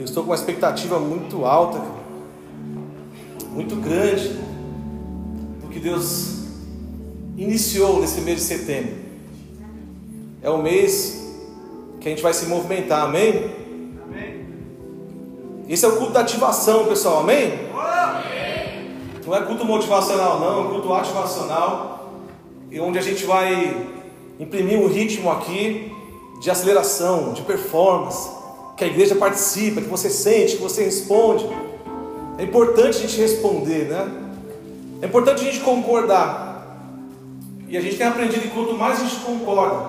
Eu 0.00 0.04
estou 0.04 0.22
com 0.22 0.30
uma 0.30 0.34
expectativa 0.34 0.98
muito 0.98 1.44
alta, 1.44 1.78
muito 3.50 3.76
grande, 3.76 4.30
do 5.60 5.68
que 5.70 5.78
Deus 5.78 6.38
iniciou 7.36 8.00
nesse 8.00 8.22
mês 8.22 8.38
de 8.38 8.44
setembro. 8.44 8.94
É 10.42 10.48
o 10.48 10.56
mês 10.56 11.22
que 12.00 12.08
a 12.08 12.10
gente 12.12 12.22
vai 12.22 12.32
se 12.32 12.46
movimentar, 12.46 13.04
amém? 13.04 13.50
amém. 14.06 14.46
Esse 15.68 15.84
é 15.84 15.88
o 15.88 15.96
culto 15.98 16.14
da 16.14 16.20
ativação, 16.20 16.86
pessoal, 16.86 17.18
amém? 17.18 17.68
amém? 17.74 18.96
Não 19.26 19.36
é 19.36 19.42
culto 19.42 19.66
motivacional, 19.66 20.40
não, 20.40 20.64
é 20.64 20.68
culto 20.70 20.94
ativacional, 20.94 22.10
onde 22.80 22.98
a 22.98 23.02
gente 23.02 23.26
vai 23.26 23.86
imprimir 24.38 24.78
um 24.78 24.88
ritmo 24.88 25.30
aqui 25.30 25.92
de 26.40 26.50
aceleração, 26.50 27.34
de 27.34 27.42
performance, 27.42 28.39
que 28.80 28.84
a 28.84 28.88
igreja 28.88 29.14
participa, 29.14 29.82
que 29.82 29.88
você 29.88 30.08
sente, 30.08 30.56
que 30.56 30.62
você 30.62 30.82
responde. 30.82 31.46
É 32.38 32.44
importante 32.44 32.96
a 32.96 33.00
gente 33.02 33.20
responder, 33.20 33.90
né? 33.90 34.10
É 35.02 35.06
importante 35.06 35.42
a 35.42 35.44
gente 35.44 35.60
concordar. 35.60 36.78
E 37.68 37.76
a 37.76 37.80
gente 37.82 37.98
tem 37.98 38.06
aprendido 38.06 38.40
que 38.40 38.48
quanto 38.48 38.72
mais 38.72 38.98
a 38.98 39.04
gente 39.04 39.16
concorda, 39.16 39.84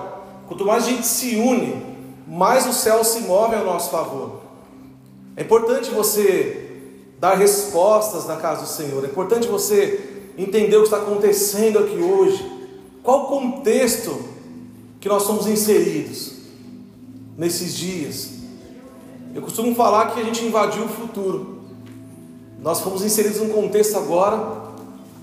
quanto 0.46 0.66
mais 0.66 0.84
a 0.84 0.90
gente 0.90 1.06
se 1.06 1.36
une, 1.36 1.82
mais 2.28 2.66
o 2.66 2.72
céu 2.74 3.02
se 3.02 3.20
move 3.20 3.54
ao 3.54 3.64
nosso 3.64 3.88
favor. 3.88 4.42
É 5.38 5.42
importante 5.42 5.90
você 5.90 6.82
dar 7.18 7.38
respostas 7.38 8.26
na 8.26 8.36
casa 8.36 8.60
do 8.60 8.68
Senhor. 8.68 9.02
É 9.02 9.06
importante 9.06 9.48
você 9.48 10.26
entender 10.36 10.76
o 10.76 10.80
que 10.80 10.88
está 10.88 10.98
acontecendo 10.98 11.78
aqui 11.78 11.96
hoje. 11.96 12.46
Qual 13.02 13.22
o 13.22 13.26
contexto 13.28 14.22
que 15.00 15.08
nós 15.08 15.22
somos 15.22 15.46
inseridos 15.46 16.34
nesses 17.38 17.74
dias? 17.74 18.41
Eu 19.34 19.40
costumo 19.40 19.74
falar 19.74 20.10
que 20.12 20.20
a 20.20 20.24
gente 20.24 20.44
invadiu 20.44 20.84
o 20.84 20.88
futuro. 20.88 21.62
Nós 22.60 22.80
fomos 22.80 23.02
inseridos 23.02 23.40
num 23.40 23.48
contexto 23.48 23.96
agora 23.96 24.62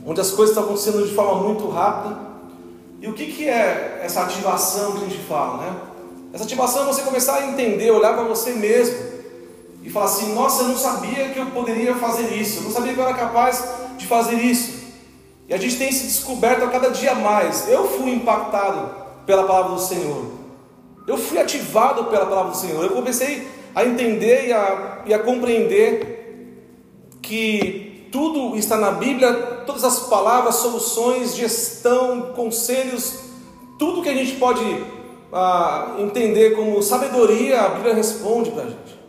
onde 0.05 0.19
as 0.19 0.31
coisas 0.31 0.49
estão 0.49 0.63
acontecendo 0.63 1.05
de 1.05 1.13
forma 1.13 1.43
muito 1.43 1.69
rápida 1.69 2.17
e 3.01 3.07
o 3.07 3.13
que, 3.13 3.27
que 3.27 3.47
é 3.47 4.01
essa 4.03 4.21
ativação 4.21 4.93
que 4.93 4.97
a 4.97 5.07
gente 5.07 5.19
fala, 5.19 5.57
né? 5.57 5.75
Essa 6.33 6.43
ativação 6.43 6.83
é 6.83 6.85
você 6.85 7.01
começar 7.03 7.35
a 7.35 7.47
entender, 7.47 7.91
olhar 7.91 8.13
para 8.13 8.23
você 8.23 8.51
mesmo 8.51 8.97
e 9.83 9.89
falar 9.89 10.07
assim: 10.07 10.33
nossa, 10.33 10.63
eu 10.63 10.69
não 10.69 10.77
sabia 10.77 11.29
que 11.29 11.39
eu 11.39 11.45
poderia 11.47 11.95
fazer 11.95 12.33
isso, 12.33 12.59
eu 12.59 12.63
não 12.63 12.71
sabia 12.71 12.93
que 12.93 12.99
eu 12.99 13.03
era 13.03 13.13
capaz 13.13 13.63
de 13.97 14.05
fazer 14.07 14.35
isso. 14.35 14.79
E 15.47 15.53
a 15.53 15.57
gente 15.57 15.77
tem 15.77 15.91
se 15.91 16.05
descoberto 16.05 16.63
a 16.63 16.67
cada 16.67 16.89
dia 16.89 17.15
mais. 17.15 17.69
Eu 17.69 17.87
fui 17.87 18.11
impactado 18.11 18.89
pela 19.25 19.43
palavra 19.43 19.75
do 19.75 19.81
Senhor, 19.81 20.25
eu 21.07 21.17
fui 21.17 21.37
ativado 21.37 22.05
pela 22.05 22.25
palavra 22.25 22.51
do 22.51 22.57
Senhor, 22.57 22.83
eu 22.83 22.91
comecei 22.91 23.47
a 23.73 23.85
entender 23.85 24.47
e 24.47 24.53
a, 24.53 25.03
e 25.05 25.13
a 25.13 25.19
compreender 25.19 26.19
que 27.21 28.07
tudo 28.11 28.57
está 28.57 28.77
na 28.77 28.91
Bíblia, 28.91 29.33
todas 29.65 29.83
as 29.83 30.07
palavras, 30.07 30.55
soluções, 30.55 31.35
gestão, 31.35 32.33
conselhos, 32.33 33.19
tudo 33.77 34.01
que 34.01 34.09
a 34.09 34.13
gente 34.13 34.35
pode 34.37 34.63
ah, 35.31 35.95
entender 35.99 36.55
como 36.55 36.81
sabedoria, 36.81 37.61
a 37.61 37.69
Bíblia 37.69 37.93
responde 37.93 38.51
para 38.51 38.63
a 38.63 38.65
gente. 38.65 38.99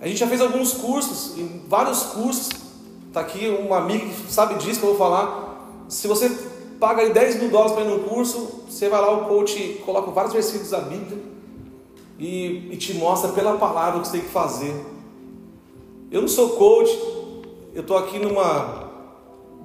A 0.00 0.06
gente 0.06 0.18
já 0.18 0.26
fez 0.26 0.40
alguns 0.40 0.74
cursos, 0.74 1.34
vários 1.66 2.02
cursos. 2.04 2.50
Está 3.08 3.20
aqui 3.20 3.48
uma 3.48 3.78
amiga 3.78 4.04
que 4.06 4.32
sabe 4.32 4.54
disso 4.56 4.80
que 4.80 4.86
eu 4.86 4.90
vou 4.90 4.98
falar. 4.98 5.84
Se 5.88 6.06
você 6.06 6.30
paga 6.78 7.08
10 7.08 7.40
mil 7.40 7.50
dólares 7.50 7.72
para 7.72 7.84
ir 7.84 7.88
num 7.88 8.00
curso, 8.00 8.64
você 8.68 8.88
vai 8.88 9.00
lá, 9.00 9.12
o 9.12 9.24
coach 9.26 9.82
coloca 9.84 10.10
vários 10.10 10.32
versículos 10.32 10.70
da 10.70 10.80
Bíblia 10.80 11.33
e, 12.18 12.70
e 12.72 12.76
te 12.76 12.94
mostra 12.94 13.32
pela 13.32 13.56
palavra 13.56 13.98
o 13.98 14.02
que 14.02 14.08
você 14.08 14.18
tem 14.18 14.26
que 14.26 14.32
fazer. 14.32 14.74
Eu 16.10 16.20
não 16.20 16.28
sou 16.28 16.50
coach, 16.50 16.90
eu 17.74 17.80
estou 17.80 17.96
aqui 17.96 18.18
numa, 18.18 18.90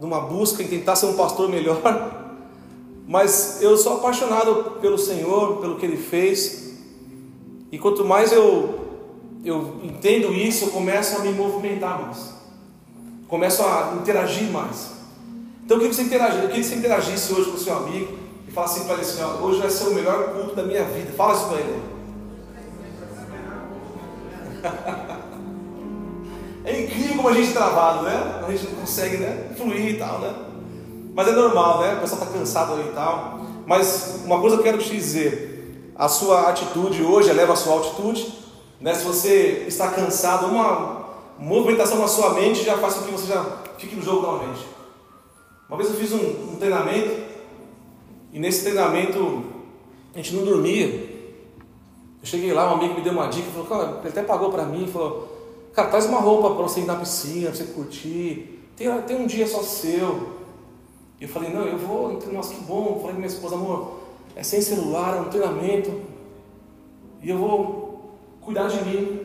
numa 0.02 0.22
busca 0.22 0.64
em 0.64 0.68
tentar 0.68 0.96
ser 0.96 1.06
um 1.06 1.14
pastor 1.14 1.48
melhor, 1.50 1.80
mas 3.08 3.62
eu 3.62 3.78
sou 3.78 3.98
apaixonado 3.98 4.78
pelo 4.82 4.98
Senhor, 4.98 5.58
pelo 5.58 5.78
que 5.78 5.86
Ele 5.86 5.98
fez, 5.98 6.74
e 7.72 7.78
quanto 7.78 8.04
mais 8.04 8.32
eu, 8.32 8.80
eu 9.46 9.80
entendo 9.84 10.34
isso, 10.34 10.66
eu 10.66 10.70
começo 10.70 11.18
a 11.18 11.20
me 11.20 11.32
movimentar 11.32 12.02
mais, 12.02 12.34
começo 13.28 13.62
a 13.62 13.98
interagir 14.02 14.50
mais. 14.50 14.98
Então 15.64 15.78
eu 15.78 15.82
queria 15.82 15.90
que 15.90 15.96
você 15.96 16.02
interagisse, 16.02 16.42
eu 16.42 16.48
queria 16.48 16.64
que 16.64 16.70
você 16.70 16.76
interagisse 16.76 17.34
hoje 17.34 17.52
com 17.52 17.58
o 17.58 17.60
seu 17.60 17.78
amigo 17.78 18.18
e 18.48 18.52
falasse 18.52 18.80
assim 18.80 18.88
para 18.88 18.96
ele 18.96 19.04
assim: 19.04 19.22
ó, 19.22 19.46
hoje 19.46 19.60
vai 19.60 19.70
ser 19.70 19.88
o 19.90 19.94
melhor 19.94 20.34
culto 20.34 20.56
da 20.56 20.64
minha 20.64 20.84
vida. 20.84 21.12
Fala 21.16 21.36
isso 21.36 21.46
para 21.46 21.60
ele. 21.60 21.99
É 26.66 26.82
incrível 26.82 27.16
como 27.16 27.30
a 27.30 27.34
gente 27.34 27.54
travado, 27.54 28.04
né? 28.04 28.44
A 28.46 28.52
gente 28.52 28.66
não 28.66 28.82
consegue 28.82 29.18
né? 29.18 29.50
fluir 29.58 29.96
e 29.96 29.98
tal, 29.98 30.20
né? 30.20 30.34
Mas 31.16 31.28
é 31.28 31.32
normal, 31.32 31.82
né? 31.82 31.96
O 31.96 32.02
pessoal 32.02 32.22
está 32.22 32.34
cansado 32.34 32.74
aí 32.74 32.90
e 32.90 32.92
tal. 32.94 33.40
Mas 33.66 34.22
uma 34.26 34.40
coisa 34.40 34.58
eu 34.58 34.64
quero 34.64 34.78
te 34.78 34.90
dizer: 34.90 35.92
a 35.96 36.08
sua 36.08 36.50
atitude 36.50 37.04
hoje 37.04 37.30
eleva 37.30 37.54
a 37.54 37.56
sua 37.56 37.74
altitude. 37.74 38.34
Né? 38.80 38.94
Se 38.94 39.04
você 39.04 39.66
está 39.68 39.90
cansado, 39.90 40.48
uma 40.48 41.06
movimentação 41.38 42.00
na 42.00 42.08
sua 42.08 42.34
mente 42.34 42.64
já 42.64 42.78
faz 42.78 42.96
com 42.96 43.06
que 43.06 43.12
você 43.12 43.28
já 43.28 43.46
fique 43.78 43.96
no 43.96 44.02
jogo 44.02 44.22
novamente. 44.22 44.66
Uma 45.68 45.78
vez 45.78 45.90
eu 45.90 45.96
fiz 45.96 46.12
um, 46.14 46.54
um 46.54 46.56
treinamento, 46.58 47.22
e 48.32 48.40
nesse 48.40 48.64
treinamento 48.64 49.44
a 50.14 50.18
gente 50.18 50.36
não 50.36 50.44
dormia. 50.44 51.09
Eu 52.22 52.28
cheguei 52.28 52.54
lá, 52.54 52.72
um 52.72 52.78
amigo 52.78 52.96
me 52.96 53.02
deu 53.02 53.14
uma 53.14 53.28
dica, 53.28 53.50
falou, 53.52 53.68
cara, 53.68 54.00
ele 54.00 54.10
até 54.10 54.24
pagou 54.24 54.52
para 54.52 54.66
mim, 54.66 54.88
falou, 54.88 55.40
Cara, 55.74 55.90
traz 55.90 56.06
uma 56.08 56.20
roupa 56.20 56.56
para 56.56 56.64
você 56.64 56.82
ir 56.82 56.86
na 56.86 56.96
piscina, 56.96 57.48
para 57.48 57.56
você 57.56 57.66
curtir. 57.66 58.60
Tem, 58.76 58.90
tem 59.04 59.18
um 59.18 59.26
dia 59.26 59.48
só 59.48 59.62
seu. 59.62 60.40
E 61.20 61.24
eu 61.24 61.30
falei, 61.30 61.52
não, 61.52 61.66
eu 61.66 61.78
vou. 61.78 62.20
Nossa, 62.32 62.54
que 62.54 62.62
bom. 62.62 62.96
Eu 62.96 62.96
falei 62.96 63.12
com 63.12 63.22
minha 63.22 63.28
esposa, 63.28 63.56
amor, 63.56 64.00
é 64.36 64.44
sem 64.44 64.62
celular, 64.62 65.18
é 65.18 65.22
um 65.22 65.30
treinamento. 65.30 66.02
E 67.22 67.30
eu 67.30 67.38
vou 67.38 68.18
cuidar 68.42 68.68
de 68.68 68.84
mim. 68.84 69.22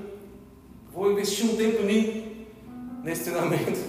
Vou 0.93 1.11
investir 1.11 1.47
um 1.47 1.57
tempo 1.57 1.83
em 1.83 1.87
mim 1.87 2.47
nesse 3.03 3.25
treinamento. 3.25 3.81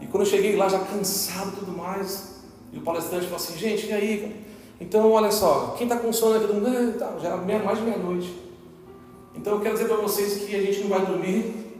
E 0.00 0.06
quando 0.06 0.24
eu 0.24 0.30
cheguei 0.30 0.56
lá, 0.56 0.68
já 0.68 0.80
cansado 0.80 1.52
e 1.54 1.60
tudo 1.60 1.72
mais, 1.72 2.42
e 2.72 2.78
o 2.78 2.82
palestrante 2.82 3.24
falou 3.24 3.36
assim, 3.36 3.56
gente, 3.56 3.86
e 3.86 3.92
aí? 3.92 4.44
Então, 4.82 5.12
olha 5.12 5.30
só, 5.30 5.76
quem 5.78 5.86
está 5.86 5.96
com 5.96 6.12
sono 6.12 6.36
aqui, 6.36 6.46
todo 6.48 6.56
mundo, 6.56 6.66
ah, 6.66 6.98
tá, 6.98 7.18
já 7.20 7.28
era 7.28 7.64
mais 7.64 7.78
de 7.78 7.84
meia-noite. 7.84 8.34
Então 9.32 9.54
eu 9.54 9.60
quero 9.60 9.74
dizer 9.74 9.86
para 9.86 9.96
vocês 9.96 10.44
que 10.44 10.56
a 10.56 10.60
gente 10.60 10.80
não 10.80 10.88
vai 10.88 11.06
dormir. 11.06 11.72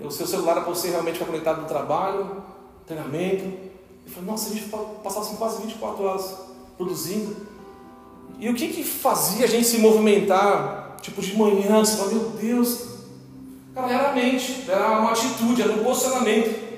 O 0.00 0.10
seu 0.10 0.26
celular 0.26 0.58
é 0.58 0.60
para 0.60 0.70
você 0.70 0.90
realmente 0.90 1.14
ficar 1.14 1.26
conectado 1.26 1.62
no 1.62 1.68
trabalho, 1.68 2.42
treinamento. 2.86 3.44
Eu 3.44 4.12
falei, 4.12 4.30
nossa, 4.30 4.50
a 4.50 4.52
gente 4.52 4.68
passava 5.02 5.26
assim, 5.26 5.36
quase 5.36 5.62
24 5.62 6.04
horas 6.04 6.38
produzindo. 6.76 7.36
E 8.40 8.48
o 8.48 8.54
que, 8.54 8.66
que 8.68 8.82
fazia 8.82 9.44
a 9.44 9.48
gente 9.48 9.66
se 9.66 9.78
movimentar, 9.78 10.96
tipo 11.00 11.22
de 11.22 11.36
manhã, 11.36 11.78
você 11.78 11.96
fala, 11.96 12.12
meu 12.12 12.30
Deus. 12.30 12.98
Cara, 13.74 13.92
era 13.92 14.10
a 14.10 14.12
mente, 14.12 14.64
era 14.68 14.98
uma 14.98 15.12
atitude, 15.12 15.62
era 15.62 15.72
um 15.72 15.84
posicionamento. 15.84 16.68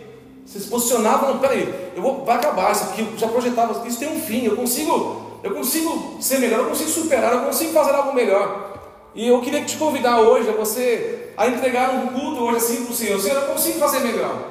Você 0.45 0.61
se 0.61 0.69
posicionava, 0.69 1.29
não, 1.29 1.39
peraí, 1.39 1.93
eu 1.97 2.03
vou, 2.03 2.25
vai 2.25 2.37
acabar 2.37 2.73
isso 2.73 2.85
aqui, 2.85 3.03
eu 3.03 3.17
já 3.17 3.29
projetava, 3.29 3.87
isso 3.87 3.99
tem 3.99 4.09
um 4.15 4.21
fim, 4.21 4.45
eu 4.45 4.57
consigo, 4.57 5.30
eu 5.43 5.55
consigo 5.55 6.19
ser 6.21 6.39
melhor, 6.39 6.61
eu 6.61 6.69
consigo 6.69 6.91
superar, 6.91 7.33
eu 7.33 7.41
consigo 7.43 7.73
fazer 7.73 7.93
algo 7.93 8.15
melhor. 8.15 8.71
E 9.15 9.27
eu 9.27 9.41
queria 9.41 9.65
te 9.65 9.77
convidar 9.77 10.21
hoje 10.21 10.49
a 10.49 10.53
você 10.53 11.33
a 11.37 11.49
entregar 11.49 11.95
um 11.95 12.09
culto 12.09 12.43
hoje 12.43 12.57
assim 12.59 12.85
para 12.85 12.93
o 12.93 12.97
Senhor. 12.97 13.19
Senhor, 13.19 13.43
eu 13.43 13.49
consigo 13.49 13.79
fazer 13.79 14.01
melhor. 14.01 14.51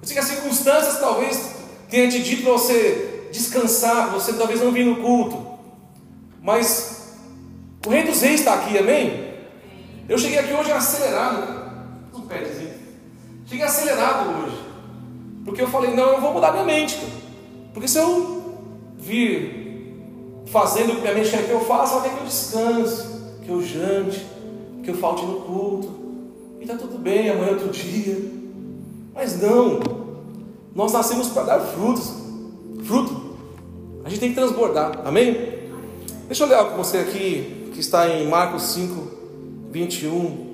Eu 0.00 0.08
sei 0.08 0.14
que 0.14 0.20
as 0.20 0.26
circunstâncias 0.26 0.98
talvez 0.98 1.56
tenham 1.88 2.08
te 2.08 2.22
dito 2.22 2.42
para 2.42 2.52
você 2.52 3.28
descansar, 3.30 4.10
você 4.10 4.32
talvez 4.32 4.60
não 4.60 4.72
vir 4.72 4.86
no 4.86 4.96
culto. 4.96 5.46
Mas 6.42 7.14
o 7.86 7.90
Rei 7.90 8.02
dos 8.02 8.20
Reis 8.20 8.40
está 8.40 8.54
aqui, 8.54 8.78
amém? 8.78 9.34
Eu 10.08 10.18
cheguei 10.18 10.38
aqui 10.38 10.52
hoje 10.52 10.72
acelerado. 10.72 11.62
Um 12.14 12.22
pedezinho. 12.22 12.74
Cheguei 13.46 13.64
acelerado 13.64 14.42
hoje. 14.42 14.56
Porque 15.44 15.62
eu 15.62 15.68
falei, 15.68 15.94
não, 15.94 16.12
eu 16.12 16.20
vou 16.20 16.32
mudar 16.32 16.52
minha 16.52 16.64
mente. 16.64 16.98
Porque 17.72 17.88
se 17.88 17.98
eu 17.98 18.58
vir 18.96 19.61
fazendo 20.52 20.92
o 20.92 20.96
que 20.96 21.00
minha 21.00 21.14
mente 21.14 21.30
que 21.30 21.50
eu 21.50 21.64
ela 21.64 22.02
quer 22.02 22.14
que 22.14 22.20
eu 22.20 22.26
descanse 22.26 23.12
que 23.42 23.48
eu 23.48 23.60
jante, 23.60 24.24
que 24.84 24.90
eu 24.90 24.94
falte 24.94 25.24
no 25.24 25.40
culto, 25.40 25.90
e 26.60 26.62
está 26.62 26.76
tudo 26.76 26.98
bem, 26.98 27.28
amanhã 27.28 27.48
é 27.48 27.52
outro 27.52 27.70
dia. 27.70 28.18
Mas 29.14 29.40
não, 29.40 29.80
nós 30.74 30.92
nascemos 30.92 31.28
para 31.28 31.42
dar 31.42 31.60
frutos, 31.60 32.12
fruto. 32.84 33.32
A 34.04 34.08
gente 34.08 34.20
tem 34.20 34.28
que 34.28 34.34
transbordar, 34.34 35.02
amém? 35.04 35.32
Deixa 36.26 36.44
eu 36.44 36.48
ler 36.48 36.70
com 36.70 36.76
você 36.76 36.98
aqui, 36.98 37.70
que 37.72 37.80
está 37.80 38.08
em 38.08 38.28
Marcos 38.28 38.62
5, 38.62 39.08
21. 39.70 40.52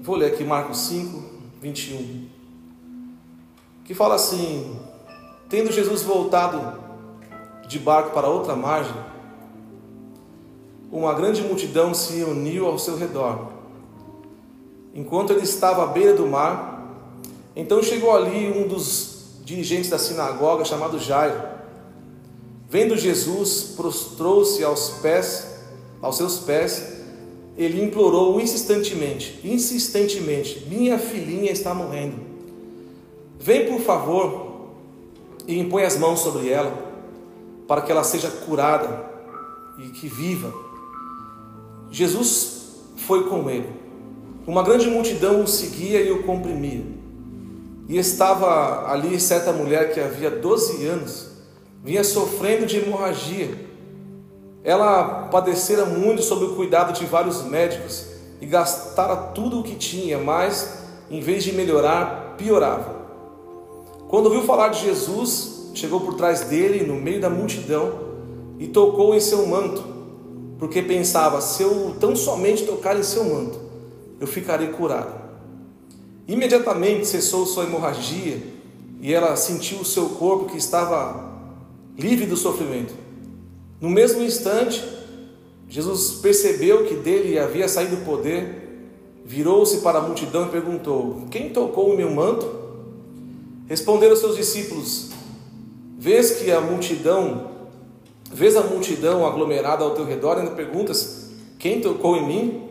Vou 0.00 0.16
ler 0.16 0.32
aqui 0.32 0.44
Marcos 0.44 0.78
5, 0.78 1.22
21. 1.60 2.26
Que 3.84 3.94
fala 3.94 4.14
assim: 4.14 4.76
Tendo 5.48 5.70
Jesus 5.70 6.02
voltado 6.02 6.89
de 7.70 7.78
barco 7.78 8.10
para 8.10 8.28
outra 8.28 8.56
margem, 8.56 8.96
uma 10.90 11.14
grande 11.14 11.40
multidão 11.40 11.94
se 11.94 12.14
reuniu 12.14 12.66
ao 12.66 12.76
seu 12.80 12.96
redor. 12.96 13.46
Enquanto 14.92 15.32
ele 15.32 15.42
estava 15.42 15.84
à 15.84 15.86
beira 15.86 16.12
do 16.12 16.26
mar, 16.26 17.06
então 17.54 17.80
chegou 17.80 18.10
ali 18.10 18.50
um 18.50 18.66
dos 18.66 19.36
dirigentes 19.44 19.88
da 19.88 20.00
sinagoga 20.00 20.64
chamado 20.64 20.98
Jairo. 20.98 21.40
Vendo 22.68 22.96
Jesus, 22.96 23.74
prostrou-se 23.76 24.64
aos 24.64 24.90
pés, 25.00 25.46
aos 26.02 26.16
seus 26.16 26.38
pés, 26.40 26.94
ele 27.56 27.84
implorou 27.84 28.40
insistentemente, 28.40 29.38
insistentemente: 29.44 30.66
"Minha 30.68 30.98
filhinha 30.98 31.52
está 31.52 31.72
morrendo. 31.72 32.16
Vem, 33.38 33.70
por 33.70 33.80
favor, 33.80 34.72
e 35.46 35.56
impõe 35.56 35.84
as 35.84 35.96
mãos 35.96 36.18
sobre 36.18 36.48
ela, 36.48 36.89
para 37.70 37.82
que 37.82 37.92
ela 37.92 38.02
seja 38.02 38.28
curada 38.28 39.04
e 39.78 39.90
que 39.90 40.08
viva." 40.08 40.52
Jesus 41.88 42.80
foi 42.96 43.28
com 43.28 43.48
ele. 43.48 43.68
Uma 44.44 44.64
grande 44.64 44.88
multidão 44.88 45.44
o 45.44 45.46
seguia 45.46 46.00
e 46.00 46.10
o 46.10 46.24
comprimia. 46.24 46.84
E 47.88 47.96
estava 47.96 48.90
ali 48.90 49.20
certa 49.20 49.52
mulher 49.52 49.92
que 49.94 50.00
havia 50.00 50.30
12 50.30 50.84
anos 50.84 51.28
vinha 51.84 52.02
sofrendo 52.02 52.66
de 52.66 52.78
hemorragia. 52.78 53.68
Ela 54.64 55.28
padecera 55.30 55.86
muito 55.86 56.22
sob 56.22 56.46
o 56.46 56.56
cuidado 56.56 56.92
de 56.92 57.06
vários 57.06 57.44
médicos 57.44 58.06
e 58.40 58.46
gastara 58.46 59.16
tudo 59.16 59.60
o 59.60 59.62
que 59.62 59.76
tinha, 59.76 60.18
mas 60.18 60.80
em 61.08 61.20
vez 61.20 61.44
de 61.44 61.52
melhorar, 61.52 62.34
piorava. 62.36 62.96
Quando 64.08 64.26
ouviu 64.26 64.42
falar 64.42 64.68
de 64.70 64.80
Jesus, 64.80 65.59
chegou 65.74 66.00
por 66.00 66.14
trás 66.14 66.42
dele, 66.42 66.86
no 66.86 66.94
meio 66.94 67.20
da 67.20 67.30
multidão, 67.30 68.10
e 68.58 68.66
tocou 68.66 69.14
em 69.14 69.20
seu 69.20 69.46
manto, 69.46 69.82
porque 70.58 70.82
pensava: 70.82 71.40
se 71.40 71.62
eu 71.62 71.96
tão 71.98 72.14
somente 72.14 72.64
tocar 72.64 72.98
em 72.98 73.02
seu 73.02 73.24
manto, 73.24 73.58
eu 74.20 74.26
ficarei 74.26 74.68
curado. 74.68 75.20
Imediatamente 76.28 77.06
cessou 77.06 77.44
sua 77.46 77.64
hemorragia 77.64 78.40
e 79.00 79.12
ela 79.12 79.34
sentiu 79.34 79.78
o 79.78 79.84
seu 79.84 80.10
corpo 80.10 80.44
que 80.44 80.58
estava 80.58 81.28
livre 81.98 82.26
do 82.26 82.36
sofrimento. 82.36 82.94
No 83.80 83.88
mesmo 83.88 84.22
instante, 84.22 84.84
Jesus 85.68 86.20
percebeu 86.20 86.84
que 86.84 86.94
dele 86.94 87.38
havia 87.38 87.66
saído 87.68 87.96
o 87.96 88.04
poder, 88.04 88.88
virou-se 89.24 89.78
para 89.78 89.98
a 89.98 90.02
multidão 90.02 90.46
e 90.46 90.50
perguntou: 90.50 91.26
Quem 91.30 91.50
tocou 91.50 91.90
o 91.90 91.96
meu 91.96 92.10
manto? 92.10 92.46
Responderam 93.66 94.16
seus 94.16 94.36
discípulos: 94.36 95.09
Vês 96.00 96.30
que 96.30 96.50
a 96.50 96.62
multidão, 96.62 97.50
vês 98.32 98.56
a 98.56 98.62
multidão 98.62 99.26
aglomerada 99.26 99.84
ao 99.84 99.90
teu 99.90 100.06
redor 100.06 100.38
ainda 100.38 100.52
perguntas: 100.52 101.28
Quem 101.58 101.82
tocou 101.82 102.16
em 102.16 102.26
mim? 102.26 102.70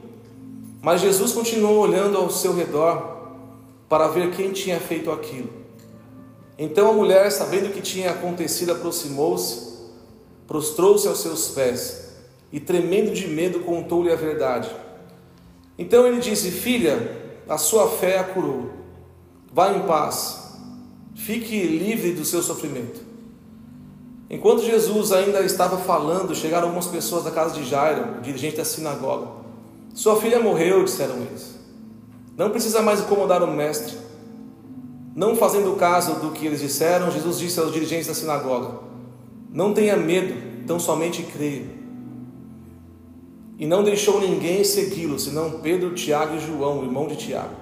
Mas 0.81 1.02
Jesus 1.02 1.31
continuou 1.31 1.78
olhando 1.78 2.18
ao 2.18 2.31
seu 2.31 2.56
redor 2.56 3.36
para 3.88 4.08
ver 4.08 4.31
quem 4.31 4.52
tinha 4.52 4.80
feito 4.80 5.12
aquilo. 5.12 5.48
Então 6.58 6.90
a 6.90 6.94
mulher, 6.94 7.31
sabendo 7.31 7.68
o 7.68 7.72
que 7.72 7.81
tinha 7.81 8.10
acontecido, 8.10 8.72
aproximou-se, 8.72 9.78
prostrou-se 10.48 11.08
aos 11.08 11.20
seus 11.20 11.50
pés 11.50 12.10
e, 12.52 12.60
tremendo 12.60 13.14
de 13.14 13.28
medo, 13.28 13.60
contou-lhe 13.60 14.12
a 14.12 14.16
verdade. 14.16 14.72
Então 15.78 16.08
ele 16.08 16.20
disse: 16.20 16.50
Filha, 16.50 17.16
a 17.48 17.60
sua 17.60 17.88
fé 17.92 18.18
a 18.18 18.24
curou. 18.24 18.72
Vá 19.54 19.72
em 19.72 19.84
paz, 19.84 20.56
fique 21.14 21.62
livre 21.62 22.12
do 22.14 22.25
seu 22.25 22.42
sofrimento. 22.42 23.09
Enquanto 24.30 24.64
Jesus 24.64 25.12
ainda 25.12 25.42
estava 25.42 25.78
falando, 25.78 26.36
chegaram 26.36 26.68
algumas 26.68 26.86
pessoas 26.86 27.24
da 27.24 27.31
casa 27.31 27.56
de 27.56 27.68
Jairo, 27.68 28.22
dirigente 28.22 28.58
da 28.58 28.66
sinagoga. 28.66 29.28
Sua 29.94 30.18
filha 30.18 30.40
morreu, 30.40 30.84
disseram 30.84 31.16
eles. 31.16 31.58
Não 32.38 32.52
precisa 32.52 32.81
mais 32.81 33.00
incomodar 33.00 33.42
o 33.42 33.52
mestre. 33.52 33.98
Não 35.16 35.36
fazendo 35.36 35.76
caso 35.76 36.20
do 36.20 36.31
que 36.31 36.46
eles 36.46 36.62
disseram, 36.62 37.12
Jesus 37.12 37.40
disse 37.40 37.60
aos 37.60 37.74
dirigentes 37.74 38.08
da 38.08 38.14
sinagoga: 38.14 38.80
Não 39.52 39.74
tenha 39.74 39.98
medo, 39.98 40.66
tão 40.68 40.80
somente 40.80 41.24
creia. 41.24 41.66
E 43.58 43.66
não 43.66 43.84
deixou 43.84 44.22
ninguém 44.22 44.64
segui-lo, 44.64 45.20
senão 45.20 45.60
Pedro, 45.60 45.94
Tiago 45.94 46.36
e 46.36 46.40
João, 46.40 46.84
irmão 46.84 47.08
de 47.08 47.18
Tiago. 47.18 47.56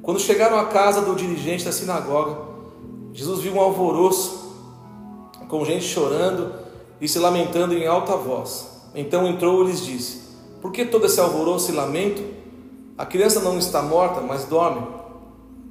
Quando 0.00 0.20
chegaram 0.20 0.56
à 0.58 0.66
casa 0.66 1.02
do 1.02 1.14
dirigente 1.16 1.64
da 1.64 1.72
sinagoga, 1.72 2.38
Jesus 3.12 3.40
viu 3.40 3.54
um 3.54 3.60
alvoroço, 3.60 4.45
com 5.48 5.64
gente 5.64 5.84
chorando 5.84 6.52
e 7.00 7.08
se 7.08 7.18
lamentando 7.18 7.74
em 7.74 7.86
alta 7.86 8.16
voz. 8.16 8.68
Então 8.94 9.26
entrou 9.26 9.62
e 9.64 9.68
lhes 9.68 9.84
disse: 9.84 10.20
Por 10.60 10.72
que 10.72 10.84
todo 10.84 11.06
esse 11.06 11.20
alvoroço 11.20 11.70
e 11.70 11.74
lamento? 11.74 12.22
A 12.96 13.04
criança 13.04 13.40
não 13.40 13.58
está 13.58 13.82
morta, 13.82 14.20
mas 14.20 14.44
dorme. 14.44 14.86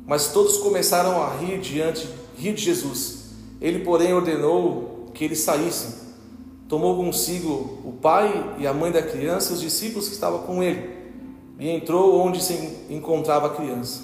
Mas 0.06 0.31
todos 0.31 0.57
começaram 0.57 1.22
a 1.24 1.30
rir 1.30 1.60
diante 1.60 2.07
rir 2.38 2.54
de 2.54 2.62
Jesus. 2.62 3.31
Ele, 3.60 3.80
porém, 3.80 4.13
ordenou 4.13 5.10
que 5.13 5.24
eles 5.24 5.39
saíssem. 5.39 6.06
Tomou 6.68 6.95
consigo 6.98 7.80
o 7.83 7.94
pai 8.01 8.56
e 8.57 8.68
a 8.68 8.74
mãe 8.74 8.92
da 8.92 9.01
criança 9.01 9.51
e 9.51 9.56
os 9.56 9.62
discípulos 9.62 10.07
que 10.07 10.16
estavam 10.16 10.39
com 10.39 10.63
ele, 10.63 10.89
e 11.60 11.69
entrou 11.69 12.19
onde 12.19 12.44
se 12.44 12.54
encontrava 12.89 13.48
a 13.48 13.50
criança. 13.51 14.01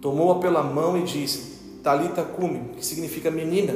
Tomou-a 0.00 0.36
pela 0.36 0.62
mão 0.62 0.96
e 0.96 1.02
disse: 1.02 1.80
Talita 1.82 2.22
cumi, 2.22 2.74
que 2.76 2.84
significa 2.84 3.30
menina. 3.30 3.74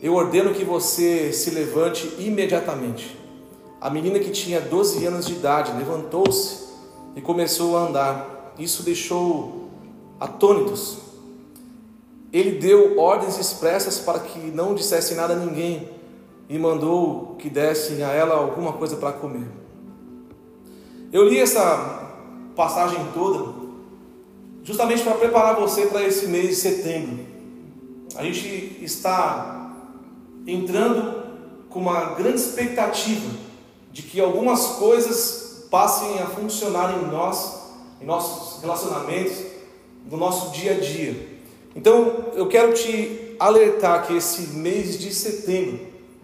Eu 0.00 0.14
ordeno 0.14 0.54
que 0.54 0.64
você 0.64 1.32
se 1.32 1.50
levante 1.50 2.14
imediatamente. 2.18 3.18
A 3.80 3.90
menina 3.90 4.20
que 4.20 4.30
tinha 4.30 4.60
12 4.60 5.04
anos 5.04 5.26
de 5.26 5.32
idade 5.32 5.72
levantou-se 5.76 6.68
e 7.16 7.20
começou 7.20 7.76
a 7.76 7.82
andar. 7.82 8.54
Isso 8.58 8.84
deixou 8.84 9.68
atônitos. 10.20 10.98
Ele 12.32 12.60
deu 12.60 12.98
ordens 12.98 13.38
expressas 13.38 13.98
para 13.98 14.20
que 14.20 14.38
não 14.38 14.74
dissessem 14.74 15.16
nada 15.16 15.34
a 15.34 15.36
ninguém 15.36 15.88
e 16.48 16.56
mandou 16.58 17.34
que 17.36 17.50
dessem 17.50 18.02
a 18.04 18.12
ela 18.12 18.36
alguma 18.36 18.74
coisa 18.74 18.96
para 18.96 19.12
comer. 19.12 19.48
Eu 21.12 21.28
li 21.28 21.40
essa 21.40 22.12
passagem 22.54 22.98
toda 23.14 23.52
justamente 24.62 25.02
para 25.02 25.14
preparar 25.14 25.56
você 25.56 25.86
para 25.86 26.04
esse 26.04 26.26
mês 26.26 26.48
de 26.48 26.54
setembro. 26.54 27.26
A 28.14 28.22
gente 28.22 28.78
está 28.82 29.57
entrando 30.48 31.22
com 31.68 31.78
uma 31.78 32.14
grande 32.14 32.40
expectativa 32.40 33.28
de 33.92 34.02
que 34.02 34.20
algumas 34.20 34.66
coisas 34.78 35.66
passem 35.70 36.20
a 36.20 36.26
funcionar 36.26 36.98
em 36.98 37.06
nós, 37.10 37.58
em 38.00 38.06
nossos 38.06 38.62
relacionamentos, 38.62 39.36
no 40.10 40.16
nosso 40.16 40.50
dia 40.50 40.72
a 40.72 40.80
dia. 40.80 41.38
Então, 41.76 42.24
eu 42.34 42.48
quero 42.48 42.72
te 42.72 43.36
alertar 43.38 44.06
que 44.06 44.16
esse 44.16 44.54
mês 44.56 44.98
de 44.98 45.12
setembro, 45.14 45.80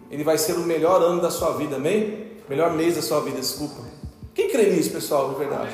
ele 0.09 0.23
vai 0.23 0.37
ser 0.37 0.53
o 0.53 0.61
melhor 0.61 1.01
ano 1.01 1.21
da 1.21 1.29
sua 1.29 1.51
vida, 1.51 1.75
amém? 1.75 2.25
Melhor 2.49 2.73
mês 2.73 2.95
da 2.95 3.01
sua 3.01 3.19
vida, 3.21 3.39
desculpa. 3.39 3.75
Quem 4.33 4.49
crê 4.49 4.71
nisso, 4.71 4.89
pessoal, 4.89 5.29
de 5.29 5.35
verdade? 5.35 5.71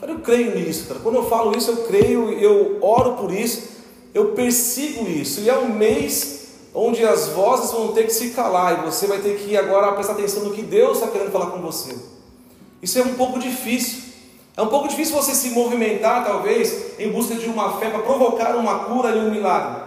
Cara, 0.00 0.12
eu 0.12 0.20
creio 0.20 0.54
nisso, 0.58 0.86
cara. 0.88 1.00
Quando 1.00 1.16
eu 1.16 1.28
falo 1.28 1.56
isso, 1.56 1.70
eu 1.70 1.76
creio, 1.84 2.32
eu 2.32 2.78
oro 2.80 3.12
por 3.12 3.30
isso, 3.30 3.68
eu 4.14 4.32
persigo 4.32 5.06
isso. 5.08 5.40
E 5.40 5.50
é 5.50 5.58
um 5.58 5.68
mês 5.68 6.39
onde 6.74 7.04
as 7.04 7.28
vozes 7.28 7.70
vão 7.72 7.92
ter 7.92 8.04
que 8.04 8.12
se 8.12 8.30
calar 8.30 8.78
e 8.78 8.86
você 8.86 9.06
vai 9.06 9.18
ter 9.18 9.38
que 9.38 9.56
agora 9.56 9.92
prestar 9.92 10.12
atenção 10.12 10.44
no 10.44 10.52
que 10.52 10.62
Deus 10.62 10.98
está 10.98 11.10
querendo 11.10 11.32
falar 11.32 11.46
com 11.46 11.60
você. 11.60 11.96
Isso 12.82 12.98
é 12.98 13.02
um 13.02 13.14
pouco 13.14 13.38
difícil. 13.38 14.10
É 14.56 14.62
um 14.62 14.68
pouco 14.68 14.88
difícil 14.88 15.14
você 15.14 15.34
se 15.34 15.50
movimentar, 15.50 16.24
talvez, 16.24 16.98
em 16.98 17.10
busca 17.10 17.34
de 17.34 17.46
uma 17.46 17.78
fé 17.78 17.90
para 17.90 18.00
provocar 18.00 18.56
uma 18.56 18.80
cura 18.84 19.10
e 19.10 19.18
um 19.18 19.30
milagre. 19.30 19.82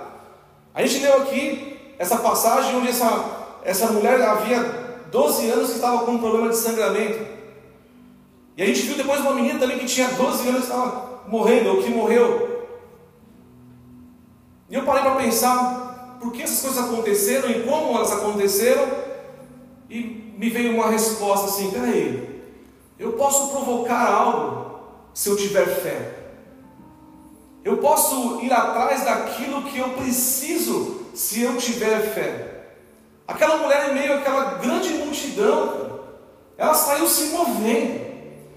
A 0.73 0.85
gente 0.85 1.03
leu 1.03 1.21
aqui 1.21 1.93
essa 1.97 2.17
passagem 2.17 2.75
onde 2.75 2.89
essa, 2.89 3.59
essa 3.63 3.87
mulher 3.91 4.21
havia 4.21 4.83
12 5.11 5.49
anos 5.49 5.69
que 5.69 5.75
estava 5.75 6.05
com 6.05 6.13
um 6.13 6.17
problema 6.17 6.49
de 6.49 6.57
sangramento. 6.57 7.25
E 8.57 8.63
a 8.63 8.65
gente 8.65 8.81
viu 8.81 8.97
depois 8.97 9.21
uma 9.21 9.33
menina 9.33 9.59
também 9.59 9.79
que 9.79 9.85
tinha 9.85 10.09
12 10.09 10.47
anos 10.47 10.61
que 10.61 10.71
estava 10.71 11.21
morrendo, 11.27 11.69
ou 11.69 11.83
que 11.83 11.89
morreu. 11.89 12.67
E 14.69 14.75
eu 14.75 14.83
parei 14.83 15.03
para 15.03 15.15
pensar 15.15 15.92
por 16.23 16.31
que 16.31 16.41
essas 16.41 16.61
coisas 16.61 16.85
aconteceram 16.85 17.49
e 17.51 17.63
como 17.63 17.97
elas 17.97 18.13
aconteceram. 18.13 18.87
E 19.89 20.33
me 20.37 20.49
veio 20.49 20.73
uma 20.73 20.89
resposta 20.89 21.47
assim: 21.47 21.69
peraí, 21.69 22.41
eu 22.97 23.13
posso 23.13 23.49
provocar 23.49 24.09
algo 24.09 24.79
se 25.13 25.29
eu 25.29 25.35
tiver 25.35 25.65
fé. 25.65 26.19
Eu 27.63 27.77
posso 27.77 28.41
ir 28.41 28.51
atrás 28.51 29.03
daquilo 29.03 29.63
que 29.63 29.77
eu 29.77 29.89
preciso 29.89 31.05
se 31.13 31.41
eu 31.41 31.57
tiver 31.57 32.13
fé. 32.13 32.67
Aquela 33.27 33.57
mulher 33.57 33.89
em 33.89 33.93
meio 33.93 34.15
àquela 34.15 34.55
grande 34.55 34.89
multidão, 34.95 35.99
ela 36.57 36.73
saiu 36.73 37.07
se 37.07 37.27
movendo, 37.27 38.01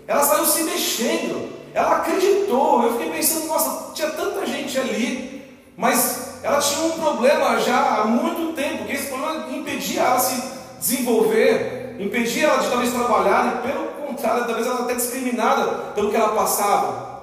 ela 0.09 0.23
saiu 0.23 0.45
se 0.45 0.63
mexendo, 0.65 1.53
ela 1.73 1.99
acreditou. 1.99 2.83
Eu 2.83 2.93
fiquei 2.93 3.11
pensando, 3.13 3.47
nossa, 3.47 3.93
tinha 3.93 4.11
tanta 4.11 4.45
gente 4.45 4.77
ali, 4.77 5.43
mas 5.77 6.26
ela 6.47 6.61
tinha 6.61 6.87
um 6.87 6.93
problema 6.93 7.59
já 7.59 7.77
há 7.77 8.05
muito 8.05 8.55
tempo, 8.55 8.85
que 8.85 8.93
esse 8.93 9.09
problema 9.09 9.49
impedia 9.51 10.03
ela 10.03 10.21
se 10.21 10.41
desenvolver. 10.79 11.97
impedia 11.99 12.47
ela 12.47 12.63
de 12.63 12.69
talvez 12.69 12.93
trabalhar, 12.93 13.57
e 13.57 13.69
pelo 13.69 13.87
contrário, 14.07 14.45
talvez 14.45 14.65
ela 14.65 14.83
até 14.83 14.95
discriminada 14.95 15.67
pelo 15.93 16.09
que 16.09 16.17
ela 16.17 16.37
passava. 16.37 17.17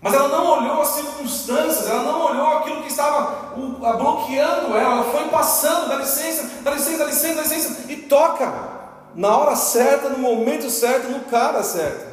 Mas 0.00 0.12
ela 0.14 0.26
não 0.28 0.58
olhou 0.58 0.82
as 0.82 0.88
circunstâncias, 0.88 1.88
ela 1.88 2.02
não 2.02 2.26
olhou 2.26 2.56
aquilo 2.56 2.82
que 2.82 2.88
estava 2.88 3.54
bloqueando 3.54 4.76
ela, 4.76 4.94
ela 4.96 5.04
foi 5.04 5.28
passando, 5.28 5.88
dá 5.88 5.94
licença, 5.94 6.50
dá 6.62 6.72
licença, 6.72 6.98
dá 6.98 7.04
licença, 7.04 7.34
dá 7.34 7.42
licença, 7.42 7.76
e 7.88 7.96
toca 7.96 8.52
na 9.14 9.36
hora 9.36 9.54
certa, 9.54 10.08
no 10.08 10.18
momento 10.18 10.68
certo, 10.68 11.08
no 11.08 11.20
cara 11.20 11.62
certo. 11.62 12.10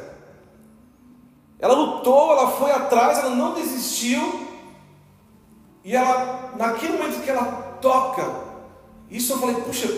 Ela 1.58 1.74
lutou, 1.74 2.30
ela 2.30 2.52
foi 2.52 2.70
atrás, 2.70 3.18
ela 3.18 3.30
não 3.30 3.54
desistiu, 3.54 4.47
e 5.88 5.96
ela, 5.96 6.52
naquele 6.58 6.98
momento 6.98 7.22
que 7.22 7.30
ela 7.30 7.78
toca, 7.80 8.22
isso 9.10 9.32
eu 9.32 9.38
falei, 9.38 9.54
puxa, 9.54 9.90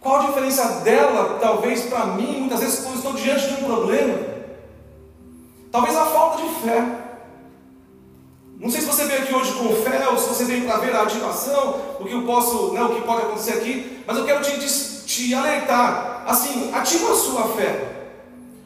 qual 0.00 0.20
a 0.20 0.26
diferença 0.28 0.80
dela, 0.80 1.38
talvez 1.38 1.82
para 1.82 2.06
mim, 2.06 2.40
muitas 2.40 2.60
vezes 2.60 2.80
quando 2.80 2.96
estou 2.96 3.12
diante 3.12 3.48
de 3.48 3.62
um 3.62 3.66
problema? 3.66 4.18
Talvez 5.70 5.94
a 5.94 6.06
falta 6.06 6.42
de 6.42 6.48
fé. 6.66 6.86
Não 8.58 8.70
sei 8.70 8.80
se 8.80 8.86
você 8.86 9.04
veio 9.04 9.24
aqui 9.24 9.34
hoje 9.34 9.52
com 9.52 9.76
fé 9.82 10.08
ou 10.08 10.16
se 10.16 10.30
você 10.30 10.46
veio 10.46 10.64
para 10.64 10.78
ver 10.78 10.96
a 10.96 11.02
ativação, 11.02 11.78
o 12.00 12.06
que 12.06 12.14
eu 12.14 12.22
posso, 12.22 12.72
né, 12.72 12.82
o 12.82 12.94
que 12.94 13.02
pode 13.02 13.26
acontecer 13.26 13.52
aqui, 13.52 14.02
mas 14.06 14.16
eu 14.16 14.24
quero 14.24 14.40
te, 14.40 14.58
te 15.04 15.34
alertar. 15.34 16.24
Assim, 16.26 16.72
ativa 16.72 17.12
a 17.12 17.14
sua 17.14 17.48
fé. 17.48 18.08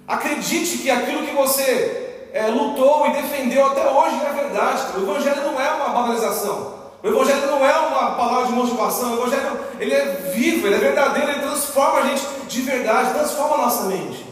Acredite 0.06 0.78
que 0.78 0.88
aquilo 0.88 1.26
que 1.26 1.34
você 1.34 2.05
é, 2.36 2.48
lutou 2.48 3.06
e 3.06 3.12
defendeu 3.12 3.66
até 3.66 3.90
hoje 3.90 4.20
é 4.24 4.32
verdade. 4.32 4.82
O 4.94 5.02
Evangelho 5.02 5.42
não 5.42 5.58
é 5.58 5.70
uma 5.70 5.88
banalização. 5.88 6.74
O 7.02 7.08
Evangelho 7.08 7.46
não 7.46 7.64
é 7.64 7.78
uma 7.78 8.10
palavra 8.10 8.46
de 8.46 8.52
motivação. 8.52 9.12
O 9.12 9.16
Evangelho 9.22 9.58
ele 9.80 9.94
é 9.94 10.04
vivo, 10.34 10.66
ele 10.66 10.76
é 10.76 10.78
verdadeiro, 10.78 11.30
ele 11.30 11.40
transforma 11.40 12.00
a 12.00 12.06
gente 12.06 12.26
de 12.46 12.60
verdade, 12.60 13.14
transforma 13.14 13.54
a 13.54 13.58
nossa 13.62 13.84
mente. 13.84 14.26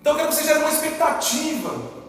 Então 0.00 0.12
eu 0.12 0.16
quero 0.16 0.28
que 0.28 0.34
você 0.34 0.44
gere 0.44 0.58
uma 0.58 0.70
expectativa. 0.70 2.00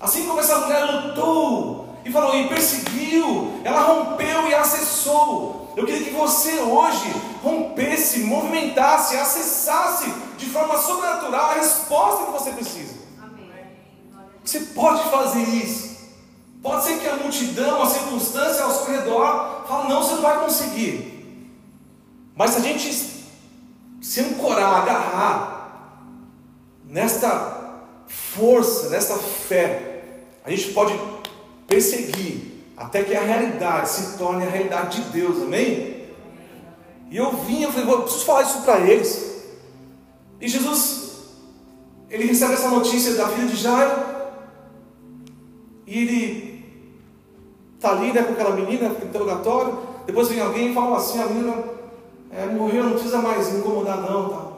Assim 0.00 0.24
como 0.26 0.38
essa 0.38 0.58
mulher 0.58 0.84
lutou 0.84 1.88
e 2.04 2.12
falou 2.12 2.36
e 2.36 2.48
perseguiu, 2.48 3.60
ela 3.64 3.80
rompeu 3.80 4.48
e 4.48 4.54
acessou. 4.54 5.72
Eu 5.76 5.84
queria 5.84 6.04
que 6.04 6.10
você 6.10 6.60
hoje 6.60 7.12
rompesse, 7.42 8.20
movimentasse, 8.20 9.16
acessasse 9.16 10.12
de 10.36 10.46
forma 10.46 10.78
sobrenatural 10.78 11.50
a 11.50 11.54
resposta 11.54 12.26
que 12.26 12.30
você 12.30 12.52
precisa. 12.52 12.93
Você 14.44 14.60
pode 14.60 15.08
fazer 15.10 15.42
isso. 15.42 15.94
Pode 16.62 16.84
ser 16.84 16.98
que 16.98 17.08
a 17.08 17.16
multidão, 17.16 17.82
a 17.82 17.86
circunstância 17.86 18.64
ao 18.64 18.70
seu 18.70 18.86
redor, 18.86 19.64
fale, 19.66 19.88
não, 19.88 20.02
você 20.02 20.14
não 20.14 20.22
vai 20.22 20.40
conseguir. 20.40 21.14
Mas 22.34 22.52
se 22.52 22.58
a 22.58 22.60
gente 22.60 23.24
se 24.00 24.20
ancorar, 24.20 24.82
agarrar 24.82 26.08
nesta 26.84 27.80
força, 28.06 28.90
nesta 28.90 29.16
fé, 29.16 30.22
a 30.44 30.50
gente 30.50 30.72
pode 30.72 30.98
perseguir 31.66 32.54
até 32.76 33.02
que 33.02 33.14
a 33.14 33.22
realidade 33.22 33.88
se 33.88 34.18
torne 34.18 34.44
a 34.44 34.50
realidade 34.50 35.02
de 35.02 35.10
Deus, 35.10 35.42
amém? 35.42 36.08
E 37.10 37.16
eu 37.16 37.32
vim, 37.32 37.62
eu 37.62 37.72
falei, 37.72 37.90
eu 37.90 38.02
preciso 38.02 38.24
falar 38.24 38.42
isso 38.42 38.62
para 38.62 38.80
eles. 38.80 39.44
E 40.40 40.48
Jesus, 40.48 41.12
ele 42.10 42.26
recebe 42.26 42.54
essa 42.54 42.68
notícia 42.68 43.14
da 43.14 43.28
filha 43.28 43.46
de 43.46 43.56
Jairo, 43.56 44.13
e 45.86 45.98
ele 45.98 46.64
está 47.76 47.92
ali 47.92 48.12
né, 48.12 48.22
com 48.22 48.32
aquela 48.32 48.56
menina 48.56 48.88
interrogatório. 48.88 49.78
Depois 50.06 50.28
vem 50.28 50.40
alguém 50.40 50.70
e 50.70 50.74
fala 50.74 50.96
assim: 50.96 51.20
a 51.20 51.26
menina 51.26 51.64
é, 52.30 52.46
morreu, 52.46 52.84
não 52.84 52.92
precisa 52.92 53.18
mais 53.18 53.54
incomodar, 53.54 54.00
não. 54.00 54.28
Tá? 54.28 54.52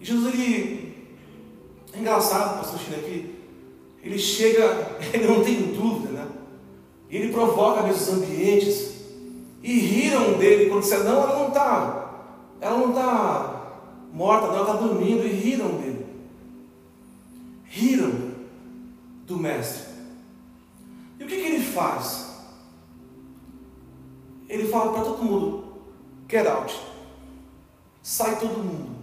E 0.00 0.04
Jesus, 0.04 0.34
ele. 0.34 0.94
É 1.92 2.00
engraçado, 2.00 2.58
pastor 2.58 2.80
Chile 2.80 2.96
aqui. 2.96 3.34
Ele 4.02 4.18
chega, 4.18 4.96
ele 5.14 5.28
não 5.28 5.44
tem 5.44 5.62
dúvida, 5.72 6.10
né? 6.10 6.26
Ele 7.08 7.32
provoca 7.32 7.82
mesmo 7.82 8.02
os 8.02 8.08
ambientes. 8.08 8.94
E 9.62 9.78
riram 9.78 10.32
dele 10.34 10.68
quando 10.68 10.82
disseram: 10.82 11.04
Não, 11.04 11.22
ela 11.22 11.38
não 11.38 11.48
está. 11.48 12.00
Ela 12.60 12.78
não 12.78 12.88
está 12.88 13.80
morta, 14.12 14.48
não, 14.48 14.56
ela 14.56 14.70
está 14.72 14.86
dormindo. 14.86 15.24
E 15.24 15.28
riram 15.28 15.68
dele. 15.76 16.06
Riram 17.64 18.23
do 19.26 19.36
Mestre. 19.38 19.92
E 21.18 21.24
o 21.24 21.26
que, 21.26 21.36
que 21.36 21.46
ele 21.46 21.64
faz? 21.64 22.26
Ele 24.48 24.68
fala 24.68 24.92
para 24.92 25.04
todo 25.04 25.24
mundo: 25.24 25.64
Get 26.28 26.46
out. 26.46 26.74
Sai 28.02 28.38
todo 28.38 28.62
mundo. 28.62 28.94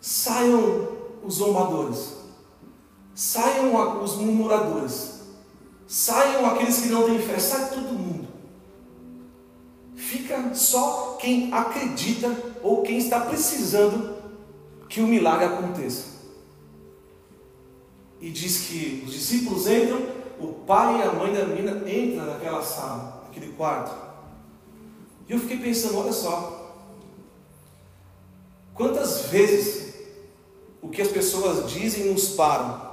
Saiam 0.00 0.88
os 1.24 1.34
zombadores, 1.34 2.14
saiam 3.12 4.00
os 4.00 4.14
murmuradores, 4.14 5.22
saiam 5.88 6.46
aqueles 6.46 6.80
que 6.82 6.88
não 6.88 7.04
têm 7.06 7.18
fé, 7.18 7.38
sai 7.40 7.70
todo 7.70 7.92
mundo. 7.92 8.28
Fica 9.96 10.54
só 10.54 11.16
quem 11.20 11.52
acredita 11.52 12.30
ou 12.62 12.82
quem 12.82 12.98
está 12.98 13.20
precisando 13.22 14.14
que 14.88 15.00
o 15.00 15.06
milagre 15.08 15.46
aconteça. 15.46 16.15
E 18.26 18.30
diz 18.32 18.66
que 18.66 19.04
os 19.06 19.12
discípulos 19.12 19.68
entram, 19.68 20.04
o 20.40 20.48
pai 20.48 20.98
e 20.98 21.02
a 21.02 21.12
mãe 21.12 21.32
da 21.32 21.44
menina 21.44 21.88
entram 21.88 22.26
naquela 22.26 22.60
sala, 22.60 23.22
naquele 23.24 23.52
quarto. 23.52 23.94
E 25.28 25.32
eu 25.32 25.38
fiquei 25.38 25.58
pensando, 25.58 25.96
olha 25.96 26.12
só, 26.12 26.74
quantas 28.74 29.26
vezes 29.26 29.94
o 30.82 30.88
que 30.88 31.00
as 31.00 31.06
pessoas 31.06 31.70
dizem 31.70 32.06
nos 32.06 32.30
param. 32.30 32.90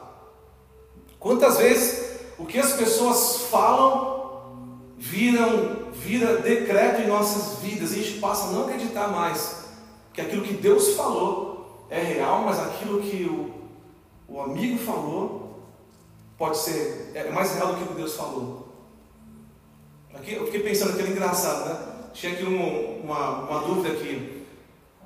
Quantas 1.19 1.57
vezes 1.57 2.11
o 2.37 2.45
que 2.45 2.59
as 2.59 2.73
pessoas 2.73 3.47
falam 3.49 4.83
viram, 4.99 5.91
vira 5.93 6.37
decreto 6.37 7.01
em 7.01 7.07
nossas 7.07 7.57
vidas 7.57 7.91
e 7.91 7.99
a 7.99 8.03
gente 8.03 8.19
passa 8.19 8.49
a 8.49 8.51
não 8.51 8.65
acreditar 8.65 9.07
mais 9.07 9.63
que 10.13 10.21
aquilo 10.21 10.43
que 10.43 10.53
Deus 10.53 10.89
falou 10.89 11.87
é 11.89 12.03
real, 12.03 12.43
mas 12.43 12.59
aquilo 12.59 13.01
que 13.01 13.23
o, 13.23 13.62
o 14.27 14.41
amigo 14.41 14.77
falou 14.79 15.59
pode 16.37 16.57
ser 16.57 17.11
é 17.13 17.29
mais 17.29 17.55
real 17.55 17.69
do 17.69 17.75
que 17.75 17.83
o 17.83 17.87
que 17.87 17.93
Deus 17.93 18.15
falou. 18.15 18.67
Aqui 20.13 20.33
eu 20.33 20.45
fiquei 20.45 20.61
pensando 20.61 20.95
que 20.95 21.01
era 21.01 21.09
engraçado, 21.09 21.65
né? 21.65 21.93
Tinha 22.13 22.33
aqui 22.33 22.43
um, 22.43 23.01
uma, 23.03 23.49
uma 23.49 23.59
dúvida 23.61 23.93
aqui. 23.93 24.45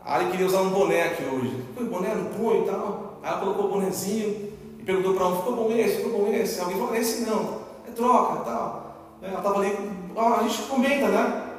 A 0.03 0.15
Ari 0.15 0.31
queria 0.31 0.45
usar 0.45 0.61
um 0.61 0.69
boné 0.69 1.03
aqui 1.03 1.23
hoje. 1.23 1.63
Põe 1.75 1.85
boné 1.85 2.13
no 2.13 2.29
punho 2.29 2.63
e 2.63 2.67
tal. 2.67 3.19
Aí 3.23 3.29
ela 3.29 3.39
colocou 3.39 3.65
o 3.65 3.69
bonézinho 3.69 4.53
e 4.79 4.83
perguntou 4.83 5.13
para 5.13 5.27
um: 5.27 5.37
ficou 5.37 5.55
bom 5.55 5.71
esse? 5.71 5.97
Ficou 5.97 6.11
bom 6.11 6.33
esse? 6.33 6.59
Alguém 6.59 6.77
falou: 6.77 6.95
esse 6.95 7.21
não, 7.21 7.61
é 7.87 7.91
troca 7.91 8.41
e 8.41 8.45
tal. 8.45 9.17
Ela 9.21 9.37
estava 9.37 9.59
ali, 9.59 9.75
a 10.15 10.43
gente 10.43 10.63
comenta, 10.63 11.07
né? 11.07 11.53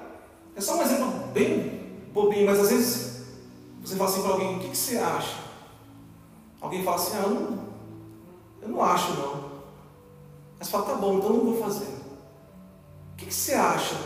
É 0.55 0.61
só 0.61 0.77
um 0.77 0.83
exemplo 0.83 1.07
bem 1.33 1.81
bobinho, 2.13 2.47
mas 2.47 2.61
às 2.61 2.71
vezes 2.71 3.23
você 3.83 3.97
fala 3.97 4.11
assim 4.11 4.23
para 4.23 4.33
alguém: 4.33 4.57
o 4.57 4.61
que, 4.61 4.69
que, 4.69 4.77
você 4.77 4.99
acha? 4.99 5.48
Alguém 6.61 6.83
fala 6.83 6.97
assim: 6.97 7.17
ah, 7.17 7.23
eu 7.23 7.31
não, 7.31 7.59
eu 8.63 8.69
não 8.69 8.83
acho 8.83 9.15
não. 9.15 9.49
Mas 10.59 10.69
fala: 10.69 10.87
tá 10.87 10.95
bom, 10.95 11.19
então 11.19 11.31
não 11.31 11.45
vou 11.45 11.63
fazer. 11.63 11.87
O 13.13 13.17
que, 13.17 13.27
que 13.27 13.35
você 13.35 13.55
acha 13.55 13.97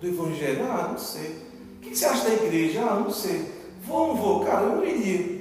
do 0.00 0.06
Evangelho? 0.06 0.64
Ah, 0.64 0.88
não 0.88 0.98
sei. 0.98 1.44
O 1.76 1.80
que, 1.80 1.90
que 1.90 1.96
você 1.96 2.06
acha 2.06 2.24
da 2.24 2.34
igreja? 2.34 2.82
Ah, 2.82 3.00
não 3.00 3.10
sei. 3.10 3.52
Vou 3.86 4.00
ou 4.00 4.08
não 4.08 4.16
vou? 4.16 4.44
Cara, 4.44 4.62
eu 4.62 4.76
não 4.76 4.84
iria. 4.84 5.34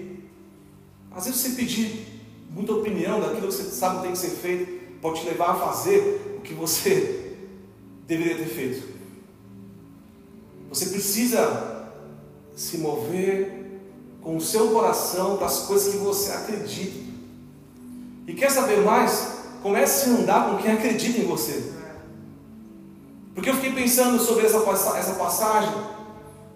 Às 1.11 1.25
vezes 1.25 1.39
você 1.39 1.49
pedir 1.51 2.21
muita 2.49 2.73
opinião 2.73 3.19
daquilo 3.19 3.47
que 3.47 3.53
você 3.53 3.63
sabe 3.63 3.97
que 3.97 4.01
tem 4.03 4.11
que 4.11 4.17
ser 4.17 4.31
feito, 4.31 4.99
pode 4.99 5.21
te 5.21 5.27
levar 5.27 5.51
a 5.51 5.55
fazer 5.55 6.37
o 6.37 6.41
que 6.41 6.53
você 6.53 7.37
deveria 8.07 8.37
ter 8.37 8.47
feito. 8.47 8.93
Você 10.69 10.87
precisa 10.87 11.91
se 12.55 12.77
mover 12.79 13.62
com 14.23 14.37
o 14.37 14.41
seu 14.41 14.69
coração 14.69 15.37
para 15.37 15.47
as 15.47 15.59
coisas 15.59 15.93
que 15.93 15.99
você 15.99 16.31
acredita. 16.31 16.99
E 18.27 18.33
quer 18.33 18.49
saber 18.49 18.81
mais? 18.81 19.33
Comece 19.61 20.09
a 20.09 20.13
andar 20.13 20.49
com 20.49 20.57
quem 20.57 20.71
acredita 20.71 21.19
em 21.19 21.25
você. 21.25 21.73
Porque 23.35 23.49
eu 23.49 23.55
fiquei 23.55 23.73
pensando 23.73 24.19
sobre 24.19 24.45
essa, 24.45 24.57
essa 24.97 25.13
passagem 25.15 25.93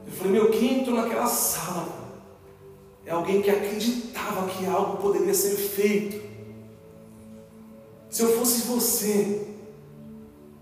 eu 0.07 0.13
falei, 0.13 0.31
meu, 0.31 0.49
quem 0.49 0.79
entrou 0.79 0.95
naquela 0.95 1.27
sala 1.27 1.89
é 3.05 3.11
alguém 3.11 3.41
que 3.41 3.49
acreditava 3.49 4.47
que 4.47 4.65
algo 4.65 4.97
poderia 4.97 5.33
ser 5.33 5.55
feito. 5.55 6.25
Se 8.09 8.23
eu 8.23 8.37
fosse 8.37 8.67
você, 8.67 9.47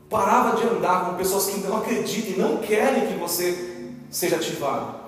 parava 0.10 0.58
de 0.58 0.64
andar 0.64 1.06
com 1.06 1.18
pessoas 1.18 1.46
que 1.48 1.60
não 1.60 1.78
acreditam 1.78 2.34
e 2.34 2.40
não 2.40 2.58
querem 2.58 3.08
que 3.08 3.20
você 3.20 3.94
seja 4.10 4.38
ativado. 4.38 5.05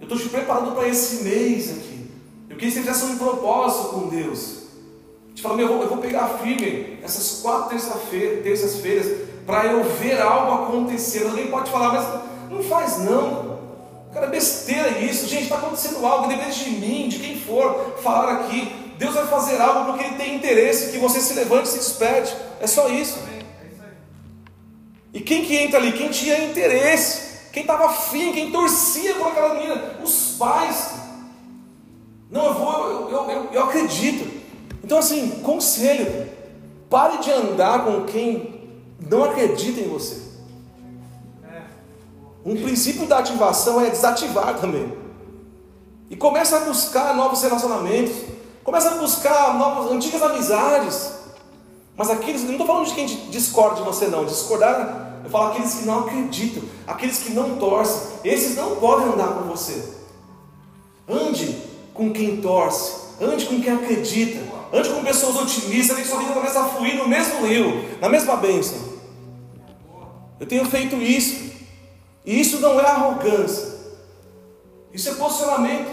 Eu 0.00 0.04
estou 0.04 0.18
te 0.18 0.28
preparando 0.28 0.72
para 0.72 0.88
esse 0.88 1.22
mês 1.22 1.70
aqui. 1.70 2.10
Eu 2.48 2.56
queria 2.56 2.72
que 2.72 2.78
você 2.78 2.80
fizesse 2.80 3.04
um 3.04 3.18
propósito 3.18 3.88
com 3.90 4.08
Deus. 4.08 4.60
Te 5.34 5.46
meu, 5.48 5.60
eu 5.60 5.68
vou, 5.68 5.82
eu 5.82 5.88
vou 5.88 5.98
pegar 5.98 6.38
firme 6.42 6.98
essas 7.02 7.40
quatro 7.40 7.78
terças-feiras 8.42 9.28
para 9.46 9.66
eu 9.66 9.84
ver 9.84 10.20
algo 10.20 10.64
acontecer. 10.64 11.24
Alguém 11.24 11.48
pode 11.48 11.70
falar, 11.70 11.92
mas 11.92 12.50
Não 12.50 12.62
faz 12.62 12.98
não. 12.98 13.60
Cara, 14.12 14.26
é 14.26 14.30
besteira 14.30 14.98
isso. 14.98 15.26
Gente, 15.26 15.44
está 15.44 15.56
acontecendo 15.56 16.04
algo, 16.04 16.26
independente 16.26 16.64
de 16.64 16.70
mim, 16.70 17.08
de 17.08 17.18
quem 17.18 17.38
for 17.38 17.96
falar 18.02 18.32
aqui. 18.32 18.72
Deus 18.98 19.14
vai 19.14 19.26
fazer 19.26 19.60
algo 19.60 19.92
porque 19.92 20.04
Ele 20.04 20.16
tem 20.16 20.34
interesse 20.34 20.92
que 20.92 20.98
você 20.98 21.20
se 21.20 21.32
levante 21.34 21.68
e 21.68 21.72
se 21.72 21.78
desperte. 21.78 22.36
É 22.60 22.66
só 22.66 22.88
isso. 22.88 23.18
E 25.12 25.20
quem 25.20 25.44
que 25.44 25.56
entra 25.56 25.78
ali? 25.78 25.92
Quem 25.92 26.10
tinha 26.10 26.44
interesse, 26.44 27.29
quem 27.52 27.62
estava 27.62 27.86
afim, 27.86 28.32
quem 28.32 28.50
torcia 28.50 29.14
por 29.14 29.28
aquela 29.28 29.54
menina? 29.54 29.98
Os 30.02 30.36
pais. 30.38 30.94
Não, 32.30 32.46
eu 32.46 32.54
vou, 32.54 33.10
eu, 33.10 33.30
eu, 33.30 33.48
eu, 33.52 33.64
acredito. 33.64 34.40
Então, 34.84 34.98
assim, 34.98 35.40
conselho: 35.42 36.28
pare 36.88 37.18
de 37.18 37.30
andar 37.30 37.84
com 37.84 38.04
quem 38.04 38.70
não 39.08 39.24
acredita 39.24 39.80
em 39.80 39.88
você. 39.88 40.30
Um 42.44 42.54
princípio 42.62 43.06
da 43.06 43.18
ativação 43.18 43.80
é 43.80 43.90
desativar 43.90 44.58
também. 44.58 44.96
E 46.08 46.16
começa 46.16 46.56
a 46.56 46.60
buscar 46.60 47.14
novos 47.14 47.42
relacionamentos. 47.42 48.14
Começa 48.64 48.90
a 48.90 48.94
buscar 48.96 49.58
novas, 49.58 49.90
antigas 49.90 50.22
amizades. 50.22 51.12
Mas 51.96 52.08
aqueles, 52.10 52.44
não 52.44 52.52
estou 52.52 52.66
falando 52.66 52.86
de 52.86 52.94
quem 52.94 53.06
discorda 53.06 53.76
de 53.76 53.82
você, 53.82 54.06
não. 54.06 54.24
Discordar, 54.24 55.09
eu 55.24 55.30
falo 55.30 55.52
aqueles 55.52 55.74
que 55.74 55.84
não 55.84 56.00
acreditam, 56.00 56.62
aqueles 56.86 57.18
que 57.18 57.32
não 57.32 57.56
torcem. 57.56 58.18
Esses 58.24 58.56
não 58.56 58.76
podem 58.76 59.12
andar 59.12 59.28
com 59.34 59.48
você. 59.48 59.82
Ande 61.08 61.56
com 61.92 62.12
quem 62.12 62.40
torce, 62.40 62.92
ande 63.20 63.46
com 63.46 63.60
quem 63.60 63.72
acredita, 63.72 64.40
ande 64.72 64.88
com 64.88 65.04
pessoas 65.04 65.36
otimistas, 65.36 65.96
que 65.96 66.06
sua 66.06 66.20
vida 66.20 66.32
começa 66.32 66.60
a 66.60 66.64
fluir 66.64 66.96
no 66.96 67.08
mesmo 67.08 67.46
rio, 67.46 67.84
na 68.00 68.08
mesma 68.08 68.36
bênção. 68.36 68.78
Eu 70.38 70.46
tenho 70.46 70.64
feito 70.64 70.96
isso. 70.96 71.50
E 72.24 72.40
isso 72.40 72.60
não 72.60 72.80
é 72.80 72.86
arrogância. 72.86 73.78
Isso 74.92 75.08
é 75.08 75.14
posicionamento. 75.14 75.88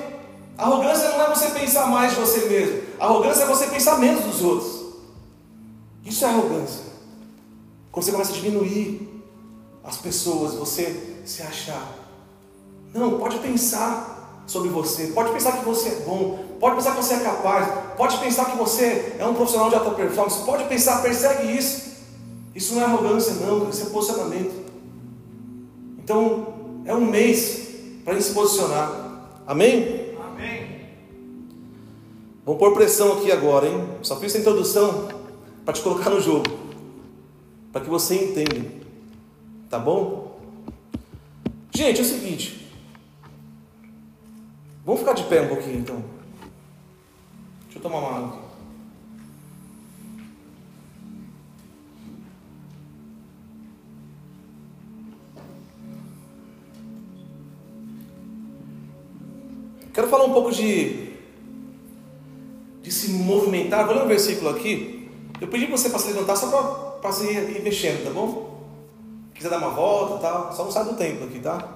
Arrogância 0.58 1.10
não 1.10 1.22
é 1.22 1.30
você 1.30 1.50
pensar 1.50 1.88
mais 1.88 2.14
de 2.14 2.20
você 2.20 2.46
mesmo. 2.48 2.82
Arrogância 3.00 3.44
é 3.44 3.48
você 3.48 3.68
pensar 3.68 4.00
menos 4.00 4.24
dos 4.24 4.42
outros. 4.42 4.88
Isso 6.06 6.24
é 6.26 6.30
arrogância. 6.30 6.82
Quando 7.92 8.06
você 8.06 8.12
começa 8.12 8.32
a 8.32 8.36
diminuir 8.36 9.17
as 9.88 9.96
pessoas, 9.96 10.56
você 10.56 11.22
se 11.26 11.42
achar. 11.42 11.98
Não, 12.94 13.18
pode 13.18 13.40
pensar 13.40 14.44
sobre 14.46 14.70
você. 14.70 15.08
Pode 15.08 15.32
pensar 15.32 15.54
que 15.54 15.66
você 15.66 15.88
é 15.90 15.96
bom. 16.06 16.40
Pode 16.60 16.76
pensar 16.76 16.92
que 16.92 16.98
você 16.98 17.14
é 17.14 17.20
capaz. 17.20 17.96
Pode 17.96 18.18
pensar 18.18 18.52
que 18.52 18.58
você 18.58 19.16
é 19.18 19.26
um 19.26 19.34
profissional 19.34 19.70
de 19.70 19.76
alta 19.76 19.92
performance. 19.92 20.44
Pode 20.44 20.66
pensar, 20.66 21.02
persegue 21.02 21.58
isso. 21.58 21.88
Isso 22.54 22.76
não 22.76 22.82
é 22.82 22.86
arrogância, 22.86 23.34
não. 23.36 23.70
Isso 23.70 23.84
é 23.84 23.90
posicionamento. 23.90 24.54
Então, 26.00 26.54
é 26.86 26.94
um 26.94 27.06
mês 27.06 27.68
para 28.04 28.12
a 28.12 28.16
gente 28.18 28.28
se 28.28 28.34
posicionar. 28.34 29.30
Amém? 29.48 30.18
Amém. 30.22 30.82
Vamos 32.46 32.60
pôr 32.60 32.74
pressão 32.74 33.14
aqui 33.14 33.32
agora, 33.32 33.68
hein? 33.68 33.88
Só 34.02 34.18
fiz 34.18 34.34
essa 34.34 34.42
introdução 34.42 35.08
para 35.64 35.74
te 35.74 35.82
colocar 35.82 36.10
no 36.10 36.20
jogo, 36.20 36.46
para 37.72 37.82
que 37.82 37.90
você 37.90 38.16
entenda. 38.16 38.77
Tá 39.70 39.78
bom? 39.78 40.40
Gente, 41.74 42.00
é 42.00 42.02
o 42.02 42.06
seguinte. 42.06 42.68
Vamos 44.86 45.02
ficar 45.02 45.14
de 45.14 45.24
pé 45.24 45.42
um 45.42 45.50
pouquinho 45.50 45.80
então. 45.80 46.04
Deixa 47.64 47.78
eu 47.78 47.82
tomar 47.82 48.00
uma 48.00 48.18
água. 48.18 48.48
Quero 59.94 60.08
falar 60.08 60.26
um 60.26 60.34
pouco 60.34 60.52
de, 60.52 61.10
de 62.82 62.92
se 62.92 63.10
movimentar. 63.12 63.86
Vou 63.86 63.96
ler 63.96 64.04
um 64.04 64.08
versículo 64.08 64.52
aqui. 64.52 65.10
Eu 65.42 65.50
pedi 65.50 65.66
para 65.66 65.76
você 65.76 65.90
para 65.90 66.00
se 66.00 66.08
levantar 66.08 66.38
só 66.38 66.98
para 67.02 67.12
você 67.12 67.34
ir 67.34 67.62
mexendo, 67.62 68.06
tá 68.06 68.12
bom? 68.12 68.47
Se 69.38 69.44
quiser 69.44 69.50
dar 69.50 69.60
uma 69.60 69.70
volta, 69.70 70.18
tá? 70.18 70.52
só 70.52 70.64
não 70.64 70.72
sai 70.72 70.86
do 70.86 70.96
tempo 70.96 71.26
aqui, 71.26 71.40
tá? 71.40 71.58
Pra 71.58 71.68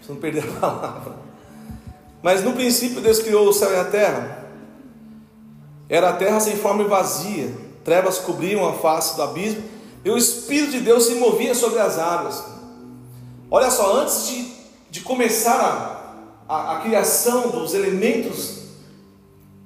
você 0.00 0.12
não 0.12 0.20
perder 0.20 0.44
a 0.44 0.52
palavra. 0.60 1.14
Mas 2.22 2.42
no 2.42 2.52
princípio 2.52 3.00
Deus 3.00 3.20
criou 3.20 3.48
o 3.48 3.52
céu 3.52 3.72
e 3.72 3.76
a 3.76 3.84
terra. 3.84 4.46
Era 5.88 6.10
a 6.10 6.12
terra 6.12 6.38
sem 6.40 6.56
forma 6.56 6.82
e 6.82 6.86
vazia. 6.86 7.54
Trevas 7.84 8.18
cobriam 8.18 8.68
a 8.68 8.74
face 8.74 9.16
do 9.16 9.22
abismo. 9.22 9.62
E 10.04 10.10
o 10.10 10.18
Espírito 10.18 10.72
de 10.72 10.80
Deus 10.80 11.06
se 11.06 11.14
movia 11.14 11.54
sobre 11.54 11.78
as 11.78 11.98
águas. 11.98 12.44
Olha 13.50 13.70
só, 13.70 13.96
antes 14.00 14.28
de, 14.28 14.52
de 14.90 15.00
começar 15.00 15.58
a 15.58 15.98
a, 16.48 16.78
a 16.78 16.80
criação 16.80 17.50
dos 17.50 17.74
elementos 17.74 18.62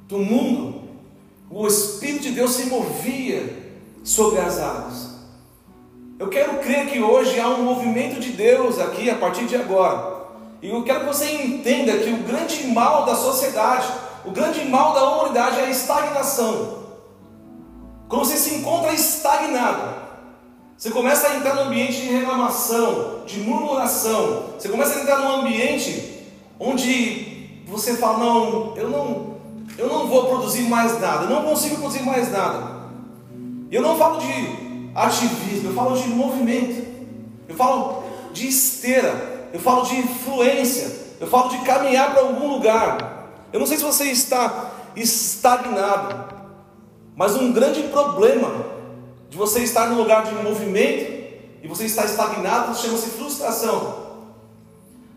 do 0.09 0.19
mundo, 0.19 0.83
o 1.49 1.67
Espírito 1.67 2.25
de 2.25 2.33
Deus 2.33 2.53
se 2.53 2.67
movia 2.67 3.73
sobre 4.03 4.41
as 4.41 4.59
águas. 4.59 5.12
Eu 6.23 6.29
quero 6.29 6.59
crer 6.59 6.87
que 6.87 7.01
hoje 7.01 7.41
há 7.41 7.49
um 7.49 7.65
movimento 7.65 8.21
de 8.21 8.31
Deus 8.31 8.79
aqui 8.79 9.11
a 9.11 9.17
partir 9.17 9.45
de 9.45 9.57
agora. 9.57 10.23
E 10.63 10.69
eu 10.69 10.81
quero 10.85 11.01
que 11.01 11.07
você 11.07 11.29
entenda 11.33 11.99
que 11.99 12.11
o 12.11 12.19
grande 12.19 12.65
mal 12.69 13.05
da 13.05 13.17
sociedade, 13.17 13.89
o 14.25 14.31
grande 14.31 14.65
mal 14.67 14.95
da 14.95 15.03
humanidade 15.03 15.59
é 15.59 15.65
a 15.65 15.71
estagnação. 15.71 16.79
Quando 18.09 18.25
você 18.25 18.37
se 18.37 18.55
encontra 18.55 18.93
estagnado, 18.93 19.83
você 20.79 20.91
começa 20.91 21.27
a 21.27 21.35
entrar 21.35 21.57
num 21.57 21.63
ambiente 21.63 22.01
de 22.01 22.13
reclamação, 22.13 23.25
de 23.27 23.41
murmuração, 23.41 24.45
você 24.57 24.69
começa 24.69 24.97
a 24.97 25.03
entrar 25.03 25.19
num 25.19 25.41
ambiente 25.41 26.23
onde 26.61 27.63
você 27.67 27.97
fala, 27.97 28.19
não, 28.19 28.77
eu 28.77 28.89
não, 28.89 29.35
eu 29.77 29.89
não 29.89 30.07
vou 30.07 30.27
produzir 30.27 30.69
mais 30.69 31.01
nada, 31.01 31.25
eu 31.25 31.31
não 31.31 31.43
consigo 31.43 31.79
produzir 31.79 32.05
mais 32.05 32.31
nada. 32.31 32.81
Eu 33.73 33.83
não 33.83 33.99
falo 33.99 34.19
de 34.19 34.62
ativismo, 34.95 35.71
eu 35.71 35.75
falo 35.75 35.97
de 35.97 36.09
movimento, 36.09 36.87
eu 37.49 37.55
falo 37.55 38.05
de 38.33 38.49
esteira, 38.49 39.49
eu 39.53 39.61
falo 39.61 39.83
de 39.83 39.97
influência, 39.97 40.91
eu 41.21 41.27
falo 41.27 41.51
de 41.51 41.59
caminhar 41.59 42.13
para 42.13 42.23
algum 42.23 42.49
lugar. 42.49 43.29
Eu 43.53 43.61
não 43.61 43.67
sei 43.67 43.77
se 43.77 43.85
você 43.85 44.05
está 44.05 44.71
estagnado, 44.97 46.35
mas 47.15 47.37
um 47.37 47.53
grande 47.53 47.83
problema 47.85 48.67
de 49.29 49.37
você 49.37 49.61
estar 49.61 49.87
no 49.89 49.97
lugar 49.97 50.25
de 50.25 50.35
movimento 50.35 51.23
e 51.63 51.69
você 51.69 51.85
estar 51.85 52.05
estagnado 52.05 52.77
chama-se 52.77 53.11
frustração. 53.11 54.03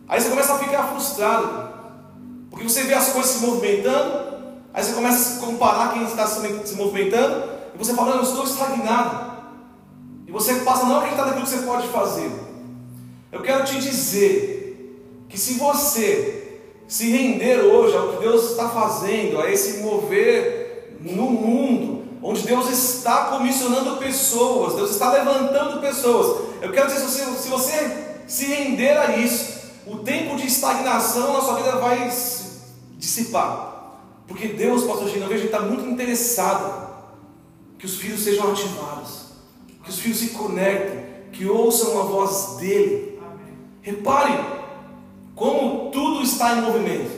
Aí 0.07 0.21
você 0.21 0.29
começa 0.29 0.53
a 0.53 0.59
ficar 0.59 0.83
frustrado, 0.83 1.69
porque 2.49 2.63
você 2.63 2.83
vê 2.83 2.93
as 2.93 3.09
coisas 3.09 3.31
se 3.31 3.45
movimentando, 3.45 4.35
aí 4.73 4.83
você 4.83 4.93
começa 4.93 5.37
a 5.37 5.45
comparar 5.45 5.93
quem 5.93 6.03
está 6.03 6.27
se 6.27 6.75
movimentando, 6.75 7.49
e 7.73 7.77
você 7.77 7.93
fala, 7.93 8.11
não, 8.11 8.17
eu 8.17 8.23
estou 8.23 8.43
estagnado. 8.43 9.34
Você 10.35 10.55
passa 10.55 10.83
a 10.83 10.89
não 10.89 10.97
acreditar 10.97 11.27
naquilo 11.27 11.45
que 11.45 11.49
você 11.49 11.65
pode 11.65 11.87
fazer. 11.87 12.29
Eu 13.31 13.41
quero 13.41 13.63
te 13.63 13.79
dizer 13.79 15.25
que 15.29 15.39
se 15.39 15.53
você 15.53 16.59
se 16.89 17.09
render 17.09 17.61
hoje 17.61 17.95
ao 17.95 18.09
que 18.09 18.19
Deus 18.19 18.51
está 18.51 18.67
fazendo, 18.67 19.39
a 19.39 19.49
esse 19.49 19.77
mover 19.77 20.97
no 20.99 21.23
mundo, 21.23 22.03
onde 22.21 22.41
Deus 22.41 22.69
está 22.69 23.27
comissionando 23.27 23.95
pessoas, 23.95 24.75
Deus 24.75 24.91
está 24.91 25.09
levantando 25.13 25.79
pessoas. 25.79 26.49
Eu 26.61 26.73
quero 26.73 26.87
dizer, 26.87 27.07
se 27.07 27.47
você 27.47 28.17
se 28.27 28.45
render 28.47 28.97
a 28.97 29.15
isso, 29.15 29.71
o 29.87 29.99
tempo 29.99 30.35
de 30.35 30.47
estagnação 30.47 31.31
na 31.31 31.39
sua 31.39 31.55
vida 31.55 31.77
vai 31.77 32.11
se 32.11 32.43
dissipar. 32.97 34.01
Porque 34.27 34.49
Deus, 34.49 34.83
pastor 34.83 35.07
Gino, 35.07 35.23
eu 35.23 35.29
vejo 35.29 35.43
que 35.43 35.47
está 35.47 35.61
muito 35.61 35.87
interessado 35.87 36.89
que 37.79 37.85
os 37.85 37.95
filhos 37.95 38.21
sejam 38.21 38.51
ativados, 38.51 39.24
que 39.85 39.91
os 39.91 39.99
filhos 39.99 40.17
se 40.17 40.29
conectem, 40.29 41.05
que 41.31 41.45
ouçam 41.45 42.01
a 42.01 42.03
voz 42.03 42.57
dele. 42.59 43.19
Repare 43.81 44.33
como 45.35 45.91
tudo 45.91 46.23
está 46.23 46.57
em 46.57 46.61
movimento. 46.61 47.11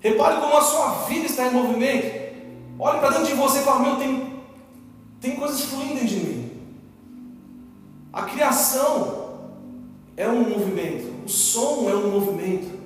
Repare 0.00 0.40
como 0.40 0.56
a 0.56 0.62
sua 0.62 0.88
vida 1.06 1.26
está 1.26 1.46
em 1.46 1.52
movimento. 1.52 2.28
Olhe 2.78 2.98
para 3.00 3.10
dentro 3.10 3.26
de 3.26 3.34
você 3.34 3.58
e 3.58 3.62
fala: 3.62 3.80
Meu, 3.80 3.96
tem, 3.96 4.40
tem 5.20 5.36
coisas 5.36 5.60
fluindo 5.62 5.94
dentro 5.94 6.08
de 6.08 6.16
mim. 6.16 6.50
A 8.12 8.22
criação 8.22 9.28
é 10.16 10.26
um 10.26 10.48
movimento, 10.48 11.24
o 11.26 11.28
som 11.28 11.90
é 11.90 11.94
um 11.94 12.10
movimento. 12.10 12.78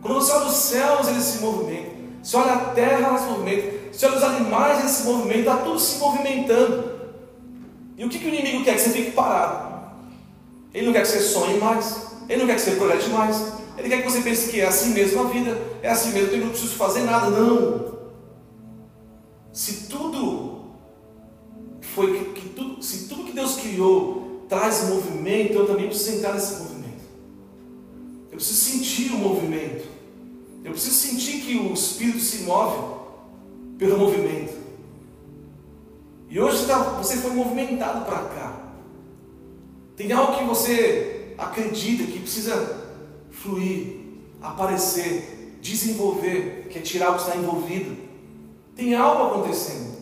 Quando 0.00 0.14
você 0.14 0.32
olha 0.32 0.46
os 0.46 0.56
céus, 0.56 1.08
eles 1.08 1.24
se 1.24 1.38
movimentam. 1.40 1.98
Se 2.22 2.36
olha 2.36 2.52
a 2.52 2.58
terra, 2.70 3.08
ela 3.08 3.18
se 3.18 3.28
movimenta. 3.28 3.92
Se 3.92 4.06
olha 4.06 4.16
os 4.16 4.22
animais, 4.22 4.78
eles 4.80 4.92
se 4.92 5.04
movimentam. 5.04 5.52
Está 5.52 5.56
tudo 5.64 5.78
se 5.78 5.98
movimentando. 5.98 6.87
E 7.98 8.04
o 8.04 8.08
que, 8.08 8.20
que 8.20 8.26
o 8.26 8.28
inimigo 8.28 8.64
quer? 8.64 8.76
Que 8.76 8.80
você 8.80 8.90
fique 8.90 9.10
parado. 9.10 9.76
Ele 10.72 10.86
não 10.86 10.92
quer 10.92 11.02
que 11.02 11.08
você 11.08 11.20
sonhe 11.20 11.58
mais. 11.58 12.06
Ele 12.28 12.40
não 12.40 12.46
quer 12.46 12.54
que 12.54 12.60
você 12.60 12.70
projete 12.76 13.10
mais. 13.10 13.52
Ele 13.76 13.88
quer 13.88 14.02
que 14.02 14.10
você 14.10 14.20
pense 14.20 14.50
que 14.50 14.60
é 14.60 14.66
assim 14.66 14.90
mesmo 14.90 15.20
a 15.20 15.24
vida. 15.24 15.60
É 15.82 15.90
assim 15.90 16.12
mesmo, 16.12 16.32
eu 16.32 16.44
não 16.44 16.50
preciso 16.50 16.74
fazer 16.74 17.00
nada. 17.00 17.28
Não. 17.28 17.98
Se 19.52 19.88
tudo 19.88 20.76
foi 21.80 22.18
que, 22.18 22.40
que 22.40 22.48
tudo, 22.50 22.80
se 22.80 23.08
tudo 23.08 23.24
que 23.24 23.32
Deus 23.32 23.56
criou 23.56 24.44
traz 24.48 24.88
movimento, 24.88 25.54
eu 25.54 25.66
também 25.66 25.88
preciso 25.88 26.18
entrar 26.18 26.34
nesse 26.34 26.62
movimento. 26.62 27.02
Eu 28.30 28.36
preciso 28.36 28.60
sentir 28.60 29.12
o 29.12 29.18
movimento. 29.18 29.88
Eu 30.64 30.70
preciso 30.70 30.94
sentir 30.94 31.40
que 31.40 31.56
o 31.56 31.72
Espírito 31.72 32.20
se 32.20 32.44
move 32.44 32.96
pelo 33.76 33.98
movimento. 33.98 34.57
E 36.30 36.38
hoje 36.38 36.66
você 36.98 37.16
foi 37.16 37.30
movimentado 37.30 38.04
para 38.04 38.18
cá. 38.18 38.60
Tem 39.96 40.12
algo 40.12 40.36
que 40.36 40.44
você 40.44 41.34
acredita 41.38 42.04
que 42.04 42.20
precisa 42.20 42.86
fluir, 43.30 44.00
aparecer, 44.42 45.58
desenvolver, 45.62 46.68
que 46.70 46.78
é 46.78 46.82
tirar 46.82 47.10
o 47.10 47.14
que 47.14 47.22
está 47.22 47.36
envolvido. 47.36 47.96
Tem 48.76 48.94
algo 48.94 49.24
acontecendo. 49.24 49.96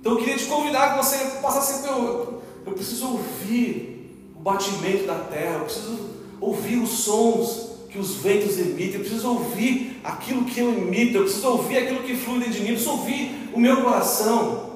Então 0.00 0.12
eu 0.12 0.18
queria 0.18 0.36
te 0.36 0.46
convidar 0.46 0.92
que 0.92 1.04
você 1.04 1.18
passasse 1.42 1.82
pelo. 1.82 2.40
Eu 2.64 2.72
preciso 2.72 3.12
ouvir 3.12 4.32
o 4.34 4.40
batimento 4.40 5.06
da 5.06 5.16
terra, 5.16 5.58
eu 5.58 5.64
preciso 5.64 6.10
ouvir 6.40 6.78
os 6.78 6.90
sons 6.90 7.70
que 7.90 7.98
os 7.98 8.14
ventos 8.16 8.58
emitem, 8.58 8.94
eu 8.94 9.00
preciso 9.00 9.28
ouvir 9.28 10.00
aquilo 10.02 10.44
que 10.44 10.60
eu 10.60 10.72
emito, 10.72 11.18
eu 11.18 11.22
preciso 11.24 11.48
ouvir 11.48 11.78
aquilo 11.78 12.02
que 12.02 12.16
flui 12.16 12.38
dentro 12.38 12.54
de 12.54 12.60
mim, 12.60 12.68
eu 12.68 12.74
preciso 12.74 12.92
ouvir 12.92 13.50
o 13.52 13.60
meu 13.60 13.82
coração. 13.82 14.69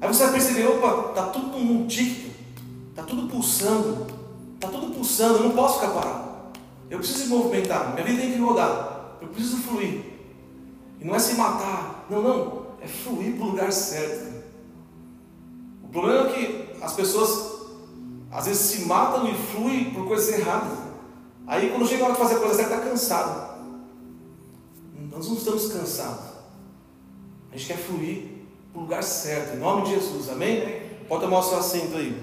Aí 0.00 0.08
você 0.08 0.24
vai 0.24 0.32
perceber, 0.32 0.66
opa, 0.66 1.10
está 1.10 1.26
tudo 1.26 1.58
num 1.58 1.86
tique, 1.86 2.32
está 2.88 3.02
tudo 3.02 3.28
pulsando, 3.28 4.06
está 4.54 4.68
tudo 4.68 4.94
pulsando, 4.94 5.38
eu 5.38 5.42
não 5.44 5.50
posso 5.50 5.80
ficar 5.80 5.92
parado. 5.92 6.30
Eu 6.88 6.98
preciso 6.98 7.24
me 7.24 7.36
movimentar, 7.36 7.92
minha 7.92 8.04
vida 8.04 8.22
tem 8.22 8.32
que 8.32 8.38
rodar, 8.38 9.16
eu 9.20 9.28
preciso 9.28 9.58
fluir. 9.58 10.02
E 10.98 11.04
não 11.04 11.14
é 11.14 11.18
se 11.18 11.34
matar, 11.34 12.06
não, 12.08 12.22
não, 12.22 12.66
é 12.80 12.88
fluir 12.88 13.36
para 13.36 13.44
o 13.44 13.50
lugar 13.50 13.70
certo. 13.72 14.42
O 15.84 15.88
problema 15.88 16.28
é 16.28 16.32
que 16.32 16.82
as 16.82 16.94
pessoas 16.94 17.60
às 18.30 18.46
vezes 18.46 18.62
se 18.62 18.86
matam 18.86 19.28
e 19.28 19.34
fluem 19.34 19.92
por 19.92 20.06
coisas 20.06 20.38
erradas. 20.38 20.78
Aí 21.46 21.70
quando 21.70 21.86
chega 21.86 22.04
a 22.04 22.06
hora 22.06 22.14
de 22.14 22.20
fazer 22.20 22.36
a 22.36 22.38
coisa 22.38 22.54
certa, 22.54 22.74
está 22.76 22.88
cansado. 22.88 23.50
Nós 25.10 25.28
não 25.28 25.36
estamos 25.36 25.72
cansados. 25.72 26.24
A 27.52 27.56
gente 27.56 27.66
quer 27.66 27.78
fluir 27.78 28.29
o 28.74 28.80
lugar 28.80 29.02
certo, 29.02 29.56
em 29.56 29.60
nome 29.60 29.82
de 29.82 29.94
Jesus, 29.94 30.28
amém? 30.28 30.82
Pode 31.08 31.22
tomar 31.22 31.40
o 31.40 31.42
seu 31.42 31.58
assento 31.58 31.96
aí. 31.96 32.16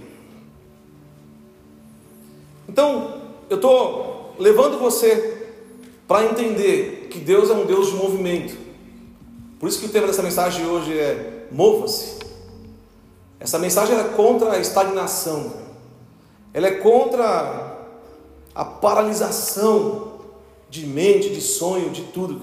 Então, 2.70 3.22
eu 3.50 3.58
estou 3.58 4.36
levando 4.40 4.80
você 4.80 5.48
para 6.08 6.26
entender 6.26 7.08
que 7.10 7.20
Deus 7.20 7.50
é 7.50 7.54
um 7.54 7.66
Deus 7.66 7.88
de 7.88 7.96
movimento. 7.96 8.58
Por 9.60 9.68
isso 9.68 9.80
que 9.80 9.88
o 9.88 9.90
tema 9.90 10.08
dessa 10.08 10.24
mensagem 10.24 10.66
hoje 10.66 10.98
é 10.98 11.48
Mova-se. 11.52 12.18
Essa 13.40 13.60
mensagem 13.60 13.98
é 13.98 14.04
contra 14.04 14.54
a 14.54 14.60
estagnação, 14.60 15.54
ela 16.54 16.68
é 16.68 16.72
contra 16.72 17.78
a 18.54 18.66
paralisação 18.66 20.14
de 20.70 20.86
mente, 20.86 21.30
de 21.30 21.40
sonho, 21.40 21.92
de 21.92 22.04
tudo. 22.04 22.42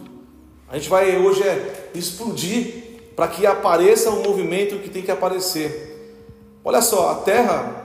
A 0.69 0.79
gente 0.79 0.89
vai 0.89 1.17
hoje 1.19 1.43
é 1.43 1.91
explodir 1.95 2.84
para 3.15 3.29
que 3.29 3.47
apareça 3.47 4.11
o 4.11 4.23
movimento 4.23 4.79
que 4.79 4.91
tem 4.91 5.03
que 5.03 5.11
aparecer. 5.11 6.21
Olha 6.65 6.83
só, 6.83 7.11
a 7.11 7.15
Terra 7.17 7.85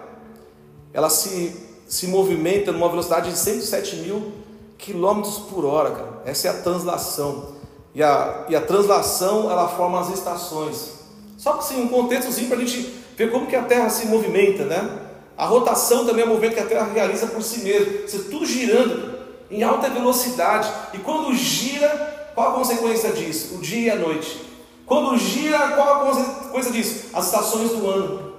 ela 0.94 1.10
se, 1.10 1.56
se 1.88 2.08
movimenta 2.08 2.72
numa 2.72 2.89
velocidade 2.89 3.32
de 3.32 3.38
107 3.38 3.98
mil 3.98 4.32
quilômetros 4.78 5.38
por 5.38 5.65
hora, 5.65 5.92
cara. 5.92 6.22
Essa 6.26 6.48
é 6.48 6.52
a 6.52 6.62
translação. 6.62 7.56
E 7.94 8.02
a, 8.02 8.46
e 8.50 8.56
a 8.56 8.62
translação 8.62 9.52
ela 9.52 9.68
forma 9.68 10.00
as 10.00 10.10
estações. 10.10 11.00
Só 11.38 11.54
que 11.54 11.60
assim, 11.60 11.82
um 11.82 11.88
contextozinho 11.88 12.48
para 12.48 12.58
a 12.58 12.62
gente 12.62 12.94
ver 13.15 13.32
como 13.32 13.48
que 13.48 13.56
a 13.56 13.63
Terra 13.63 13.89
se 13.89 14.08
movimenta, 14.08 14.63
né? 14.65 15.00
A 15.38 15.46
rotação 15.46 16.06
também 16.06 16.24
é 16.24 16.26
um 16.26 16.30
movimento 16.30 16.56
que 16.56 16.60
a 16.60 16.65
Terra 16.65 16.89
realiza 16.94 17.28
por 17.28 17.42
si 17.42 17.60
mesmo. 17.62 18.08
Você 18.08 18.20
tudo 18.24 18.46
girando 18.46 19.20
em 19.50 19.63
alta 19.63 19.89
velocidade. 19.89 20.70
E 20.94 20.98
quando 20.98 21.34
gira, 21.34 22.32
qual 22.36 22.52
a 22.52 22.54
consequência 22.54 23.12
disso? 23.12 23.56
O 23.56 23.60
dia 23.60 23.88
e 23.88 23.89
a 23.89 23.96
noite. 23.96 24.49
Quando 24.89 25.15
gira, 25.19 25.75
qual 25.75 26.02
a 26.02 26.06
consequência 26.08 26.71
disso? 26.71 27.10
As 27.13 27.28
estações 27.28 27.69
do 27.69 27.88
ano. 27.88 28.34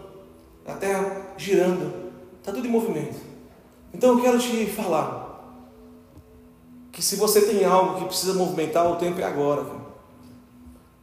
A 0.66 0.72
Terra 0.72 1.34
girando. 1.36 2.10
Está 2.40 2.50
tudo 2.50 2.66
em 2.66 2.70
movimento. 2.70 3.16
Então 3.94 4.10
eu 4.10 4.20
quero 4.20 4.36
te 4.36 4.66
falar 4.66 5.30
que 6.90 7.00
se 7.00 7.14
você 7.14 7.42
tem 7.42 7.64
algo 7.64 8.00
que 8.00 8.06
precisa 8.06 8.34
movimentar, 8.34 8.90
o 8.90 8.96
tempo 8.96 9.20
é 9.20 9.24
agora. 9.24 9.62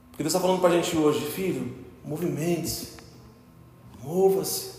Porque 0.10 0.22
Deus 0.22 0.34
está 0.34 0.40
falando 0.42 0.60
para 0.60 0.70
a 0.70 0.74
gente 0.74 0.98
hoje, 0.98 1.22
filho, 1.22 1.78
movimente-se, 2.04 2.98
mova-se. 4.04 4.72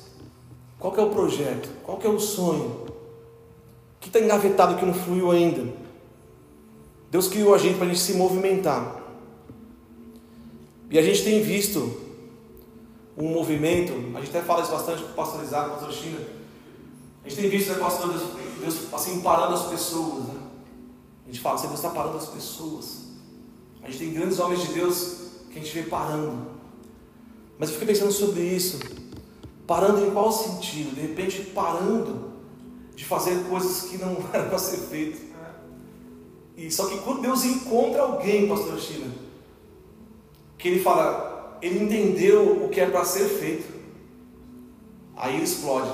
Qual 0.79 0.95
é 0.95 1.03
o 1.03 1.09
projeto? 1.09 1.71
Qual 1.83 1.99
é 2.05 2.09
o 2.09 2.21
sonho? 2.21 2.85
O 2.87 4.01
que 4.01 4.09
está 4.09 4.21
engavetado 4.21 4.77
que 4.77 4.85
não 4.85 4.93
fluiu 4.93 5.31
ainda? 5.31 5.73
Deus 7.11 7.27
criou 7.27 7.55
a 7.55 7.59
gente 7.59 7.77
para 7.77 7.87
a 7.87 7.89
gente 7.89 8.01
se 8.01 8.13
movimentar. 8.13 8.98
E 10.91 10.99
a 10.99 11.03
gente 11.03 11.23
tem 11.23 11.43
visto 11.43 12.01
um 13.17 13.29
movimento, 13.29 13.93
a 14.17 14.21
gente 14.21 14.31
até 14.31 14.43
fala 14.43 14.63
isso 14.63 14.71
bastante 14.71 15.03
com 15.03 15.11
o 15.11 15.15
pastor 15.15 15.43
Isaac, 15.43 15.71
com 15.71 15.77
pastor 15.77 15.93
China. 15.93 16.21
A 17.25 17.29
gente 17.29 17.41
tem 17.41 17.51
visto, 17.51 17.73
né, 17.73 17.79
pastor, 17.79 18.09
Deus, 18.09 18.23
Deus 18.61 18.95
assim, 18.95 19.21
parando 19.21 19.55
as 19.55 19.67
pessoas. 19.67 20.25
Né? 20.25 20.35
A 21.25 21.31
gente 21.31 21.41
fala 21.41 21.57
assim, 21.57 21.67
Deus 21.67 21.79
está 21.79 21.91
parando 21.91 22.17
as 22.17 22.29
pessoas. 22.29 23.09
A 23.83 23.91
gente 23.91 23.99
tem 23.99 24.15
grandes 24.15 24.39
homens 24.39 24.63
de 24.63 24.73
Deus 24.73 25.17
que 25.51 25.59
a 25.59 25.63
gente 25.63 25.75
vê 25.75 25.83
parando. 25.83 26.47
Mas 27.59 27.69
eu 27.69 27.75
fiquei 27.75 27.89
pensando 27.95 28.13
sobre 28.13 28.43
isso. 28.43 28.79
Parando 29.67 30.07
em 30.07 30.11
qual 30.11 30.33
sentido? 30.33 30.95
De 30.95 31.03
repente, 31.03 31.43
parando 31.55 32.33
de 32.95 33.05
fazer 33.05 33.45
coisas 33.49 33.91
que 33.91 33.99
não 33.99 34.17
eram 34.33 34.49
para 34.49 34.59
ser 34.59 34.79
feitas. 34.79 35.21
E 36.57 36.71
só 36.71 36.87
que 36.87 36.99
quando 36.99 37.23
Deus 37.23 37.45
encontra 37.45 38.03
alguém, 38.03 38.49
pastor 38.49 38.79
China, 38.79 39.13
que 40.59 40.69
ele 40.69 40.83
fala, 40.83 41.59
ele 41.63 41.85
entendeu 41.85 42.65
o 42.65 42.69
que 42.69 42.81
é 42.81 42.91
para 42.91 43.05
ser 43.05 43.29
feito, 43.29 43.73
aí 45.17 45.37
ele 45.37 45.45
explode. 45.45 45.91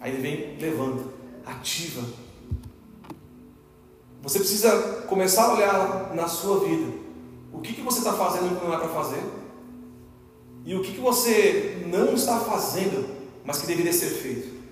Aí 0.00 0.12
ele 0.12 0.22
vem, 0.22 0.58
levanta, 0.58 1.04
ativa. 1.44 2.02
Você 4.22 4.38
precisa 4.38 5.02
começar 5.08 5.46
a 5.46 5.54
olhar 5.54 6.14
na 6.14 6.28
sua 6.28 6.60
vida. 6.60 6.92
O 7.52 7.60
que, 7.60 7.72
que 7.72 7.82
você 7.82 7.98
está 7.98 8.12
fazendo 8.12 8.58
que 8.58 8.64
não 8.64 8.74
é 8.74 8.78
para 8.78 8.88
fazer? 8.88 9.22
E 10.64 10.74
o 10.74 10.82
que, 10.82 10.92
que 10.92 11.00
você 11.00 11.84
não 11.86 12.14
está 12.14 12.38
fazendo, 12.38 13.08
mas 13.44 13.58
que 13.58 13.66
deveria 13.66 13.92
ser 13.92 14.10
feito? 14.10 14.62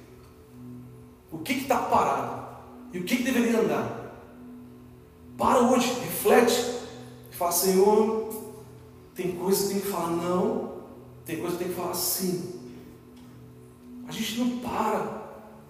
O 1.32 1.38
que 1.38 1.52
está 1.52 1.78
parado? 1.78 2.46
E 2.92 2.98
o 2.98 3.04
que, 3.04 3.16
que 3.16 3.22
deveria 3.24 3.60
andar? 3.60 4.14
Para 5.36 5.60
hoje, 5.60 5.92
reflete 6.00 6.80
fala, 7.40 7.52
Senhor, 7.52 8.19
tem 9.20 9.32
coisa 9.32 9.62
que 9.62 9.74
tem 9.74 9.80
que 9.80 9.88
falar 9.88 10.10
não, 10.10 10.72
tem 11.26 11.40
coisa 11.40 11.56
que 11.56 11.64
tem 11.64 11.72
que 11.72 11.78
falar 11.78 11.92
sim. 11.92 12.58
A 14.08 14.12
gente 14.12 14.40
não 14.40 14.58
para 14.60 15.20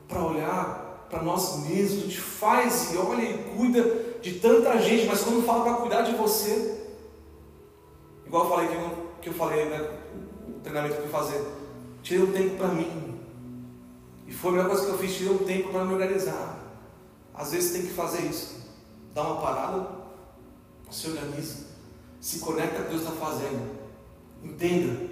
para 0.07 0.25
olhar 0.25 1.07
para 1.11 1.23
nós 1.23 1.59
mesmos, 1.67 2.05
a 2.05 2.07
gente 2.07 2.21
faz 2.21 2.93
e 2.93 2.97
olha 2.97 3.23
e 3.23 3.57
cuida 3.57 3.83
de 4.23 4.35
tanta 4.35 4.79
gente, 4.79 5.07
mas 5.07 5.23
quando 5.23 5.45
fala 5.45 5.65
para 5.65 5.75
cuidar 5.75 6.03
de 6.03 6.15
você, 6.15 6.81
igual 8.25 8.45
eu 8.45 8.51
falei 8.51 8.69
que 8.69 8.75
eu, 8.75 9.07
que 9.21 9.29
eu 9.31 9.35
falei, 9.35 9.65
né? 9.65 9.99
treinamento 10.63 10.95
que 10.95 11.03
eu 11.03 11.09
fui 11.09 11.13
fazer. 11.13 11.45
Tirei 12.03 12.23
um 12.23 12.33
tempo 12.33 12.57
para 12.57 12.69
mim. 12.69 13.19
E 14.29 14.33
foi 14.33 14.51
a 14.51 14.53
melhor 14.53 14.69
coisa 14.69 14.87
que 14.87 14.93
eu 14.93 14.99
fiz, 14.99 15.17
tirei 15.17 15.33
um 15.33 15.39
tempo 15.39 15.71
para 15.71 15.85
me 15.85 15.93
organizar. 15.93 16.59
Às 17.35 17.51
vezes 17.51 17.73
tem 17.73 17.83
que 17.83 17.93
fazer 17.93 18.23
isso. 18.23 18.61
Dá 19.13 19.23
uma 19.23 19.41
parada, 19.41 19.89
se 20.89 21.09
organiza, 21.09 21.70
se 22.21 22.39
conecta 22.41 22.77
com 22.77 22.83
o 22.83 22.85
que 22.85 22.91
Deus 22.91 23.03
está 23.03 23.15
fazendo. 23.15 23.79
Entenda. 24.45 25.11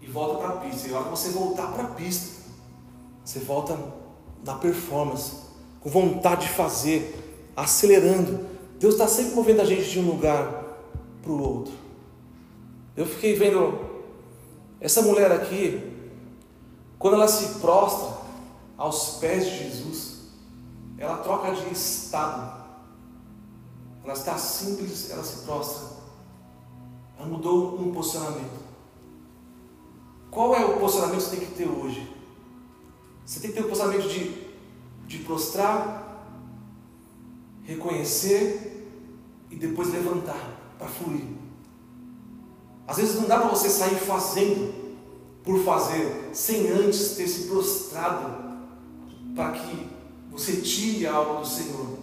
E 0.00 0.06
volta 0.06 0.38
para 0.38 0.48
a 0.48 0.56
pista. 0.60 0.88
E 0.88 0.94
a 0.94 0.96
hora 0.96 1.04
que 1.04 1.10
você 1.10 1.30
voltar 1.30 1.72
para 1.72 1.84
a 1.84 1.88
pista, 1.88 2.42
você 3.24 3.40
volta 3.40 3.78
na 4.44 4.54
performance, 4.54 5.32
com 5.80 5.90
vontade 5.90 6.46
de 6.46 6.52
fazer, 6.52 7.50
acelerando. 7.56 8.46
Deus 8.78 8.94
está 8.94 9.08
sempre 9.08 9.34
movendo 9.34 9.60
a 9.60 9.64
gente 9.64 9.90
de 9.90 9.98
um 9.98 10.06
lugar 10.06 10.64
para 11.22 11.32
o 11.32 11.40
outro. 11.40 11.72
Eu 12.96 13.04
fiquei 13.04 13.34
vendo 13.34 13.78
essa 14.80 15.02
mulher 15.02 15.32
aqui, 15.32 15.92
quando 16.98 17.14
ela 17.14 17.28
se 17.28 17.58
prostra 17.58 18.16
aos 18.76 19.16
pés 19.16 19.44
de 19.46 19.58
Jesus, 19.58 20.16
ela 20.98 21.18
troca 21.18 21.52
de 21.52 21.72
estado. 21.72 22.64
Ela 24.04 24.12
está 24.12 24.38
simples, 24.38 25.10
ela 25.10 25.24
se 25.24 25.44
prostra. 25.44 25.95
Ela 27.18 27.28
mudou 27.28 27.80
um 27.80 27.92
posicionamento. 27.92 28.64
Qual 30.30 30.54
é 30.54 30.64
o 30.64 30.78
posicionamento 30.78 31.18
que 31.18 31.24
você 31.24 31.36
tem 31.36 31.46
que 31.46 31.54
ter 31.54 31.68
hoje? 31.68 32.12
Você 33.24 33.40
tem 33.40 33.50
que 33.50 33.56
ter 33.56 33.64
o 33.64 33.68
posicionamento 33.68 34.08
de, 34.08 34.46
de 35.06 35.18
prostrar, 35.24 36.24
reconhecer 37.62 38.88
e 39.50 39.56
depois 39.56 39.92
levantar 39.92 40.74
para 40.78 40.86
fluir. 40.86 41.24
Às 42.86 42.98
vezes 42.98 43.16
não 43.16 43.26
dá 43.26 43.38
para 43.38 43.48
você 43.48 43.68
sair 43.68 43.96
fazendo 43.96 44.86
por 45.42 45.58
fazer, 45.64 46.30
sem 46.32 46.70
antes 46.70 47.16
ter 47.16 47.26
se 47.26 47.48
prostrado 47.48 48.46
para 49.34 49.52
que 49.52 49.88
você 50.30 50.60
tire 50.60 51.06
algo 51.06 51.40
do 51.40 51.46
Senhor. 51.46 51.98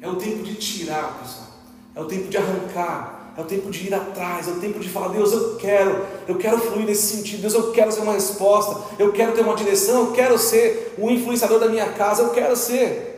É 0.00 0.08
o 0.08 0.16
tempo 0.16 0.42
de 0.42 0.54
tirar, 0.54 1.18
pessoal. 1.20 1.48
É 1.94 2.00
o 2.00 2.06
tempo 2.06 2.28
de 2.28 2.36
arrancar. 2.36 3.19
É 3.36 3.40
o 3.40 3.44
tempo 3.44 3.70
de 3.70 3.86
ir 3.86 3.94
atrás. 3.94 4.48
É 4.48 4.50
o 4.50 4.60
tempo 4.60 4.78
de 4.78 4.88
falar: 4.88 5.08
Deus, 5.08 5.32
eu 5.32 5.56
quero. 5.56 6.06
Eu 6.26 6.36
quero 6.36 6.58
fluir 6.58 6.86
nesse 6.86 7.16
sentido. 7.16 7.42
Deus, 7.42 7.54
eu 7.54 7.72
quero 7.72 7.92
ser 7.92 8.00
uma 8.00 8.12
resposta. 8.12 8.80
Eu 8.98 9.12
quero 9.12 9.32
ter 9.32 9.42
uma 9.42 9.54
direção. 9.54 10.06
Eu 10.06 10.12
quero 10.12 10.38
ser 10.38 10.94
o 10.98 11.10
influenciador 11.10 11.58
da 11.58 11.68
minha 11.68 11.92
casa. 11.92 12.22
Eu 12.22 12.30
quero 12.30 12.56
ser. 12.56 13.10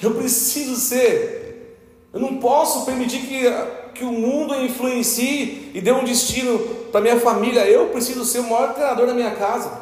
Eu 0.00 0.14
preciso 0.14 0.76
ser. 0.76 1.78
Eu 2.12 2.20
não 2.20 2.38
posso 2.38 2.84
permitir 2.84 3.20
que, 3.20 3.42
que 3.94 4.04
o 4.04 4.12
mundo 4.12 4.54
influencie 4.54 5.70
e 5.72 5.80
dê 5.80 5.92
um 5.92 6.04
destino 6.04 6.58
para 6.90 7.00
minha 7.00 7.18
família. 7.18 7.66
Eu 7.66 7.88
preciso 7.88 8.24
ser 8.24 8.40
o 8.40 8.44
maior 8.44 8.74
treinador 8.74 9.06
da 9.06 9.14
minha 9.14 9.34
casa. 9.34 9.80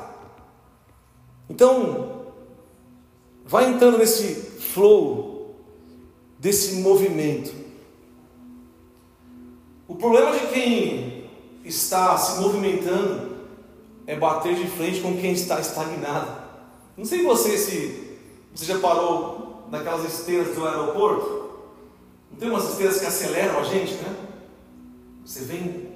Então, 1.49 2.23
vai 3.45 3.69
entrando 3.69 3.99
nesse 3.99 4.35
flow, 4.73 5.57
desse 6.39 6.77
movimento. 6.77 7.53
O 9.91 9.97
problema 9.97 10.31
de 10.31 10.47
quem 10.47 11.29
está 11.65 12.17
se 12.17 12.41
movimentando 12.41 13.39
é 14.07 14.15
bater 14.15 14.55
de 14.55 14.69
frente 14.69 15.01
com 15.01 15.17
quem 15.17 15.33
está 15.33 15.59
estagnado. 15.59 16.31
Não 16.97 17.05
sei 17.05 17.25
você 17.25 17.59
se 17.59 18.17
você 18.55 18.67
já 18.67 18.79
parou 18.79 19.67
naquelas 19.69 20.05
esteiras 20.05 20.55
do 20.55 20.65
aeroporto. 20.65 21.51
Não 22.31 22.39
tem 22.39 22.49
umas 22.49 22.71
esteiras 22.71 23.01
que 23.01 23.07
aceleram 23.07 23.59
a 23.59 23.65
gente, 23.65 23.95
né? 23.95 24.15
Você 25.27 25.41
vem 25.41 25.91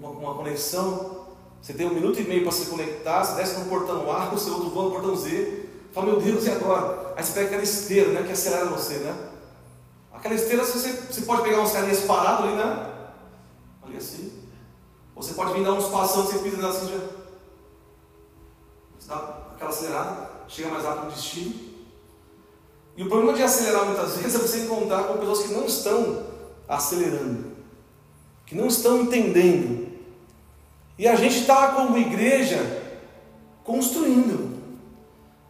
com 0.00 0.06
uma, 0.06 0.34
conexão 0.34 1.26
você 1.60 1.72
tem 1.72 1.86
um 1.88 1.94
minuto 1.94 2.20
e 2.20 2.22
meio 2.22 2.44
para 2.44 2.52
se 2.52 2.66
conectar, 2.66 3.24
você 3.24 3.34
desce 3.34 3.58
no 3.58 3.66
portão 3.66 4.10
A, 4.12 4.34
seu 4.38 4.54
outro 4.54 4.70
voa 4.70 4.84
no 4.84 4.90
portão 4.92 5.16
Z. 5.16 5.66
Fala, 5.92 6.06
meu 6.06 6.20
Deus, 6.20 6.46
e 6.46 6.50
agora? 6.50 7.14
Aí 7.16 7.24
você 7.24 7.32
pega 7.32 7.46
aquela 7.46 7.64
esteira, 7.64 8.12
né? 8.12 8.22
Que 8.22 8.32
acelera 8.32 8.66
você, 8.66 8.94
né? 8.98 9.12
Aquela 10.12 10.36
esteira 10.36 10.64
você, 10.64 10.92
você 10.92 11.22
pode 11.22 11.42
pegar 11.42 11.60
uns 11.60 11.72
carinhas 11.72 12.00
parados 12.02 12.44
ali, 12.44 12.54
né? 12.54 12.89
Ali 13.90 13.98
assim. 13.98 14.32
Você 15.16 15.34
pode 15.34 15.52
vir 15.52 15.64
dar 15.64 15.72
uns 15.72 15.88
passando, 15.88 16.26
você 16.26 16.38
pisa 16.38 16.66
assim 16.66 16.88
já. 16.88 16.98
Você 18.98 19.08
dá 19.08 19.16
aquela 19.54 19.70
acelerada, 19.70 20.30
chega 20.48 20.70
mais 20.70 20.84
rápido 20.84 21.04
no 21.06 21.10
destino. 21.10 21.54
E 22.96 23.02
o 23.02 23.08
problema 23.08 23.34
de 23.34 23.42
acelerar 23.42 23.84
muitas 23.84 24.16
vezes 24.16 24.34
é 24.34 24.38
você 24.38 24.60
encontrar 24.60 25.04
com 25.04 25.18
pessoas 25.18 25.42
que 25.42 25.52
não 25.52 25.66
estão 25.66 26.26
acelerando, 26.68 27.52
que 28.46 28.54
não 28.54 28.66
estão 28.66 29.02
entendendo 29.02 29.90
e 31.00 31.08
a 31.08 31.16
gente 31.16 31.38
está 31.38 31.68
como 31.68 31.96
igreja 31.96 32.58
construindo. 33.64 34.60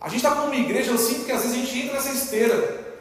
A 0.00 0.08
gente 0.08 0.24
está 0.24 0.36
como 0.36 0.54
igreja, 0.54 0.92
eu 0.92 0.96
sinto 0.96 1.24
que 1.24 1.32
às 1.32 1.42
vezes 1.42 1.56
a 1.56 1.60
gente 1.60 1.78
entra 1.80 1.94
nessa 1.94 2.12
esteira. 2.12 2.96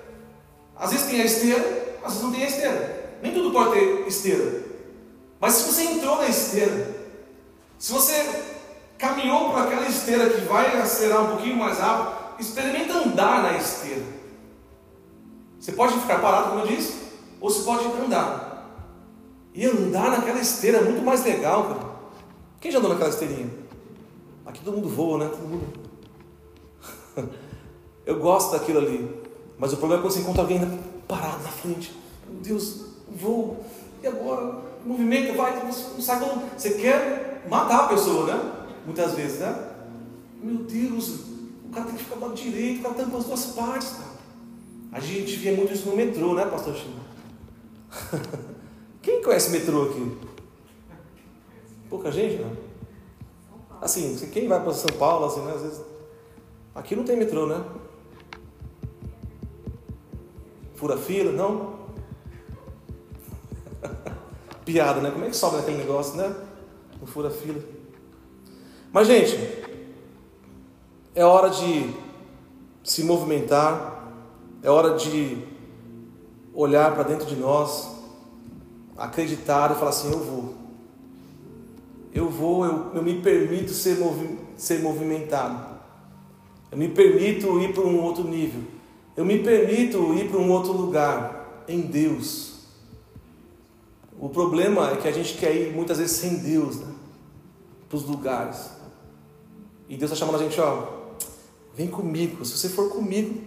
Às 0.75 0.89
vezes 0.89 1.05
tem 1.05 1.21
a 1.21 1.25
esteira, 1.25 1.97
às 2.03 2.13
vezes 2.13 2.23
não 2.23 2.31
tem 2.31 2.43
a 2.43 2.47
esteira. 2.47 3.17
Nem 3.21 3.35
tudo 3.35 3.51
pode 3.51 3.73
ter 3.73 4.07
esteira. 4.07 4.58
Mas 5.39 5.53
se 5.53 5.71
você 5.71 5.83
entrou 5.83 6.17
na 6.17 6.27
esteira, 6.27 6.95
se 7.77 7.91
você 7.91 8.43
caminhou 8.97 9.51
por 9.51 9.59
aquela 9.59 9.87
esteira 9.87 10.29
que 10.29 10.41
vai 10.41 10.77
acelerar 10.77 11.23
um 11.23 11.27
pouquinho 11.35 11.55
mais 11.55 11.79
rápido, 11.79 12.39
experimenta 12.39 12.93
andar 12.93 13.43
na 13.43 13.57
esteira. 13.57 14.03
Você 15.59 15.71
pode 15.71 15.97
ficar 15.99 16.19
parado, 16.19 16.49
como 16.49 16.61
eu 16.61 16.67
disse, 16.67 16.95
ou 17.39 17.49
você 17.49 17.63
pode 17.63 17.85
andar. 17.85 18.49
E 19.53 19.65
andar 19.65 20.11
naquela 20.11 20.39
esteira 20.39 20.79
é 20.79 20.83
muito 20.83 21.01
mais 21.01 21.23
legal, 21.23 21.63
cara. 21.63 21.89
Quem 22.59 22.71
já 22.71 22.79
andou 22.79 22.91
naquela 22.91 23.09
esteirinha? 23.09 23.49
Aqui 24.45 24.63
todo 24.63 24.75
mundo 24.75 24.89
voa, 24.89 25.17
né? 25.19 25.29
Todo 25.29 25.47
mundo. 25.47 25.67
Eu 28.05 28.19
gosto 28.19 28.51
daquilo 28.51 28.79
ali. 28.79 29.21
Mas 29.57 29.73
o 29.73 29.77
problema 29.77 30.01
é 30.01 30.03
quando 30.03 30.13
você 30.13 30.21
encontra 30.21 30.41
alguém 30.41 30.59
parado 31.07 31.43
na 31.43 31.49
frente. 31.49 31.95
Meu 32.27 32.41
Deus, 32.41 32.85
voo. 33.09 33.63
E 34.01 34.07
agora? 34.07 34.68
Movimento, 34.85 35.35
vai, 35.35 35.63
não 35.63 36.01
sabe 36.01 36.25
como. 36.25 36.43
Você 36.57 36.71
quer 36.71 37.45
matar 37.49 37.85
a 37.85 37.87
pessoa, 37.87 38.25
né? 38.25 38.51
Muitas 38.85 39.13
vezes, 39.13 39.39
né? 39.39 39.69
Meu 40.41 40.63
Deus, 40.63 41.19
o 41.65 41.69
cara 41.71 41.85
tem 41.85 41.95
que 41.95 42.03
ficar 42.03 42.15
do 42.15 42.21
lado 42.21 42.33
direito, 42.33 42.79
o 42.79 42.93
cara 42.93 43.09
com 43.09 43.17
as 43.17 43.25
duas 43.25 43.45
partes, 43.47 43.89
cara. 43.89 44.09
A 44.91 44.99
gente 44.99 45.35
via 45.35 45.53
muito 45.53 45.73
isso 45.73 45.89
no 45.89 45.95
metrô, 45.95 46.33
né, 46.33 46.45
pastor? 46.45 46.75
Quem 49.01 49.21
conhece 49.21 49.51
metrô 49.51 49.83
aqui? 49.83 50.17
Pouca 51.89 52.11
gente, 52.11 52.41
não? 52.41 52.51
Assim, 53.81 54.17
quem 54.31 54.47
vai 54.47 54.61
para 54.61 54.73
São 54.73 54.95
Paulo, 54.97 55.25
assim, 55.25 55.41
né? 55.41 55.53
Às 55.53 55.61
vezes. 55.61 55.81
Aqui 56.75 56.95
não 56.95 57.03
tem 57.03 57.17
metrô, 57.17 57.47
né? 57.47 57.63
Fura 60.75 60.97
fila, 60.97 61.31
não? 61.31 61.79
Piada, 64.71 65.01
né? 65.01 65.11
Como 65.11 65.25
é 65.25 65.29
que 65.29 65.35
sobe 65.35 65.57
naquele 65.57 65.77
negócio, 65.77 66.15
né? 66.15 66.35
Não 66.99 67.07
fura 67.07 67.29
fila. 67.29 67.61
Mas, 68.91 69.07
gente, 69.07 69.37
é 71.15 71.25
hora 71.25 71.49
de 71.49 71.89
se 72.83 73.03
movimentar, 73.03 74.11
é 74.61 74.69
hora 74.69 74.95
de 74.95 75.37
olhar 76.53 76.93
para 76.93 77.03
dentro 77.03 77.25
de 77.25 77.35
nós, 77.35 77.89
acreditar 78.97 79.71
e 79.71 79.75
falar 79.75 79.89
assim: 79.89 80.11
eu 80.11 80.19
vou 80.19 80.59
eu 82.13 82.27
vou, 82.29 82.65
eu, 82.65 82.91
eu 82.95 83.03
me 83.03 83.21
permito 83.21 83.71
ser, 83.71 83.99
movi 83.99 84.37
ser 84.57 84.81
movimentado. 84.81 85.79
Eu 86.71 86.77
me 86.77 86.89
permito 86.89 87.59
ir 87.59 87.73
para 87.73 87.83
um 87.83 88.01
outro 88.01 88.23
nível. 88.23 88.61
Eu 89.15 89.25
me 89.25 89.39
permito 89.39 90.13
ir 90.13 90.29
para 90.29 90.39
um 90.39 90.51
outro 90.51 90.71
lugar 90.71 91.63
em 91.67 91.81
Deus. 91.81 92.48
O 94.19 94.27
problema 94.27 94.91
é 94.91 94.97
que 94.97 95.07
a 95.07 95.11
gente 95.11 95.35
quer 95.35 95.55
ir 95.55 95.73
muitas 95.73 95.97
vezes 95.97 96.17
sem 96.17 96.35
Deus, 96.39 96.75
né? 96.75 96.87
Para 97.87 97.97
os 97.97 98.03
lugares. 98.03 98.69
E 99.87 99.95
Deus 99.95 100.11
está 100.11 100.25
chamando 100.25 100.41
a 100.41 100.43
gente, 100.43 100.59
ó, 100.59 100.83
vem 101.73 101.87
comigo. 101.87 102.43
Se 102.43 102.57
você 102.57 102.67
for 102.67 102.89
comigo, 102.89 103.41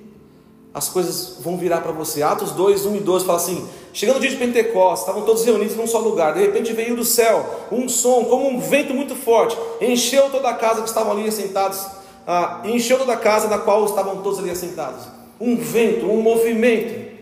as 0.72 0.88
coisas 0.88 1.36
vão 1.40 1.58
virar 1.58 1.82
para 1.82 1.92
você. 1.92 2.22
Atos 2.22 2.52
2, 2.52 2.86
1 2.86 2.96
e 2.96 3.00
12 3.00 3.26
fala 3.26 3.38
assim: 3.38 3.68
Chegando 3.92 4.16
o 4.16 4.20
dia 4.20 4.30
de 4.30 4.36
Pentecostes, 4.36 5.00
estavam 5.00 5.26
todos 5.26 5.44
reunidos 5.44 5.76
num 5.76 5.86
só 5.86 5.98
lugar. 5.98 6.32
De 6.32 6.40
repente 6.40 6.72
veio 6.72 6.96
do 6.96 7.04
céu 7.04 7.68
um 7.70 7.86
som, 7.86 8.24
como 8.24 8.48
um 8.48 8.58
vento 8.58 8.94
muito 8.94 9.14
forte, 9.14 9.56
encheu 9.78 10.30
toda 10.30 10.48
a 10.48 10.54
casa 10.54 10.80
que 10.80 10.88
estavam 10.88 11.12
ali 11.12 11.28
assentados, 11.28 11.86
ah, 12.26 12.62
encheu 12.64 12.98
toda 12.98 13.12
a 13.12 13.18
casa 13.18 13.46
na 13.46 13.58
qual 13.58 13.84
estavam 13.84 14.22
todos 14.22 14.38
ali 14.38 14.50
assentados. 14.50 15.06
Um 15.38 15.54
vento, 15.56 16.06
um 16.06 16.22
movimento. 16.22 17.12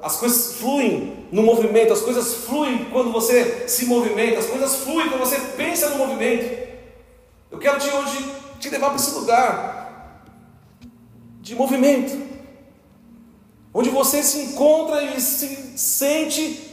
As 0.00 0.16
coisas 0.16 0.54
fluem 0.54 1.17
no 1.30 1.42
movimento, 1.42 1.92
as 1.92 2.00
coisas 2.00 2.34
fluem 2.46 2.86
quando 2.86 3.12
você 3.12 3.68
se 3.68 3.86
movimenta, 3.86 4.38
as 4.38 4.46
coisas 4.46 4.76
fluem 4.76 5.08
quando 5.08 5.20
você 5.20 5.38
pensa 5.56 5.90
no 5.90 5.96
movimento. 5.96 6.68
Eu 7.50 7.58
quero 7.58 7.78
te 7.78 7.90
hoje 7.90 8.32
te 8.58 8.70
levar 8.70 8.88
para 8.88 8.96
esse 8.96 9.12
lugar 9.12 10.24
de 11.40 11.54
movimento 11.54 12.28
onde 13.72 13.90
você 13.90 14.22
se 14.22 14.38
encontra 14.40 15.02
e 15.02 15.20
se 15.20 15.78
sente 15.78 16.68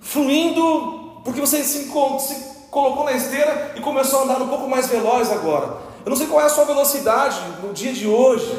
fluindo, 0.00 1.20
porque 1.24 1.40
você 1.40 1.62
se, 1.62 1.84
se 1.84 2.44
colocou 2.70 3.04
na 3.04 3.12
esteira 3.12 3.74
e 3.76 3.80
começou 3.80 4.20
a 4.20 4.22
andar 4.22 4.40
um 4.40 4.48
pouco 4.48 4.68
mais 4.68 4.86
veloz 4.86 5.30
agora. 5.30 5.76
Eu 6.04 6.10
não 6.10 6.16
sei 6.16 6.26
qual 6.26 6.40
é 6.40 6.44
a 6.44 6.48
sua 6.48 6.64
velocidade 6.64 7.38
no 7.62 7.72
dia 7.72 7.92
de 7.92 8.06
hoje, 8.06 8.58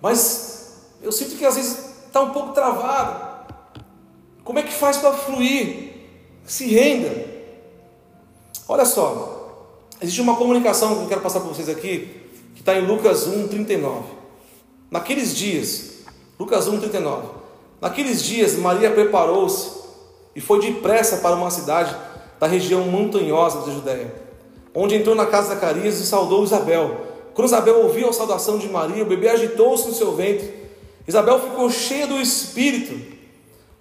mas 0.00 0.78
eu 1.02 1.12
sinto 1.12 1.36
que 1.36 1.44
às 1.44 1.56
vezes 1.56 1.76
está 2.06 2.22
um 2.22 2.30
pouco 2.30 2.52
travado. 2.52 3.33
Como 4.44 4.58
é 4.58 4.62
que 4.62 4.72
faz 4.72 4.98
para 4.98 5.14
fluir? 5.14 5.92
Se 6.44 6.66
renda. 6.66 7.24
Olha 8.68 8.84
só, 8.84 9.88
existe 10.00 10.20
uma 10.20 10.36
comunicação 10.36 10.96
que 10.96 11.02
eu 11.02 11.08
quero 11.08 11.20
passar 11.22 11.40
para 11.40 11.48
vocês 11.48 11.68
aqui, 11.68 12.08
que 12.54 12.60
está 12.60 12.74
em 12.74 12.86
Lucas 12.86 13.26
1, 13.26 13.48
39. 13.48 14.04
Naqueles 14.90 15.34
dias, 15.34 15.94
Lucas 16.38 16.68
1, 16.68 16.78
39. 16.78 17.28
Naqueles 17.80 18.22
dias, 18.22 18.54
Maria 18.56 18.90
preparou-se 18.90 19.82
e 20.36 20.40
foi 20.40 20.60
depressa 20.60 21.18
para 21.18 21.34
uma 21.34 21.50
cidade 21.50 21.96
da 22.38 22.46
região 22.46 22.82
montanhosa 22.82 23.60
da 23.60 23.72
Judéia, 23.72 24.14
onde 24.74 24.94
entrou 24.94 25.14
na 25.14 25.26
casa 25.26 25.48
de 25.48 25.54
Zacarias 25.54 26.00
e 26.00 26.06
saudou 26.06 26.44
Isabel. 26.44 27.00
Quando 27.32 27.48
Isabel 27.48 27.82
ouviu 27.82 28.08
a 28.08 28.12
saudação 28.12 28.58
de 28.58 28.68
Maria, 28.68 29.02
o 29.02 29.06
bebê 29.06 29.28
agitou-se 29.28 29.88
no 29.88 29.94
seu 29.94 30.14
ventre. 30.14 30.52
Isabel 31.06 31.40
ficou 31.40 31.70
cheia 31.70 32.06
do 32.06 32.20
Espírito. 32.20 33.13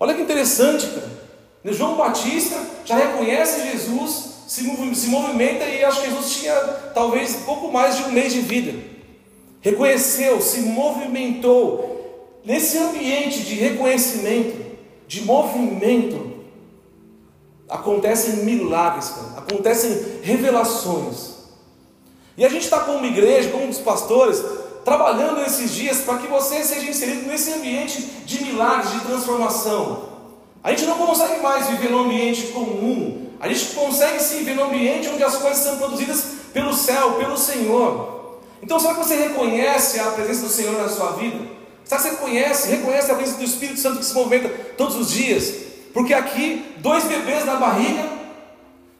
Olha 0.03 0.15
que 0.15 0.21
interessante, 0.21 0.85
cara. 0.87 1.09
João 1.73 1.95
Batista 1.95 2.59
já 2.83 2.97
reconhece 2.97 3.71
Jesus, 3.71 4.33
se, 4.45 4.63
movimenta 5.07 5.63
e 5.63 5.81
acho 5.81 6.01
que 6.01 6.09
Jesus 6.09 6.35
tinha 6.35 6.53
talvez 6.93 7.37
pouco 7.45 7.71
mais 7.71 7.95
de 7.95 8.03
um 8.03 8.11
mês 8.11 8.33
de 8.33 8.41
vida. 8.41 8.77
Reconheceu, 9.61 10.41
se 10.41 10.59
movimentou, 10.59 11.93
Nesse 12.43 12.77
ambiente 12.77 13.43
de 13.43 13.55
reconhecimento, 13.55 14.61
de 15.07 15.21
movimento, 15.21 16.33
acontecem 17.69 18.43
milagres, 18.43 19.07
cara. 19.07 19.37
acontecem 19.37 20.19
revelações. 20.21 21.35
E 22.37 22.43
a 22.43 22.49
gente 22.49 22.63
está 22.63 22.81
como 22.81 23.05
igreja, 23.05 23.49
como 23.49 23.69
os 23.69 23.77
pastores, 23.77 24.43
trabalhando 24.83 25.41
nesses 25.41 25.71
dias 25.71 26.01
para 26.01 26.17
que 26.17 26.27
você 26.27 26.63
seja 26.63 26.89
inserido 26.89 27.27
nesse 27.27 27.51
ambiente 27.51 28.01
de 28.25 28.43
milagres, 28.43 28.91
de 28.91 28.99
transformação. 29.01 30.09
A 30.63 30.71
gente 30.71 30.85
não 30.85 30.97
consegue 30.97 31.41
mais 31.41 31.67
viver 31.67 31.89
num 31.89 32.05
ambiente 32.05 32.47
comum. 32.47 33.29
A 33.39 33.47
gente 33.47 33.75
consegue 33.75 34.21
sim 34.21 34.39
viver 34.39 34.55
num 34.55 34.65
ambiente 34.65 35.09
onde 35.09 35.23
as 35.23 35.35
coisas 35.35 35.57
são 35.61 35.77
produzidas 35.77 36.23
pelo 36.53 36.73
céu, 36.73 37.13
pelo 37.13 37.37
Senhor. 37.37 38.39
Então, 38.61 38.79
será 38.79 38.93
que 38.93 38.99
você 38.99 39.15
reconhece 39.15 39.99
a 39.99 40.05
presença 40.11 40.43
do 40.43 40.49
Senhor 40.49 40.81
na 40.81 40.87
sua 40.87 41.11
vida? 41.11 41.37
Será 41.83 42.01
que 42.01 42.09
você 42.09 42.15
conhece, 42.15 42.69
reconhece 42.69 43.11
a 43.11 43.15
presença 43.15 43.37
do 43.37 43.43
Espírito 43.43 43.79
Santo 43.79 43.99
que 43.99 44.05
se 44.05 44.13
movimenta 44.13 44.47
todos 44.77 44.95
os 44.95 45.11
dias? 45.11 45.53
Porque 45.93 46.13
aqui, 46.13 46.73
dois 46.77 47.03
bebês 47.03 47.45
na 47.45 47.55
barriga 47.55 48.09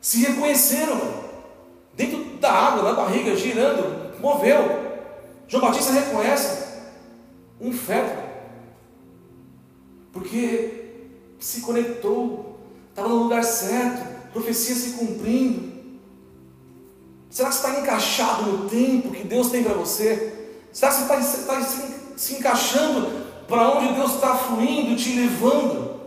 se 0.01 0.19
reconheceram 0.19 0.99
dentro 1.93 2.19
da 2.41 2.51
água, 2.51 2.83
na 2.83 2.93
barriga, 2.93 3.35
girando, 3.37 4.19
moveu. 4.19 4.82
João 5.53 5.65
Batista 5.65 5.91
reconhece 5.91 6.63
um 7.61 7.71
feto, 7.71 8.23
porque 10.11 11.11
se 11.39 11.61
conectou, 11.61 12.57
estava 12.89 13.07
no 13.07 13.17
lugar 13.17 13.43
certo, 13.43 14.31
profecia 14.31 14.73
se 14.73 14.93
cumprindo. 14.93 15.71
Será 17.29 17.49
que 17.49 17.55
você 17.55 17.67
está 17.67 17.79
encaixado 17.79 18.51
no 18.51 18.67
tempo 18.67 19.11
que 19.11 19.27
Deus 19.27 19.51
tem 19.51 19.63
para 19.63 19.75
você? 19.75 20.55
Será 20.71 20.91
que 20.91 20.97
você 20.97 21.03
está, 21.03 21.19
está 21.19 21.61
se, 21.61 21.81
se 22.17 22.33
encaixando 22.33 23.11
para 23.47 23.77
onde 23.77 23.93
Deus 23.93 24.15
está 24.15 24.35
fluindo, 24.35 24.95
te 24.95 25.13
levando? 25.13 26.01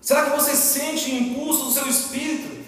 Será 0.00 0.28
que 0.28 0.36
você 0.36 0.56
sente 0.56 1.14
impulso 1.14 1.66
do 1.66 1.70
seu 1.70 1.86
espírito? 1.86 2.58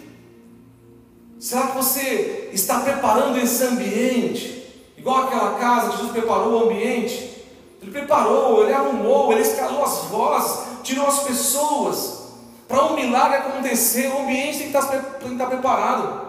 Será 1.40 1.66
que 1.66 1.76
você 1.78 2.50
está 2.52 2.78
preparando 2.78 3.40
esse 3.40 3.64
ambiente? 3.64 4.62
Igual 5.02 5.24
aquela 5.24 5.58
casa 5.58 5.96
Jesus 5.96 6.12
preparou 6.12 6.52
o 6.52 6.64
ambiente. 6.66 7.44
Ele 7.82 7.90
preparou, 7.90 8.62
ele 8.62 8.72
arrumou, 8.72 9.32
ele 9.32 9.40
escalou 9.42 9.82
as 9.82 10.04
vozes, 10.04 10.60
tirou 10.84 11.08
as 11.08 11.24
pessoas. 11.24 12.22
Para 12.68 12.84
um 12.84 12.94
milagre 12.94 13.38
acontecer, 13.38 14.06
o 14.06 14.20
ambiente 14.20 14.58
tem 14.58 14.70
que 14.70 14.78
estar, 14.78 14.86
tem 14.86 15.28
que 15.28 15.32
estar 15.32 15.46
preparado. 15.46 16.22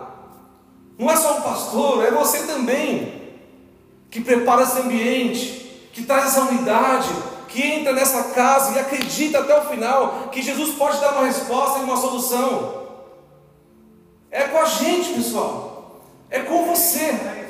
Não 0.97 1.12
é 1.12 1.15
só 1.15 1.38
o 1.38 1.41
pastor, 1.43 2.03
é 2.03 2.09
você 2.09 2.47
também 2.47 3.21
que 4.09 4.21
prepara 4.21 4.63
esse 4.63 4.79
ambiente, 4.79 5.89
que 5.93 6.01
traz 6.01 6.25
essa 6.25 6.41
unidade, 6.41 7.09
que 7.49 7.62
entra 7.62 7.93
nessa 7.93 8.23
casa 8.33 8.75
e 8.75 8.79
acredita 8.79 9.38
até 9.38 9.55
o 9.55 9.65
final 9.65 10.29
que 10.31 10.41
Jesus 10.41 10.73
pode 10.73 10.99
dar 10.99 11.12
uma 11.12 11.27
resposta 11.27 11.77
e 11.77 11.83
uma 11.83 11.97
solução. 11.97 12.88
É 14.31 14.45
com 14.45 14.57
a 14.57 14.65
gente, 14.65 15.13
pessoal. 15.13 16.01
É 16.31 16.39
com 16.39 16.65
você. 16.65 17.43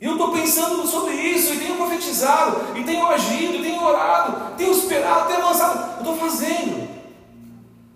E 0.00 0.04
eu 0.04 0.12
estou 0.12 0.30
pensando 0.32 0.86
sobre 0.86 1.14
isso, 1.14 1.54
e 1.54 1.58
tenho 1.58 1.76
profetizado, 1.76 2.78
e 2.78 2.84
tenho 2.84 3.06
agido, 3.06 3.56
e 3.56 3.62
tenho 3.62 3.82
orado, 3.82 4.54
tenho 4.56 4.72
esperado, 4.72 5.28
tenho 5.28 5.42
avançado. 5.42 5.94
Eu 5.94 5.98
estou 5.98 6.16
fazendo. 6.16 6.88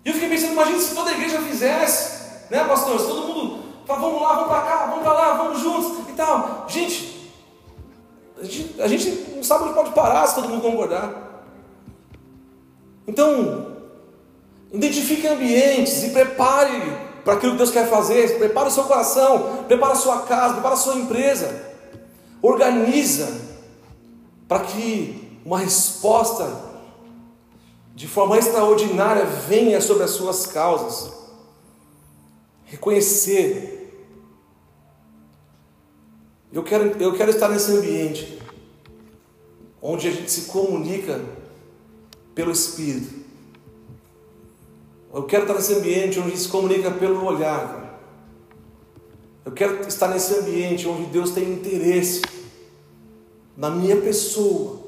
E 0.03 0.09
eu 0.09 0.13
fiquei 0.13 0.29
pensando, 0.29 0.53
imagina 0.53 0.79
se 0.79 0.95
toda 0.95 1.11
a 1.11 1.13
igreja 1.13 1.39
fizesse, 1.41 2.21
né, 2.49 2.63
pastor? 2.63 2.99
Se 2.99 3.07
todo 3.07 3.27
mundo 3.27 3.63
fala, 3.85 3.99
vamos 3.99 4.21
lá, 4.21 4.33
vamos 4.33 4.49
para 4.49 4.61
cá, 4.61 4.85
vamos 4.87 5.03
para 5.03 5.13
lá, 5.13 5.33
vamos 5.33 5.59
juntos 5.59 6.09
e 6.09 6.13
tal. 6.13 6.65
Gente, 6.67 7.31
a 8.39 8.43
gente, 8.43 8.81
a 8.81 8.87
gente 8.87 9.09
não 9.35 9.43
sabe 9.43 9.65
onde 9.65 9.73
pode 9.73 9.91
parar 9.91 10.25
se 10.25 10.35
todo 10.35 10.49
mundo 10.49 10.61
concordar. 10.61 11.29
Então, 13.07 13.71
Identifique 14.71 15.27
ambientes 15.27 16.01
e 16.03 16.09
prepare 16.11 16.81
para 17.25 17.33
aquilo 17.33 17.51
que 17.51 17.57
Deus 17.57 17.71
quer 17.71 17.89
fazer. 17.89 18.37
Prepare 18.37 18.69
o 18.69 18.71
seu 18.71 18.85
coração, 18.85 19.65
prepare 19.67 19.93
a 19.93 19.95
sua 19.95 20.19
casa, 20.21 20.53
prepare 20.53 20.75
a 20.75 20.77
sua 20.77 20.95
empresa. 20.95 21.70
Organiza 22.41 23.39
para 24.47 24.63
que 24.65 25.39
uma 25.45 25.59
resposta 25.59 26.69
de 27.95 28.07
forma 28.07 28.37
extraordinária 28.37 29.25
venha 29.25 29.79
sobre 29.79 30.03
as 30.03 30.11
suas 30.11 30.45
causas. 30.47 31.13
Reconhecer. 32.65 33.77
Eu 36.51 36.63
quero, 36.63 37.01
eu 37.01 37.13
quero 37.13 37.31
estar 37.31 37.47
nesse 37.47 37.71
ambiente 37.71 38.41
onde 39.81 40.07
a 40.07 40.11
gente 40.11 40.31
se 40.31 40.41
comunica 40.41 41.23
pelo 42.35 42.51
Espírito 42.51 43.21
eu 45.13 45.23
quero 45.23 45.43
estar 45.43 45.55
nesse 45.55 45.73
ambiente 45.73 46.19
onde 46.19 46.37
se 46.37 46.47
comunica 46.47 46.89
pelo 46.89 47.25
olhar. 47.25 47.80
Eu 49.43 49.51
quero 49.51 49.87
estar 49.87 50.07
nesse 50.07 50.35
ambiente 50.35 50.87
onde 50.87 51.05
Deus 51.05 51.31
tem 51.31 51.51
interesse 51.51 52.21
na 53.57 53.69
minha 53.69 53.97
pessoa, 53.97 54.79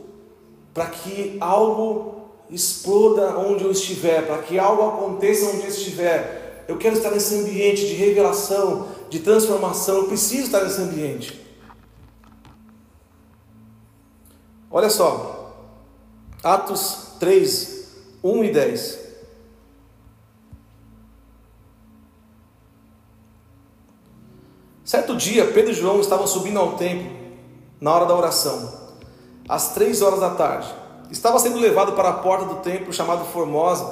para 0.73 0.87
que 0.87 1.37
algo 1.39 2.23
exploda 2.49 3.37
onde 3.37 3.63
eu 3.63 3.71
estiver, 3.71 4.25
para 4.25 4.41
que 4.43 4.59
algo 4.59 4.83
aconteça 4.83 5.47
onde 5.47 5.63
eu 5.63 5.69
estiver. 5.69 6.65
Eu 6.67 6.77
quero 6.77 6.95
estar 6.95 7.11
nesse 7.11 7.35
ambiente 7.35 7.87
de 7.87 7.93
revelação, 7.93 8.87
de 9.09 9.19
transformação. 9.19 9.97
Eu 9.97 10.07
preciso 10.07 10.43
estar 10.43 10.63
nesse 10.63 10.81
ambiente. 10.81 11.41
Olha 14.69 14.89
só, 14.89 15.55
Atos 16.43 17.09
3, 17.19 17.87
1 18.23 18.43
e 18.43 18.51
10. 18.51 19.02
Certo 24.93 25.15
dia, 25.15 25.47
Pedro 25.47 25.71
e 25.71 25.73
João 25.73 25.99
estavam 25.99 26.27
subindo 26.27 26.59
ao 26.59 26.73
templo 26.73 27.09
na 27.81 27.91
hora 27.95 28.05
da 28.05 28.15
oração, 28.15 28.71
às 29.49 29.73
três 29.73 30.03
horas 30.03 30.19
da 30.19 30.29
tarde. 30.29 30.67
Estava 31.09 31.39
sendo 31.39 31.57
levado 31.57 31.93
para 31.93 32.09
a 32.09 32.13
porta 32.13 32.45
do 32.45 32.57
templo 32.57 32.93
chamado 32.93 33.25
Formosa, 33.25 33.91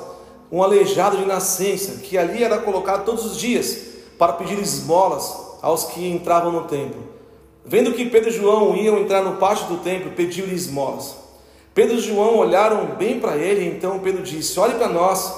um 0.52 0.62
aleijado 0.62 1.18
de 1.18 1.26
nascença, 1.26 2.04
que 2.04 2.20
ali 2.20 2.44
era 2.44 2.60
colocado 2.60 3.04
todos 3.04 3.26
os 3.26 3.36
dias 3.36 3.80
para 4.20 4.34
pedir 4.34 4.60
esmolas 4.60 5.36
aos 5.64 5.86
que 5.86 6.08
entravam 6.08 6.52
no 6.52 6.66
templo. 6.66 7.02
Vendo 7.66 7.94
que 7.94 8.06
Pedro 8.06 8.30
e 8.30 8.34
João 8.34 8.76
iam 8.76 9.00
entrar 9.00 9.24
no 9.24 9.38
pátio 9.38 9.66
do 9.70 9.78
templo, 9.78 10.12
pediu-lhe 10.12 10.54
esmolas. 10.54 11.16
Pedro 11.74 11.96
e 11.96 12.00
João 12.00 12.38
olharam 12.38 12.96
bem 12.96 13.20
para 13.20 13.38
ele, 13.38 13.66
então 13.66 13.98
Pedro 13.98 14.22
disse: 14.22 14.60
Olhe 14.60 14.76
para 14.76 14.88
nós. 14.88 15.34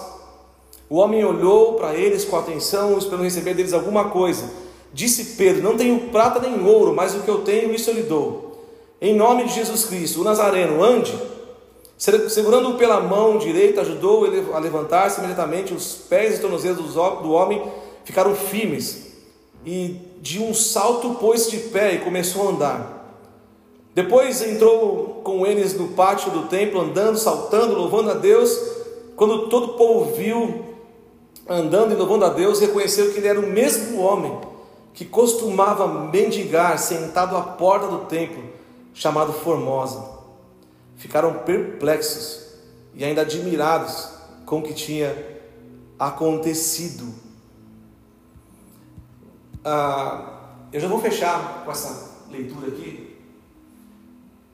O 0.89 0.97
homem 0.97 1.23
olhou 1.23 1.75
para 1.75 1.95
eles 1.95 2.25
com 2.25 2.35
atenção, 2.35 2.97
esperando 2.97 3.23
receber 3.23 3.53
deles 3.53 3.71
alguma 3.71 4.09
coisa. 4.09 4.62
Disse 4.93 5.35
Pedro: 5.35 5.63
Não 5.63 5.75
tenho 5.75 5.99
prata 6.11 6.39
nem 6.39 6.63
ouro, 6.65 6.93
mas 6.93 7.15
o 7.15 7.21
que 7.21 7.29
eu 7.29 7.39
tenho, 7.39 7.73
isso 7.73 7.89
eu 7.89 7.95
lhe 7.95 8.03
dou. 8.03 8.63
Em 9.01 9.15
nome 9.15 9.45
de 9.45 9.53
Jesus 9.55 9.85
Cristo, 9.85 10.21
o 10.21 10.23
Nazareno, 10.23 10.83
ande. 10.83 11.13
Segurando-o 11.97 12.77
pela 12.77 12.99
mão 13.01 13.37
direita, 13.37 13.81
ajudou 13.81 14.25
ele 14.27 14.45
a 14.53 14.59
levantar-se 14.59 15.19
imediatamente. 15.19 15.73
Os 15.73 15.95
pés 15.95 16.37
e 16.37 16.41
tornozelos 16.41 16.93
do 16.93 17.31
homem 17.31 17.61
ficaram 18.05 18.35
firmes. 18.35 19.13
E 19.65 19.99
de 20.21 20.39
um 20.39 20.53
salto 20.53 21.15
pôs-se 21.15 21.49
de 21.49 21.57
pé 21.69 21.95
e 21.95 21.99
começou 21.99 22.47
a 22.47 22.51
andar. 22.51 23.19
Depois 23.95 24.41
entrou 24.41 25.21
com 25.23 25.45
eles 25.45 25.77
no 25.77 25.89
pátio 25.89 26.31
do 26.31 26.43
templo, 26.43 26.81
andando, 26.81 27.17
saltando, 27.17 27.75
louvando 27.75 28.11
a 28.11 28.15
Deus. 28.15 28.57
Quando 29.15 29.47
todo 29.47 29.71
o 29.71 29.73
povo 29.73 30.13
viu 30.15 30.65
andando 31.47 31.93
e 31.93 31.95
louvando 31.95 32.25
a 32.25 32.29
Deus, 32.29 32.59
reconheceu 32.59 33.11
que 33.11 33.19
ele 33.19 33.27
era 33.27 33.39
o 33.39 33.47
mesmo 33.47 33.99
homem 33.99 34.52
que 34.93 35.05
costumava 35.05 36.09
mendigar 36.11 36.77
sentado 36.77 37.35
à 37.35 37.41
porta 37.41 37.87
do 37.87 38.05
templo, 38.05 38.43
chamado 38.93 39.33
Formosa. 39.33 40.19
Ficaram 40.95 41.39
perplexos 41.39 42.43
e 42.93 43.03
ainda 43.03 43.21
admirados 43.21 44.09
com 44.45 44.59
o 44.59 44.61
que 44.61 44.73
tinha 44.73 45.15
acontecido. 45.97 47.11
Ah, 49.65 50.41
eu 50.71 50.79
já 50.79 50.87
vou 50.87 50.99
fechar 50.99 51.63
com 51.65 51.71
essa 51.71 52.11
leitura 52.29 52.67
aqui. 52.67 53.17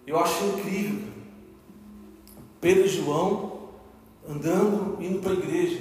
Eu 0.07 0.17
acho 0.17 0.45
incrível. 0.45 1.09
Pedro 2.61 2.85
e 2.85 2.89
João 2.89 3.59
andando, 4.27 4.97
indo 5.01 5.19
para 5.19 5.31
a 5.31 5.35
igreja. 5.35 5.79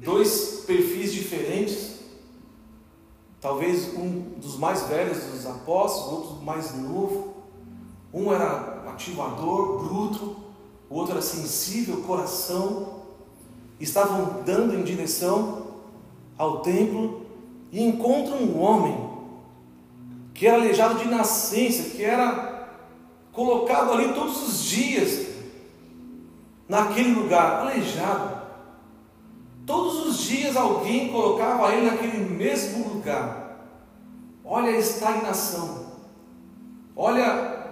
Dois 0.00 0.64
perfis 0.66 1.12
diferentes 1.12 1.95
Talvez 3.46 3.94
um 3.96 4.40
dos 4.40 4.58
mais 4.58 4.88
velhos 4.88 5.22
dos 5.22 5.46
apóstolos, 5.46 6.30
outro 6.30 6.44
mais 6.44 6.74
novo. 6.74 7.34
Um 8.12 8.32
era 8.32 8.82
ativador, 8.88 9.84
bruto, 9.84 10.34
o 10.90 10.96
outro 10.96 11.12
era 11.12 11.22
sensível, 11.22 12.02
coração. 12.02 13.04
Estavam 13.78 14.42
dando 14.44 14.74
em 14.74 14.82
direção 14.82 15.62
ao 16.36 16.58
templo 16.58 17.24
e 17.70 17.80
encontram 17.84 18.38
um 18.38 18.60
homem 18.60 19.10
que 20.34 20.44
era 20.44 20.56
aleijado 20.56 20.98
de 20.98 21.06
nascença, 21.06 21.90
que 21.90 22.02
era 22.02 22.68
colocado 23.32 23.92
ali 23.92 24.12
todos 24.12 24.42
os 24.42 24.64
dias 24.64 25.24
naquele 26.68 27.14
lugar, 27.14 27.60
aleijado. 27.60 28.45
Todos 29.66 30.06
os 30.06 30.18
dias 30.18 30.56
alguém 30.56 31.10
colocava 31.10 31.74
ele 31.74 31.90
naquele 31.90 32.18
mesmo 32.18 32.94
lugar. 32.94 33.58
Olha 34.44 34.70
a 34.70 34.78
estagnação, 34.78 35.86
Olha 36.98 37.66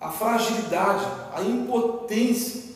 a 0.00 0.10
fragilidade, 0.10 1.04
a 1.34 1.42
impotência 1.42 2.68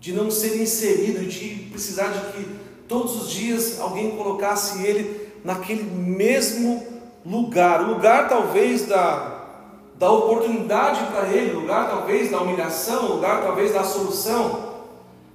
de 0.00 0.10
não 0.10 0.30
ser 0.30 0.60
inserido, 0.60 1.26
de 1.26 1.68
precisar 1.70 2.06
de 2.06 2.32
que 2.32 2.48
todos 2.88 3.22
os 3.22 3.30
dias 3.30 3.78
alguém 3.78 4.16
colocasse 4.16 4.82
ele 4.82 5.28
naquele 5.44 5.82
mesmo 5.82 6.82
lugar, 7.26 7.82
o 7.82 7.92
lugar 7.92 8.26
talvez 8.26 8.86
da, 8.86 9.44
da 9.96 10.10
oportunidade 10.10 11.04
para 11.12 11.28
ele, 11.28 11.56
o 11.56 11.60
lugar 11.60 11.90
talvez 11.90 12.30
da 12.30 12.40
humilhação, 12.40 13.04
o 13.04 13.14
lugar 13.16 13.42
talvez 13.42 13.74
da 13.74 13.84
solução, 13.84 14.73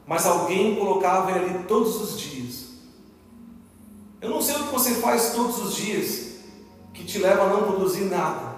mas 0.09 0.25
alguém 0.25 0.75
colocava 0.75 1.29
ele 1.29 1.51
ali 1.51 1.63
todos 1.65 2.01
os 2.01 2.19
dias. 2.19 2.69
Eu 4.19 4.31
não 4.31 4.41
sei 4.41 4.55
o 4.55 4.63
que 4.63 4.73
você 4.73 4.95
faz 4.95 5.33
todos 5.33 5.59
os 5.59 5.75
dias 5.75 6.29
que 6.95 7.05
te 7.05 7.19
leva 7.19 7.43
a 7.43 7.49
não 7.49 7.61
produzir 7.61 8.05
nada, 8.05 8.55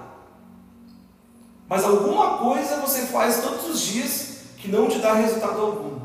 mas 1.67 1.83
alguma 1.83 2.37
coisa 2.37 2.77
você 2.77 3.01
faz 3.01 3.41
todos 3.41 3.69
os 3.69 3.81
dias 3.81 4.43
que 4.59 4.69
não 4.69 4.87
te 4.87 4.99
dá 4.99 5.13
resultado 5.13 5.59
algum. 5.59 5.99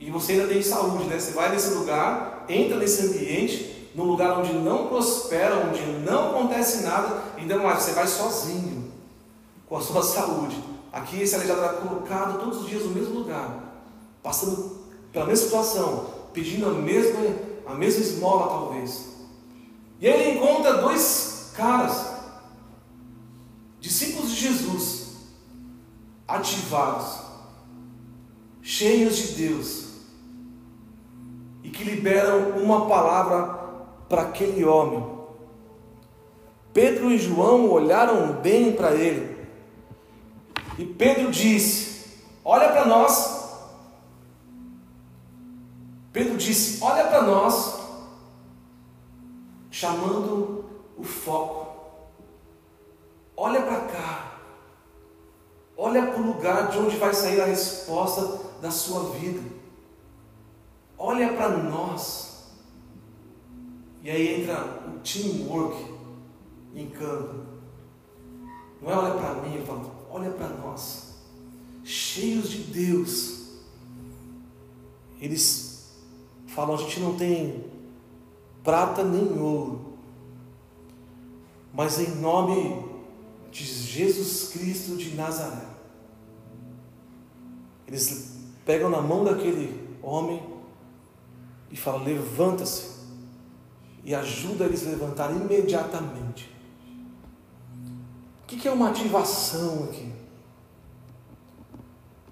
E 0.00 0.10
você 0.10 0.32
ainda 0.32 0.48
tem 0.48 0.62
saúde, 0.62 1.04
né? 1.04 1.18
Você 1.18 1.32
vai 1.32 1.50
nesse 1.50 1.74
lugar, 1.74 2.46
entra 2.48 2.78
nesse 2.78 3.06
ambiente, 3.08 3.90
num 3.94 4.04
lugar 4.04 4.38
onde 4.38 4.54
não 4.54 4.86
prospera, 4.86 5.68
onde 5.68 5.82
não 6.02 6.30
acontece 6.30 6.82
nada, 6.82 7.22
e 7.36 7.42
ainda 7.42 7.58
mais, 7.58 7.82
você 7.82 7.92
vai 7.92 8.06
sozinho, 8.06 8.90
com 9.68 9.76
a 9.76 9.82
sua 9.82 10.00
saúde. 10.02 10.73
Aqui 10.94 11.22
esse 11.22 11.34
aleijado 11.34 11.60
era 11.60 11.72
colocado 11.72 12.38
todos 12.38 12.60
os 12.60 12.68
dias 12.68 12.84
no 12.84 12.92
mesmo 12.92 13.18
lugar, 13.18 13.82
passando 14.22 14.84
pela 15.10 15.26
mesma 15.26 15.44
situação, 15.44 16.06
pedindo 16.32 16.68
a 16.68 16.72
mesma, 16.72 17.20
a 17.66 17.74
mesma 17.74 18.00
esmola 18.00 18.46
talvez. 18.46 19.08
E 20.00 20.06
aí 20.06 20.20
ele 20.20 20.38
encontra 20.38 20.74
dois 20.74 21.50
caras, 21.56 22.14
discípulos 23.80 24.30
de 24.30 24.36
Jesus, 24.36 25.16
ativados, 26.28 27.18
cheios 28.62 29.16
de 29.16 29.26
Deus, 29.48 29.86
e 31.64 31.70
que 31.70 31.82
liberam 31.82 32.50
uma 32.50 32.86
palavra 32.86 33.46
para 34.08 34.22
aquele 34.22 34.64
homem. 34.64 35.04
Pedro 36.72 37.10
e 37.10 37.18
João 37.18 37.68
olharam 37.68 38.34
bem 38.40 38.74
para 38.74 38.94
ele. 38.94 39.33
E 40.78 40.84
Pedro 40.84 41.30
disse: 41.30 42.22
Olha 42.44 42.68
para 42.70 42.86
nós. 42.86 43.44
Pedro 46.12 46.36
disse: 46.36 46.82
Olha 46.82 47.04
para 47.06 47.22
nós, 47.22 47.80
chamando 49.70 50.64
o 50.96 51.04
foco. 51.04 51.64
Olha 53.36 53.62
para 53.62 53.80
cá. 53.82 54.38
Olha 55.76 56.06
para 56.06 56.20
o 56.20 56.26
lugar 56.26 56.70
de 56.70 56.78
onde 56.78 56.96
vai 56.96 57.12
sair 57.12 57.40
a 57.40 57.46
resposta 57.46 58.40
da 58.60 58.70
sua 58.70 59.10
vida 59.10 59.54
olha 61.04 61.32
para 61.34 61.50
nós. 61.50 62.54
E 64.02 64.10
aí 64.10 64.42
entra 64.42 64.82
o 64.86 64.98
teamwork 65.00 65.94
em 66.74 66.88
campo. 66.88 67.44
Não 68.80 68.90
é 68.90 68.96
olha 68.96 69.14
para 69.14 69.34
mim, 69.34 69.54
ele 69.54 69.64
fala, 69.64 69.80
olha 70.14 70.30
para 70.30 70.48
nós, 70.48 71.14
cheios 71.82 72.48
de 72.48 72.58
Deus. 72.58 73.48
Eles 75.20 75.90
falam, 76.46 76.76
a 76.76 76.78
gente 76.78 77.00
não 77.00 77.16
tem 77.16 77.64
prata 78.62 79.02
nem 79.02 79.36
ouro, 79.36 79.98
mas 81.72 81.98
em 81.98 82.14
nome 82.20 82.84
de 83.50 83.64
Jesus 83.64 84.50
Cristo 84.52 84.96
de 84.96 85.16
Nazaré. 85.16 85.66
Eles 87.88 88.36
pegam 88.64 88.88
na 88.88 89.00
mão 89.00 89.24
daquele 89.24 89.98
homem 90.00 90.40
e 91.72 91.76
fala: 91.76 92.04
levanta-se 92.04 92.94
e 94.04 94.14
ajuda 94.14 94.66
eles 94.66 94.86
a 94.86 94.90
levantar 94.90 95.32
imediatamente. 95.32 96.53
O 98.44 98.46
que 98.46 98.68
é 98.68 98.70
uma 98.70 98.90
ativação 98.90 99.84
aqui? 99.84 100.12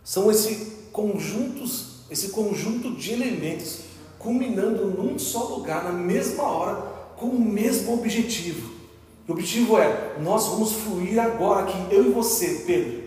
São 0.05 0.31
esses 0.31 0.91
conjuntos, 0.93 2.03
esse 2.11 2.29
conjunto 2.29 2.95
de 2.95 3.13
elementos 3.13 3.81
culminando 4.19 4.87
num 4.87 5.19
só 5.19 5.45
lugar, 5.45 5.85
na 5.85 5.93
mesma 5.93 6.45
hora, 6.45 6.77
com 7.17 7.27
o 7.27 7.41
mesmo 7.41 7.95
objetivo. 7.95 8.71
O 9.27 9.33
objetivo 9.33 9.79
é: 9.79 10.17
nós 10.21 10.47
vamos 10.49 10.73
fluir 10.73 11.19
agora 11.19 11.63
aqui, 11.63 11.95
eu 11.95 12.07
e 12.07 12.13
você, 12.13 12.63
Pedro. 12.67 13.03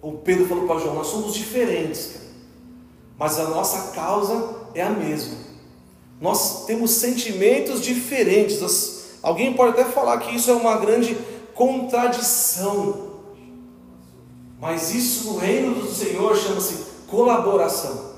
O 0.00 0.12
Pedro 0.12 0.46
falou 0.48 0.66
para 0.66 0.80
João: 0.80 0.94
nós 0.94 1.08
somos 1.08 1.34
diferentes, 1.34 2.18
mas 3.18 3.38
a 3.38 3.48
nossa 3.48 3.92
causa 3.92 4.56
é 4.74 4.82
a 4.82 4.90
mesma. 4.90 5.36
Nós 6.18 6.64
temos 6.64 6.92
sentimentos 6.92 7.82
diferentes. 7.82 9.04
Alguém 9.22 9.52
pode 9.52 9.72
até 9.72 9.84
falar 9.84 10.18
que 10.18 10.34
isso 10.34 10.50
é 10.50 10.54
uma 10.54 10.76
grande 10.76 11.16
contradição. 11.54 13.14
Mas 14.60 14.94
isso 14.94 15.32
no 15.32 15.38
reino 15.38 15.74
do 15.74 15.86
Senhor 15.86 16.36
chama-se 16.36 16.84
colaboração. 17.06 18.14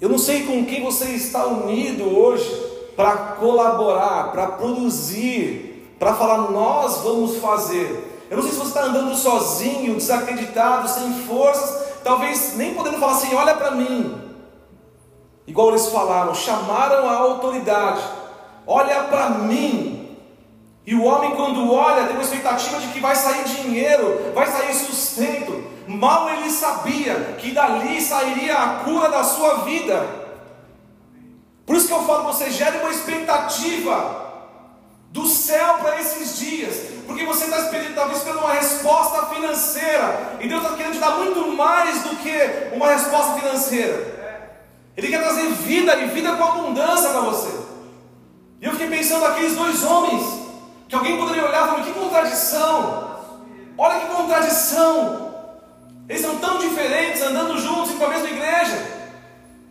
Eu 0.00 0.08
não 0.08 0.18
sei 0.18 0.44
com 0.46 0.64
quem 0.64 0.82
você 0.82 1.06
está 1.10 1.46
unido 1.46 2.04
hoje 2.04 2.50
para 2.96 3.16
colaborar, 3.38 4.32
para 4.32 4.48
produzir, 4.48 5.94
para 5.98 6.14
falar, 6.14 6.50
nós 6.50 6.98
vamos 6.98 7.36
fazer. 7.36 8.26
Eu 8.28 8.36
não 8.36 8.42
sei 8.42 8.52
se 8.52 8.58
você 8.58 8.68
está 8.68 8.84
andando 8.84 9.14
sozinho, 9.14 9.94
desacreditado, 9.94 10.88
sem 10.88 11.12
forças, 11.24 12.00
talvez 12.02 12.56
nem 12.56 12.74
podendo 12.74 12.98
falar 12.98 13.12
assim: 13.12 13.34
olha 13.34 13.54
para 13.54 13.72
mim. 13.72 14.20
Igual 15.46 15.68
eles 15.70 15.86
falaram, 15.86 16.34
chamaram 16.34 17.08
a 17.08 17.14
autoridade, 17.14 18.02
olha 18.66 19.04
para 19.04 19.30
mim. 19.30 20.01
E 20.84 20.94
o 20.94 21.04
homem, 21.04 21.36
quando 21.36 21.72
olha, 21.72 22.04
tem 22.04 22.14
uma 22.14 22.22
expectativa 22.22 22.80
de 22.80 22.88
que 22.88 23.00
vai 23.00 23.14
sair 23.14 23.44
dinheiro, 23.44 24.32
vai 24.34 24.46
sair 24.46 24.74
sustento. 24.74 25.64
Mal 25.86 26.30
ele 26.30 26.50
sabia 26.50 27.36
que 27.38 27.52
dali 27.52 28.00
sairia 28.00 28.56
a 28.56 28.68
cura 28.84 29.08
da 29.08 29.22
sua 29.22 29.58
vida. 29.58 30.22
Por 31.64 31.76
isso 31.76 31.86
que 31.86 31.92
eu 31.92 32.04
falo, 32.04 32.24
você 32.24 32.50
gere 32.50 32.78
uma 32.78 32.90
expectativa 32.90 34.22
do 35.10 35.26
céu 35.26 35.74
para 35.74 36.00
esses 36.00 36.38
dias, 36.38 36.74
porque 37.06 37.24
você 37.24 37.44
está 37.44 37.58
esperando 37.58 37.94
talvez 37.94 38.20
por 38.20 38.34
uma 38.34 38.54
resposta 38.54 39.26
financeira, 39.26 40.38
e 40.40 40.48
Deus 40.48 40.62
está 40.62 40.74
querendo 40.74 40.94
te 40.94 40.98
dar 40.98 41.18
muito 41.18 41.48
mais 41.52 42.02
do 42.02 42.16
que 42.16 42.74
uma 42.74 42.88
resposta 42.88 43.38
financeira. 43.38 44.22
Ele 44.96 45.08
quer 45.08 45.20
trazer 45.22 45.48
vida 45.50 45.94
e 45.96 46.06
vida 46.08 46.32
com 46.34 46.44
abundância 46.44 47.10
para 47.10 47.20
você. 47.20 47.50
E 48.60 48.64
eu 48.64 48.72
fiquei 48.72 48.88
pensando 48.88 49.24
aqueles 49.26 49.54
dois 49.54 49.82
homens, 49.84 50.41
que 50.92 50.96
alguém 50.96 51.16
poderia 51.16 51.46
olhar 51.46 51.64
e 51.64 51.70
falar: 51.70 51.82
que 51.84 51.92
contradição! 51.92 53.16
Olha 53.78 54.00
que 54.00 54.14
contradição! 54.14 55.32
Eles 56.06 56.20
são 56.20 56.36
tão 56.36 56.58
diferentes, 56.58 57.22
andando 57.22 57.58
juntos 57.58 57.94
com 57.94 58.04
a 58.04 58.08
mesma 58.08 58.28
igreja. 58.28 59.08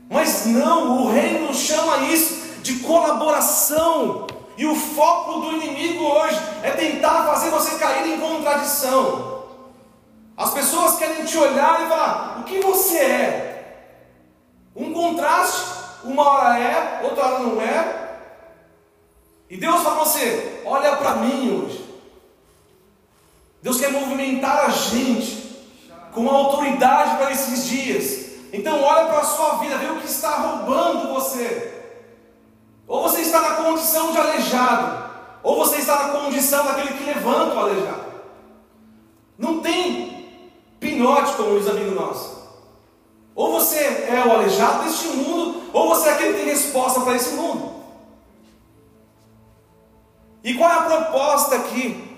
Mas 0.09 0.47
não, 0.47 1.03
o 1.03 1.11
reino 1.11 1.53
chama 1.53 1.97
isso 2.05 2.59
de 2.63 2.79
colaboração. 2.79 4.25
E 4.57 4.65
o 4.65 4.75
foco 4.75 5.41
do 5.41 5.51
inimigo 5.51 6.03
hoje 6.03 6.39
é 6.63 6.71
tentar 6.71 7.23
fazer 7.25 7.51
você 7.51 7.77
cair 7.77 8.15
em 8.15 8.19
contradição. 8.19 9.43
As 10.35 10.51
pessoas 10.51 10.97
querem 10.97 11.23
te 11.23 11.37
olhar 11.37 11.85
e 11.85 11.87
falar: 11.87 12.39
o 12.39 12.43
que 12.45 12.61
você 12.61 12.97
é? 12.97 13.87
Um 14.75 14.91
contraste, 14.91 15.65
uma 16.03 16.27
hora 16.27 16.59
é, 16.59 17.01
outra 17.03 17.25
hora 17.25 17.39
não 17.41 17.61
é. 17.61 18.10
E 19.51 19.57
Deus 19.57 19.81
fala 19.83 20.05
você: 20.05 20.61
olha 20.65 20.95
para 20.95 21.15
mim 21.15 21.61
hoje. 21.61 21.85
Deus 23.61 23.77
quer 23.77 23.91
movimentar 23.91 24.65
a 24.65 24.69
gente 24.69 25.67
com 26.13 26.29
autoridade 26.29 27.17
para 27.17 27.31
esses 27.31 27.67
dias. 27.67 28.31
Então 28.53 28.81
olha 28.81 29.07
para 29.07 29.19
a 29.19 29.25
sua 29.25 29.55
vida, 29.57 29.77
vê 29.77 29.87
o 29.87 29.99
que 29.99 30.07
está 30.07 30.37
roubando 30.37 31.13
você. 31.13 31.83
Ou 32.87 33.03
você 33.03 33.21
está 33.21 33.41
na 33.41 33.55
condição 33.55 34.13
de 34.13 34.17
aleijado, 34.17 35.09
ou 35.43 35.57
você 35.57 35.77
está 35.77 36.07
na 36.07 36.19
condição 36.19 36.65
daquele 36.65 36.93
que 36.93 37.03
levanta 37.03 37.55
o 37.55 37.59
aleijado. 37.59 38.05
Não 39.37 39.59
tem 39.59 40.29
pinote, 40.79 41.33
como 41.33 41.59
diz 41.59 41.67
amigo 41.67 41.91
nosso. 41.91 42.41
Ou 43.35 43.51
você 43.51 43.79
é 43.79 44.23
o 44.25 44.31
aleijado 44.31 44.83
deste 44.85 45.07
mundo, 45.09 45.61
ou 45.73 45.89
você 45.89 46.07
é 46.07 46.13
aquele 46.13 46.33
que 46.33 46.39
tem 46.39 46.45
resposta 46.45 47.01
para 47.01 47.15
esse 47.15 47.33
mundo. 47.33 47.70
E 50.43 50.53
qual 50.55 50.69
é 50.69 50.73
a 50.73 50.83
proposta 50.83 51.55
aqui? 51.55 52.17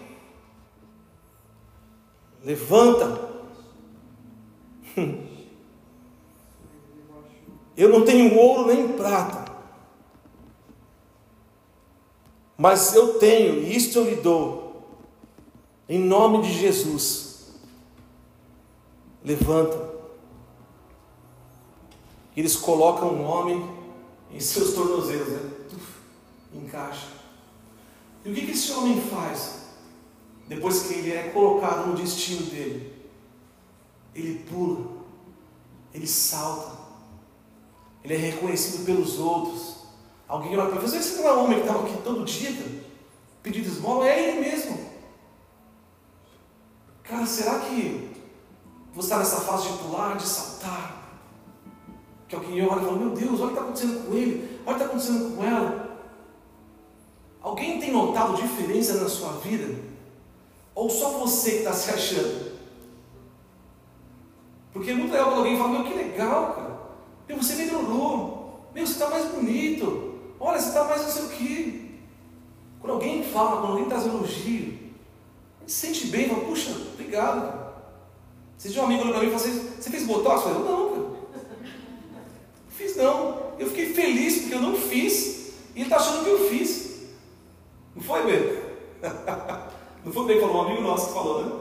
Levanta. 2.43 3.31
Eu 7.75 7.89
não 7.89 8.05
tenho 8.05 8.37
ouro 8.37 8.67
nem 8.67 8.89
prata, 8.89 9.43
Mas 12.55 12.93
eu 12.93 13.17
tenho, 13.19 13.63
e 13.63 13.75
isto 13.75 13.97
eu 13.97 14.05
lhe 14.05 14.15
dou, 14.15 14.87
em 15.89 15.99
nome 15.99 16.43
de 16.43 16.53
Jesus. 16.53 17.51
Levanta. 19.23 19.91
Eles 22.37 22.55
colocam 22.55 23.09
um 23.09 23.25
homem 23.25 23.69
em 24.31 24.39
seus 24.39 24.73
tornozelos, 24.73 25.27
né? 25.27 25.51
encaixa. 26.53 27.12
E 28.25 28.31
o 28.31 28.33
que, 28.33 28.45
que 28.45 28.51
esse 28.51 28.71
homem 28.71 29.01
faz? 29.01 29.63
Depois 30.47 30.83
que 30.83 30.93
ele 30.93 31.11
é 31.11 31.29
colocado 31.29 31.87
no 31.87 31.95
destino 31.95 32.45
dele, 32.47 32.93
ele 34.13 34.45
pula, 34.49 35.03
ele 35.93 36.07
salta, 36.07 36.77
ele 38.03 38.13
é 38.13 38.17
reconhecido 38.17 38.85
pelos 38.85 39.19
outros. 39.19 39.77
Alguém 40.27 40.55
vai 40.55 40.69
para 40.69 40.79
você, 40.79 40.97
esse 40.97 41.17
não 41.17 41.27
é 41.27 41.33
o 41.33 41.43
homem 41.43 41.59
que 41.59 41.67
estava 41.67 41.85
aqui 41.85 42.01
todo 42.03 42.25
dia, 42.25 42.51
pedindo 43.41 43.67
esmola? 43.67 44.07
É 44.07 44.29
ele 44.29 44.41
mesmo. 44.41 44.93
Cara, 47.03 47.25
será 47.25 47.59
que 47.59 48.11
você 48.93 49.07
está 49.07 49.19
nessa 49.19 49.41
fase 49.41 49.69
de 49.69 49.77
pular, 49.79 50.15
de 50.15 50.23
saltar? 50.23 51.03
Que 52.27 52.35
alguém 52.35 52.65
olha 52.65 52.81
e 52.81 52.85
fala, 52.85 52.97
meu 52.97 53.09
Deus, 53.09 53.39
olha 53.39 53.43
o 53.43 53.47
que 53.47 53.53
está 53.53 53.61
acontecendo 53.61 54.07
com 54.07 54.13
ele, 54.13 54.59
olha 54.65 54.75
o 54.75 54.77
que 54.77 54.83
está 54.83 54.85
acontecendo 54.85 55.35
com 55.35 55.43
ela. 55.43 55.82
Alguém 57.43 57.77
tem 57.77 57.91
notado 57.91 58.41
diferença 58.41 58.93
na 59.01 59.09
sua 59.09 59.33
vida? 59.33 59.75
Ou 60.73 60.89
só 60.89 61.19
você 61.19 61.51
que 61.51 61.57
está 61.57 61.73
se 61.73 61.91
achando? 61.91 62.53
Porque 64.71 64.91
é 64.91 64.93
muito 64.93 65.11
legal 65.11 65.27
quando 65.27 65.39
alguém 65.39 65.57
fala, 65.57 65.69
meu, 65.69 65.83
que 65.83 65.93
legal, 65.93 66.53
cara. 66.53 66.79
Meu, 67.27 67.37
você 67.37 67.55
melhorou. 67.55 68.65
Meu, 68.73 68.87
você 68.87 68.93
está 68.93 69.09
mais 69.09 69.25
bonito. 69.25 70.13
Olha, 70.39 70.59
você 70.59 70.69
está 70.69 70.85
mais 70.85 71.03
não 71.03 71.09
sei 71.09 71.23
o 71.23 71.29
quê. 71.29 71.81
Quando 72.79 72.93
alguém 72.93 73.23
fala, 73.23 73.61
quando 73.61 73.73
alguém 73.73 73.85
traz 73.85 74.05
elogio, 74.05 74.79
a 75.57 75.61
gente 75.61 75.71
se 75.71 75.87
sente 75.87 76.07
bem, 76.07 76.27
fala, 76.29 76.45
puxa, 76.45 76.71
obrigado, 76.93 77.41
cara. 77.49 77.73
Você 78.57 78.69
tinha 78.69 78.81
um 78.81 78.85
amigo 78.85 79.01
olhou 79.01 79.13
para 79.13 79.23
mim 79.23 79.27
e 79.27 79.37
falou 79.37 79.45
assim, 79.45 79.69
você 79.79 79.89
fez 79.89 80.03
botox? 80.05 80.45
Eu 80.45 80.53
falei, 80.53 80.69
não, 80.69 80.89
cara. 80.89 81.01
Não 81.01 82.71
fiz 82.71 82.95
não. 82.95 83.53
Eu 83.59 83.67
fiquei 83.67 83.93
feliz 83.93 84.39
porque 84.39 84.55
eu 84.55 84.61
não 84.61 84.75
fiz. 84.75 85.53
E 85.75 85.79
ele 85.79 85.83
está 85.83 85.97
achando 85.97 86.23
que 86.23 86.29
eu 86.29 86.49
fiz. 86.49 86.82
Não 87.95 88.03
foi, 88.03 88.25
Bê? 88.25 88.63
Não 90.03 90.11
foi 90.11 90.25
bem, 90.25 90.39
falou 90.39 90.57
um 90.57 90.61
amigo 90.67 90.81
nosso 90.81 91.07
que 91.07 91.13
falou, 91.13 91.45
né? 91.45 91.51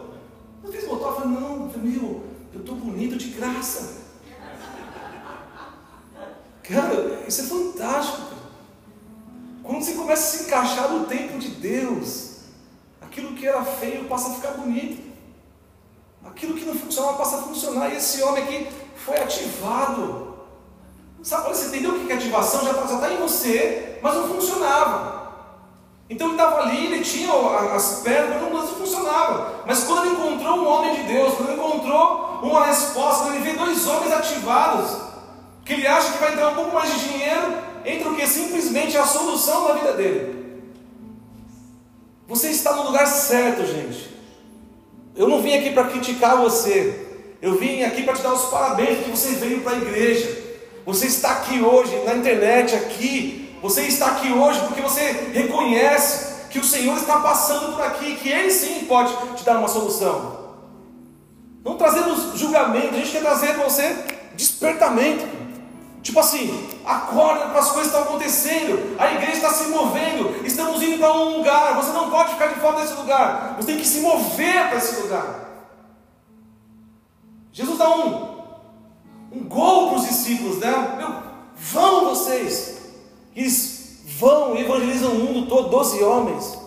Não 0.64 0.72
fez 0.72 0.84
botox? 0.84 1.04
Eu 1.04 1.22
falei, 1.22 1.38
não, 1.38 1.70
meu, 1.76 2.24
eu 2.52 2.60
estou 2.60 2.74
bonito 2.74 3.16
de 3.16 3.28
graça. 3.28 4.02
Cara, 6.62 7.22
isso 7.26 7.42
é 7.42 7.44
fantástico. 7.44 8.18
Cara. 8.18 8.42
Quando 9.62 9.84
você 9.84 9.94
começa 9.94 10.22
a 10.22 10.38
se 10.38 10.44
encaixar 10.44 10.90
no 10.90 11.06
tempo 11.06 11.38
de 11.38 11.48
Deus, 11.48 12.38
aquilo 13.00 13.34
que 13.34 13.46
era 13.46 13.64
feio 13.64 14.06
passa 14.06 14.30
a 14.30 14.34
ficar 14.34 14.52
bonito. 14.52 15.12
Aquilo 16.24 16.54
que 16.54 16.64
não 16.64 16.74
funcionava 16.74 17.18
passa 17.18 17.36
a 17.36 17.42
funcionar. 17.42 17.90
E 17.90 17.96
esse 17.96 18.22
homem 18.22 18.42
aqui 18.42 18.68
foi 18.96 19.18
ativado. 19.18 20.32
Sabe, 21.22 21.48
você 21.48 21.68
entendeu 21.68 21.94
o 21.94 22.04
que 22.04 22.10
é 22.10 22.16
ativação? 22.16 22.64
Já 22.64 22.72
está 22.72 22.98
tá 22.98 23.12
em 23.12 23.18
você, 23.18 23.98
mas 24.02 24.14
não 24.14 24.28
funcionava. 24.28 25.21
Então 26.12 26.26
ele 26.26 26.36
estava 26.36 26.60
ali, 26.60 26.86
ele 26.92 27.02
tinha 27.02 27.32
as 27.74 28.00
pernas, 28.04 28.42
mas 28.42 28.52
não 28.52 28.66
funcionava. 28.66 29.62
Mas 29.66 29.84
quando 29.84 30.04
ele 30.04 30.14
encontrou 30.14 30.58
um 30.58 30.68
homem 30.68 30.94
de 30.94 31.02
Deus, 31.04 31.34
quando 31.34 31.52
ele 31.52 31.58
encontrou 31.58 32.40
uma 32.42 32.66
resposta, 32.66 33.24
quando 33.24 33.36
ele 33.36 33.50
vê 33.50 33.56
dois 33.56 33.86
homens 33.86 34.12
ativados, 34.12 34.90
que 35.64 35.72
ele 35.72 35.86
acha 35.86 36.12
que 36.12 36.18
vai 36.18 36.32
entrar 36.34 36.50
um 36.50 36.54
pouco 36.54 36.74
mais 36.74 36.92
de 36.92 37.08
dinheiro, 37.08 37.54
entra 37.86 38.10
o 38.10 38.14
que? 38.14 38.26
Simplesmente 38.26 38.94
a 38.98 39.06
solução 39.06 39.68
da 39.68 39.72
vida 39.72 39.94
dele. 39.94 40.60
Você 42.28 42.50
está 42.50 42.74
no 42.74 42.82
lugar 42.82 43.06
certo, 43.06 43.64
gente. 43.64 44.10
Eu 45.16 45.28
não 45.28 45.40
vim 45.40 45.54
aqui 45.54 45.70
para 45.70 45.84
criticar 45.84 46.36
você. 46.36 47.06
Eu 47.40 47.54
vim 47.58 47.84
aqui 47.84 48.02
para 48.02 48.12
te 48.12 48.22
dar 48.22 48.34
os 48.34 48.50
parabéns 48.50 49.02
que 49.02 49.10
você 49.10 49.30
veio 49.36 49.62
para 49.62 49.72
a 49.72 49.78
igreja. 49.78 50.42
Você 50.84 51.06
está 51.06 51.32
aqui 51.32 51.62
hoje, 51.62 51.96
na 52.04 52.16
internet, 52.16 52.74
aqui, 52.74 53.41
você 53.62 53.82
está 53.82 54.08
aqui 54.08 54.32
hoje 54.32 54.60
porque 54.66 54.82
você 54.82 55.30
reconhece 55.32 56.48
que 56.50 56.58
o 56.58 56.64
Senhor 56.64 56.96
está 56.96 57.20
passando 57.20 57.74
por 57.74 57.82
aqui, 57.82 58.16
que 58.16 58.28
Ele 58.28 58.50
sim 58.50 58.84
pode 58.86 59.14
te 59.36 59.44
dar 59.44 59.58
uma 59.58 59.68
solução. 59.68 60.42
Não 61.64 61.76
trazemos 61.76 62.36
julgamento, 62.38 62.94
a 62.94 62.98
gente 62.98 63.12
quer 63.12 63.22
trazer 63.22 63.54
para 63.54 63.64
você 63.64 63.96
despertamento. 64.34 65.24
Tipo 66.02 66.18
assim, 66.18 66.68
acorda 66.84 67.46
para 67.46 67.60
as 67.60 67.70
coisas 67.70 67.92
que 67.92 67.96
estão 67.96 68.02
acontecendo, 68.02 68.96
a 68.98 69.12
igreja 69.12 69.34
está 69.34 69.50
se 69.50 69.68
movendo, 69.68 70.44
estamos 70.44 70.82
indo 70.82 70.98
para 70.98 71.12
um 71.14 71.38
lugar, 71.38 71.76
você 71.76 71.92
não 71.92 72.10
pode 72.10 72.32
ficar 72.32 72.48
de 72.48 72.58
fora 72.58 72.80
desse 72.80 72.94
lugar, 72.94 73.54
você 73.56 73.68
tem 73.68 73.78
que 73.78 73.86
se 73.86 74.00
mover 74.00 74.68
para 74.68 74.78
esse 74.78 75.00
lugar. 75.00 75.42
Jesus 77.52 77.78
dá 77.78 77.88
um, 77.88 78.38
um 79.30 79.44
gol 79.44 79.90
para 79.90 79.98
os 79.98 80.08
discípulos, 80.08 80.58
né? 80.58 80.96
Meu, 80.96 81.22
vão 81.54 82.06
vocês, 82.06 82.81
eles 83.34 84.02
vão 84.18 84.56
e 84.56 84.60
evangelizam 84.60 85.12
o 85.12 85.18
mundo 85.18 85.46
todo, 85.48 85.70
doze 85.70 86.02
homens. 86.02 86.58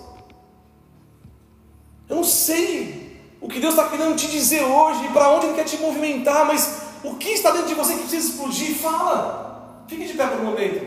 Eu 2.09 2.17
não 2.17 2.23
sei 2.23 3.19
o 3.41 3.47
que 3.47 3.59
Deus 3.59 3.75
está 3.75 3.89
querendo 3.89 4.15
te 4.15 4.27
dizer 4.27 4.63
hoje, 4.63 5.07
para 5.09 5.29
onde 5.29 5.47
Ele 5.47 5.55
quer 5.55 5.65
te 5.65 5.77
movimentar, 5.77 6.45
mas 6.45 6.81
o 7.03 7.15
que 7.15 7.29
está 7.29 7.51
dentro 7.51 7.67
de 7.67 7.75
você 7.75 7.93
que 7.93 7.99
precisa 7.99 8.29
explodir? 8.29 8.75
Fala. 8.75 9.83
Fique 9.87 10.05
de 10.05 10.13
pé 10.13 10.25
por 10.25 10.41
um 10.41 10.45
momento. 10.45 10.85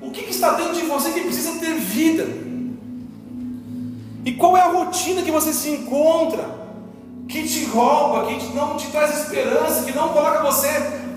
O 0.00 0.10
que 0.10 0.28
está 0.28 0.54
dentro 0.54 0.74
de 0.74 0.82
você 0.82 1.12
que 1.12 1.20
precisa 1.20 1.60
ter 1.60 1.74
vida? 1.74 2.26
E 4.24 4.32
qual 4.32 4.56
é 4.56 4.60
a 4.60 4.68
rotina 4.68 5.22
que 5.22 5.30
você 5.30 5.52
se 5.52 5.70
encontra? 5.70 6.58
Que 7.28 7.46
te 7.46 7.64
rouba, 7.66 8.26
que 8.26 8.54
não 8.54 8.76
te 8.76 8.88
traz 8.88 9.20
esperança, 9.20 9.84
que 9.84 9.92
não 9.92 10.08
coloca 10.08 10.42
você 10.42 10.68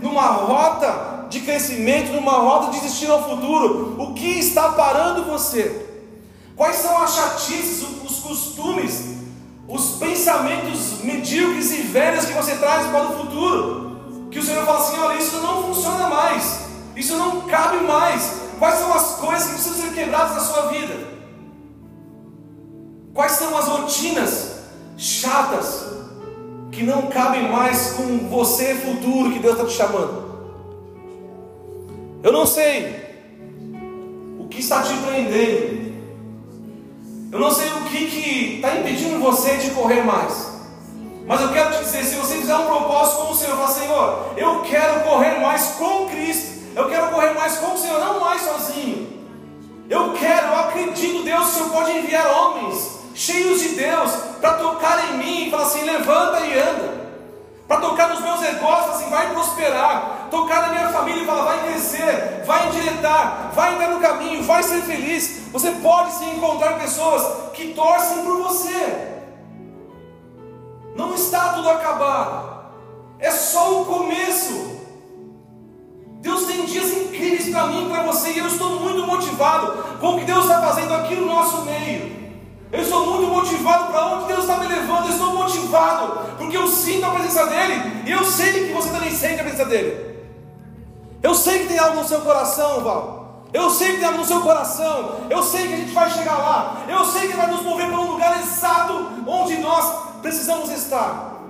numa 0.02 0.28
rota 0.28 1.23
de 1.34 1.42
crescimento, 1.42 2.14
numa 2.14 2.34
roda 2.34 2.72
de 2.72 2.80
destino 2.80 3.14
ao 3.14 3.28
futuro. 3.28 3.96
O 4.00 4.14
que 4.14 4.40
está 4.40 4.70
parando 4.74 5.24
você? 5.24 5.90
Quais 6.56 6.76
são 6.76 7.02
as 7.02 7.16
chatices, 7.16 7.82
os 7.82 8.20
costumes, 8.20 9.16
os 9.68 9.96
pensamentos 9.96 11.02
medíocres 11.04 11.72
e 11.72 11.82
velhos 11.82 12.26
que 12.26 12.34
você 12.34 12.56
traz 12.58 12.86
para 12.88 13.08
o 13.10 13.18
futuro? 13.18 14.28
Que 14.30 14.38
o 14.38 14.44
Senhor 14.44 14.64
fala 14.64 14.80
assim: 14.80 15.00
olha, 15.00 15.18
isso 15.18 15.38
não 15.38 15.64
funciona 15.64 16.08
mais, 16.08 16.60
isso 16.96 17.18
não 17.18 17.42
cabe 17.42 17.78
mais. 17.84 18.44
Quais 18.60 18.76
são 18.76 18.94
as 18.94 19.16
coisas 19.16 19.44
que 19.46 19.54
precisam 19.56 19.82
ser 19.82 19.94
quebradas 19.96 20.36
na 20.36 20.40
sua 20.40 20.68
vida? 20.68 21.14
Quais 23.12 23.32
são 23.32 23.58
as 23.58 23.68
rotinas 23.68 24.52
chatas 24.96 25.86
que 26.72 26.84
não 26.84 27.08
cabem 27.08 27.52
mais 27.52 27.94
com 27.94 28.30
você 28.30 28.76
futuro 28.76 29.32
que 29.32 29.40
Deus 29.40 29.56
está 29.56 29.66
te 29.66 29.74
chamando? 29.74 30.33
Eu 32.24 32.32
não 32.32 32.46
sei 32.46 32.96
o 34.40 34.48
que 34.48 34.62
está 34.62 34.82
te 34.82 34.94
prendendo. 34.94 35.94
Eu 37.34 37.40
não 37.40 37.52
sei 37.52 37.68
o 37.68 37.84
que 37.84 38.56
está 38.56 38.76
impedindo 38.78 39.20
você 39.20 39.58
de 39.58 39.72
correr 39.72 40.04
mais. 40.04 40.54
Mas 41.28 41.42
eu 41.42 41.52
quero 41.52 41.72
te 41.72 41.84
dizer, 41.84 42.06
se 42.06 42.16
você 42.16 42.36
fizer 42.38 42.56
um 42.56 42.66
propósito 42.66 43.26
com 43.26 43.32
o 43.34 43.36
Senhor, 43.36 43.68
Senhor, 43.68 44.34
eu 44.38 44.62
quero 44.62 45.02
correr 45.02 45.42
mais 45.42 45.66
com 45.78 46.08
Cristo. 46.08 46.64
Eu 46.74 46.88
quero 46.90 47.10
correr 47.10 47.34
mais 47.34 47.58
com 47.58 47.74
o 47.74 47.78
Senhor, 47.78 48.00
não 48.00 48.22
mais 48.22 48.42
sozinho. 48.42 49.22
Eu 49.90 50.14
quero, 50.14 50.48
eu 50.48 50.60
acredito, 50.60 51.24
Deus, 51.24 51.50
o 51.50 51.52
Senhor 51.52 51.70
pode 51.72 51.92
enviar 51.92 52.26
homens 52.26 53.00
cheios 53.14 53.62
de 53.62 53.70
Deus 53.70 54.12
para 54.40 54.54
tocar 54.54 55.10
em 55.10 55.18
mim 55.18 55.48
e 55.48 55.52
falar 55.52 55.64
assim: 55.64 55.84
levanta 55.84 56.40
e 56.40 56.58
anda. 56.58 57.04
Para 57.68 57.82
tocar 57.82 58.10
nos 58.10 58.22
meus 58.22 58.40
negócios, 58.40 58.96
assim, 58.96 59.10
vai 59.10 59.30
prosperar 59.32 60.23
tocar 60.34 60.64
na 60.64 60.70
minha 60.70 60.90
família 60.90 61.22
e 61.22 61.26
falar: 61.26 61.44
vai 61.44 61.64
crescer, 61.68 62.44
vai 62.46 62.68
endireitar, 62.68 63.52
vai 63.54 63.76
entrar 63.76 63.90
no 63.90 64.02
caminho, 64.02 64.44
vai 64.44 64.64
ser 64.64 64.82
feliz. 64.82 65.44
Você 65.52 65.70
pode 65.72 66.12
se 66.16 66.26
encontrar 66.26 66.80
pessoas 66.80 67.52
que 67.54 67.74
torcem 67.74 68.24
por 68.24 68.42
você. 68.42 69.14
Não 70.96 71.14
está 71.14 71.54
tudo 71.54 71.70
acabado, 71.70 72.66
é 73.20 73.30
só 73.32 73.82
o 73.82 73.86
começo. 73.86 74.74
Deus 76.22 76.46
tem 76.46 76.66
dias 76.66 76.90
incríveis 76.90 77.50
para 77.50 77.68
mim 77.68 77.86
e 77.86 77.90
para 77.90 78.04
você, 78.04 78.32
e 78.32 78.40
eu 78.40 78.48
estou 78.48 78.80
muito 78.80 79.06
motivado 79.06 79.98
com 80.00 80.16
o 80.16 80.20
que 80.20 80.26
Deus 80.26 80.46
está 80.46 80.62
fazendo 80.62 80.94
aqui 80.94 81.16
no 81.16 81.26
nosso 81.26 81.64
meio. 81.64 82.24
Eu 82.72 82.82
estou 82.82 83.06
muito 83.06 83.28
motivado 83.28 83.92
para 83.92 84.06
onde 84.08 84.28
Deus 84.30 84.40
está 84.40 84.58
me 84.58 84.68
levando. 84.68 85.06
Eu 85.06 85.12
estou 85.12 85.34
motivado 85.34 86.36
porque 86.38 86.58
eu 86.58 86.68
sinto 86.68 87.06
a 87.06 87.12
presença 87.12 87.46
dEle 87.46 88.04
e 88.08 88.12
eu 88.12 88.24
sei 88.24 88.68
que 88.68 88.74
você 88.74 88.90
também 88.90 89.12
sente 89.12 89.42
a 89.42 89.44
presença 89.44 89.66
dEle. 89.66 90.13
Eu 91.24 91.34
sei 91.34 91.60
que 91.60 91.68
tem 91.70 91.80
algo 91.80 92.02
no 92.02 92.08
seu 92.08 92.20
coração, 92.20 92.82
Val. 92.82 93.44
Eu 93.54 93.70
sei 93.70 93.94
que 93.94 93.98
tem 94.00 94.06
algo 94.06 94.20
no 94.20 94.26
seu 94.26 94.42
coração. 94.42 95.22
Eu 95.30 95.42
sei 95.42 95.68
que 95.68 95.74
a 95.74 95.78
gente 95.78 95.94
vai 95.94 96.12
chegar 96.12 96.38
lá. 96.38 96.84
Eu 96.86 97.06
sei 97.06 97.30
que 97.30 97.38
vai 97.38 97.48
nos 97.48 97.62
mover 97.62 97.88
para 97.88 98.00
um 98.00 98.12
lugar 98.12 98.42
exato 98.42 99.10
onde 99.26 99.58
nós 99.58 100.20
precisamos 100.22 100.70
estar. 100.70 101.42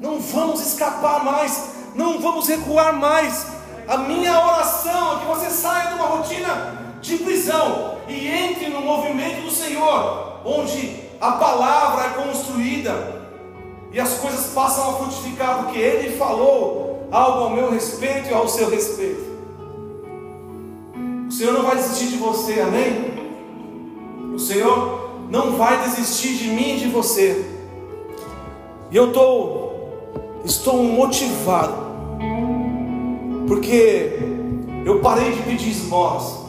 Não 0.00 0.18
vamos 0.18 0.66
escapar 0.66 1.22
mais. 1.22 1.70
Não 1.94 2.18
vamos 2.18 2.48
recuar 2.48 2.94
mais. 2.94 3.46
A 3.86 3.98
minha 3.98 4.32
oração 4.32 5.16
é 5.16 5.20
que 5.20 5.26
você 5.26 5.50
saia 5.50 5.88
de 5.88 5.94
uma 5.94 6.06
rotina 6.06 6.96
de 7.02 7.18
prisão 7.18 7.98
e 8.08 8.26
entre 8.26 8.68
no 8.68 8.80
movimento 8.80 9.42
do 9.42 9.50
Senhor, 9.50 10.40
onde 10.44 11.04
a 11.20 11.32
palavra 11.32 12.06
é 12.06 12.08
construída 12.24 13.22
e 13.92 14.00
as 14.00 14.14
coisas 14.14 14.52
passam 14.52 14.90
a 14.90 14.92
frutificar, 14.94 15.62
porque 15.62 15.78
Ele 15.78 16.16
falou 16.16 16.85
algo 17.10 17.44
ao 17.44 17.50
meu 17.50 17.70
respeito 17.70 18.28
e 18.30 18.34
ao 18.34 18.48
seu 18.48 18.70
respeito. 18.70 19.36
O 21.28 21.32
Senhor 21.32 21.52
não 21.52 21.62
vai 21.62 21.76
desistir 21.76 22.08
de 22.08 22.16
você, 22.16 22.60
amém? 22.60 23.16
O 24.34 24.38
Senhor 24.38 25.10
não 25.30 25.52
vai 25.56 25.82
desistir 25.82 26.36
de 26.36 26.48
mim 26.48 26.76
e 26.76 26.78
de 26.78 26.88
você. 26.88 27.44
E 28.90 28.96
eu 28.96 29.12
tô, 29.12 29.70
estou 30.44 30.82
motivado, 30.84 31.74
porque 33.48 34.18
eu 34.84 35.00
parei 35.00 35.32
de 35.32 35.42
pedir 35.42 35.70
esmolas. 35.70 36.46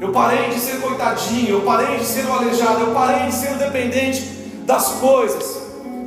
Eu 0.00 0.12
parei 0.12 0.48
de 0.48 0.60
ser 0.60 0.80
coitadinho, 0.80 1.50
eu 1.50 1.60
parei 1.62 1.98
de 1.98 2.04
ser 2.04 2.24
o 2.24 2.32
aleijado, 2.32 2.80
eu 2.80 2.94
parei 2.94 3.26
de 3.26 3.34
ser 3.34 3.54
dependente 3.54 4.22
das 4.64 4.92
coisas, 4.92 5.60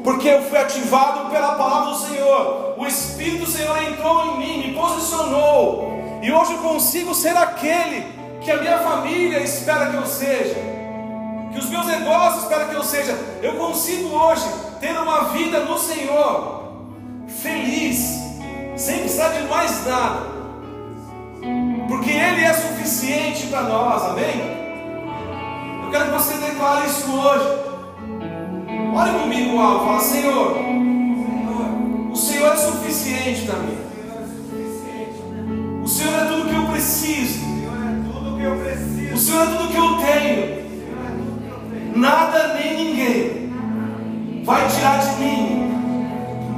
porque 0.03 0.29
eu 0.29 0.41
fui 0.43 0.57
ativado 0.57 1.29
pela 1.29 1.55
palavra 1.55 1.93
do 1.93 1.99
Senhor. 1.99 2.70
O 2.81 2.87
Espírito 2.87 3.45
do 3.45 3.51
Senhor 3.51 3.79
entrou 3.83 4.25
em 4.25 4.37
mim, 4.39 4.67
me 4.67 4.73
posicionou, 4.73 6.19
e 6.19 6.31
hoje 6.31 6.53
eu 6.53 6.57
consigo 6.57 7.13
ser 7.13 7.37
aquele 7.37 8.03
que 8.41 8.49
a 8.49 8.57
minha 8.57 8.79
família 8.79 9.37
espera 9.37 9.91
que 9.91 9.97
eu 9.97 10.05
seja, 10.07 10.55
que 11.51 11.59
os 11.59 11.69
meus 11.69 11.85
negócios 11.85 12.41
esperam 12.41 12.69
que 12.69 12.75
eu 12.75 12.83
seja. 12.83 13.15
Eu 13.43 13.53
consigo 13.53 14.09
hoje 14.09 14.49
ter 14.79 14.97
uma 14.99 15.25
vida 15.25 15.59
no 15.59 15.77
Senhor, 15.77 16.71
feliz, 17.27 18.19
sem 18.75 19.01
precisar 19.01 19.29
de 19.29 19.43
mais 19.43 19.85
nada, 19.85 20.21
porque 21.87 22.09
Ele 22.09 22.43
é 22.43 22.51
suficiente 22.51 23.45
para 23.45 23.61
nós, 23.61 24.03
amém? 24.05 24.41
Eu 25.83 25.91
quero 25.91 26.05
que 26.05 26.11
você 26.13 26.33
declare 26.33 26.87
isso 26.87 27.11
hoje. 27.11 27.47
Olha 28.95 29.19
comigo 29.19 29.59
alto, 29.59 29.85
fala, 29.85 29.99
Senhor, 29.99 30.80
o 32.11 32.15
Senhor 32.15 32.51
é 32.51 32.57
suficiente 32.57 33.43
para 33.43 33.59
mim. 33.59 33.77
O 35.81 35.87
Senhor 35.87 36.13
é 36.13 36.25
tudo 36.25 36.49
que 36.49 36.55
eu 36.55 36.65
preciso. 36.67 37.39
O 39.13 39.17
Senhor 39.17 39.43
é 39.43 39.45
tudo 39.45 39.71
que 39.71 39.77
eu 39.77 39.97
tenho. 39.97 40.61
Nada 41.95 42.53
nem 42.55 42.85
ninguém 42.85 43.53
vai 44.43 44.67
tirar 44.67 44.97
de 44.97 45.21
mim 45.21 45.71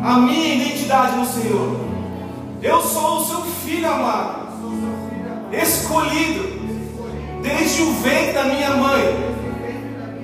a 0.03 0.17
minha 0.17 0.55
identidade 0.55 1.15
no 1.17 1.25
Senhor. 1.25 1.79
Eu 2.61 2.81
sou 2.81 3.17
o 3.17 3.25
seu 3.25 3.41
filho 3.41 3.91
amado, 3.91 4.47
escolhido 5.51 6.63
desde 7.41 7.81
o 7.83 7.93
ventre 7.95 8.33
da 8.33 8.45
minha 8.45 8.71
mãe, 8.71 9.35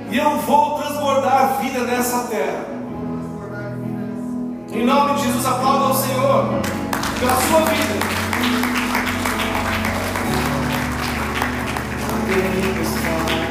e 0.09 0.17
eu 0.17 0.37
vou 0.37 0.79
transbordar 0.79 1.43
a 1.43 1.45
vida 1.61 1.81
nessa 1.81 2.23
terra. 2.23 2.68
Em 4.71 4.85
nome 4.85 5.15
de 5.15 5.25
Jesus, 5.25 5.45
aplauda 5.47 5.85
ao 5.85 5.95
Senhor 5.95 6.61
pela 7.19 7.35
sua 7.41 7.61
vida. 7.61 7.99
interessante. 12.29 13.48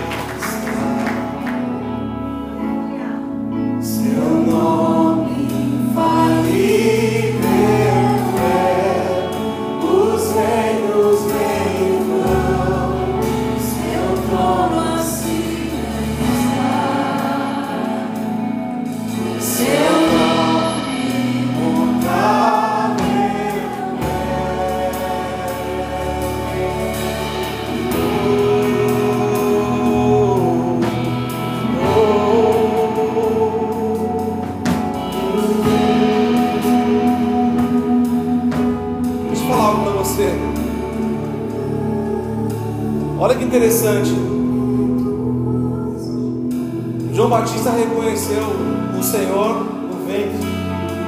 O 48.36 49.02
Senhor 49.02 49.64
no 49.64 50.06
ventre, 50.06 50.46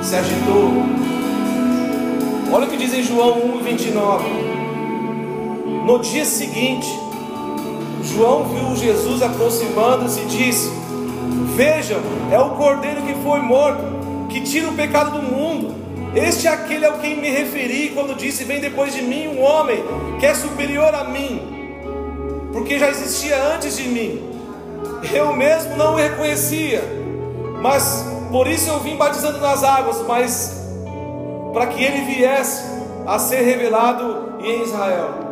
se 0.03 0.15
agitou. 0.15 0.71
Olha 2.53 2.67
o 2.67 2.71
que 2.71 2.77
diz 2.77 2.93
em 2.95 3.03
João 3.03 3.41
1,29. 3.63 4.23
No 5.87 5.99
dia 5.99 6.25
seguinte, 6.25 6.89
João 8.03 8.45
viu 8.45 8.77
Jesus 8.77 9.23
aproximando-se 9.23 10.21
e 10.21 10.25
disse: 10.27 10.71
Vejam, 11.57 12.01
é 12.31 12.39
o 12.39 12.51
cordeiro 12.51 13.03
que 13.03 13.15
foi 13.23 13.41
morto, 13.41 13.83
que 14.29 14.41
tira 14.41 14.69
o 14.69 14.75
pecado 14.75 15.13
do 15.13 15.23
mundo. 15.23 15.75
Este 16.15 16.47
é 16.49 16.51
aquele 16.51 16.85
ao 16.87 16.99
quem 16.99 17.21
me 17.21 17.29
referi 17.29 17.91
quando 17.95 18.17
disse: 18.17 18.45
Vem 18.45 18.61
depois 18.61 18.95
de 18.95 19.03
mim 19.03 19.29
um 19.29 19.43
homem 19.43 19.83
que 20.19 20.27
é 20.27 20.35
superior 20.35 20.95
a 20.95 21.05
mim 21.05 21.59
porque 22.53 22.79
já 22.79 22.91
existia 22.91 23.43
antes 23.55 23.77
de 23.77 23.85
mim. 23.85 24.21
Eu 25.13 25.33
mesmo 25.35 25.77
não 25.77 25.95
o 25.95 25.97
reconhecia, 25.97 26.83
mas 27.61 28.05
por 28.31 28.47
isso 28.47 28.71
eu 28.71 28.81
vim 28.81 28.97
batizando 28.97 29.39
nas 29.39 29.63
águas, 29.63 30.05
mas 30.07 30.61
para 31.53 31.67
que 31.67 31.83
ele 31.83 32.03
viesse 32.03 32.65
a 33.07 33.19
ser 33.19 33.43
revelado 33.43 34.35
em 34.41 34.63
Israel. 34.63 35.31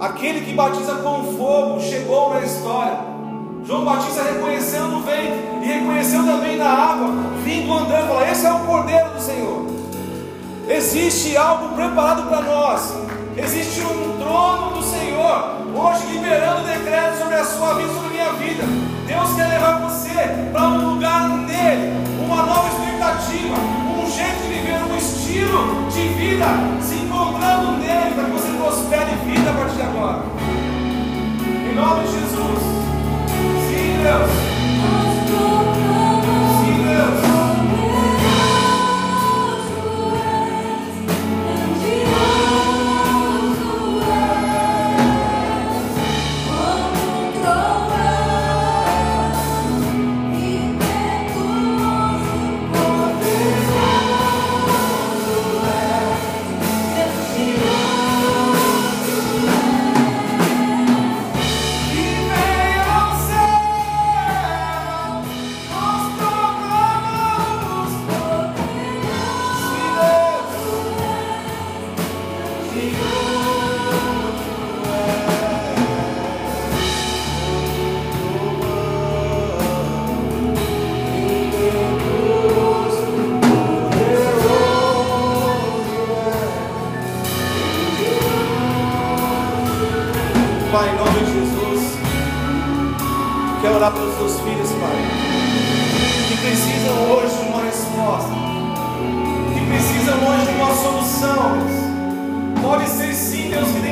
Aquele 0.00 0.42
que 0.42 0.52
batiza 0.52 0.94
com 0.96 1.36
fogo 1.36 1.80
chegou 1.80 2.32
na 2.34 2.40
história. 2.40 2.98
João 3.64 3.84
Batista 3.84 4.22
reconheceu 4.22 4.84
no 4.84 5.00
ventre 5.00 5.40
e 5.60 5.66
reconheceu 5.66 6.24
também 6.24 6.56
na 6.56 6.68
água, 6.68 7.08
vindo 7.44 7.72
andando, 7.72 8.06
falou: 8.06 8.24
Esse 8.24 8.46
é 8.46 8.52
o 8.52 8.60
Cordeiro 8.60 9.10
do 9.10 9.20
Senhor. 9.20 9.66
Existe 10.68 11.36
algo 11.36 11.74
preparado 11.74 12.28
para 12.28 12.42
nós, 12.42 12.94
existe 13.38 13.80
um 13.82 14.18
trono 14.18 14.76
do 14.76 14.82
Senhor, 14.82 15.58
hoje 15.74 16.06
liberando 16.12 16.66
decreto 16.66 17.18
sobre 17.18 17.34
a 17.36 17.44
sua 17.44 17.74
vida, 17.74 17.92
sobre 17.92 18.06
a 18.06 18.10
minha 18.10 18.32
vida. 18.32 18.64
Deus 19.06 19.34
quer 19.34 19.48
levar 19.48 19.80
você 19.80 20.50
para 20.52 20.68
um 20.68 20.94
lugar 20.94 21.28
nele, 21.28 21.92
uma 22.24 22.42
nova 22.42 22.68
expectativa, 22.68 23.54
um 23.96 24.10
jeito 24.10 24.42
de 24.42 24.48
viver, 24.48 24.82
um 24.90 24.96
estilo 24.96 25.88
de 25.90 26.08
vida, 26.08 26.46
se 26.82 26.96
encontrando 26.96 27.78
nele, 27.78 28.14
para 28.14 28.24
que 28.24 28.30
você 28.30 28.48
prospere 28.56 29.10
vida 29.24 29.50
a 29.50 29.54
partir 29.54 29.76
de 29.76 29.82
agora. 29.82 30.22
Em 31.70 31.74
nome 31.74 32.04
de 32.04 32.12
Jesus. 32.12 32.60
Sim, 33.68 34.02
Deus. 34.02 34.30
Sim, 36.60 36.82
Deus. 36.84 37.27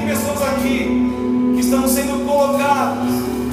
Pessoas 0.06 0.40
aqui 0.40 1.12
que 1.54 1.60
estão 1.60 1.86
sendo 1.88 2.24
colocados 2.24 3.10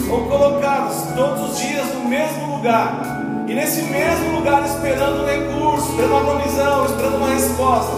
ou 0.07 0.27
colocados 0.27 0.97
todos 1.15 1.49
os 1.49 1.57
dias 1.57 1.85
no 1.95 2.07
mesmo 2.07 2.55
lugar. 2.55 3.01
E 3.47 3.53
nesse 3.55 3.81
mesmo 3.83 4.37
lugar 4.37 4.63
esperando 4.63 5.23
um 5.23 5.25
recurso, 5.25 5.89
esperando 5.89 6.11
uma 6.11 6.21
provisão, 6.21 6.85
esperando 6.85 7.17
uma 7.17 7.29
resposta. 7.29 7.93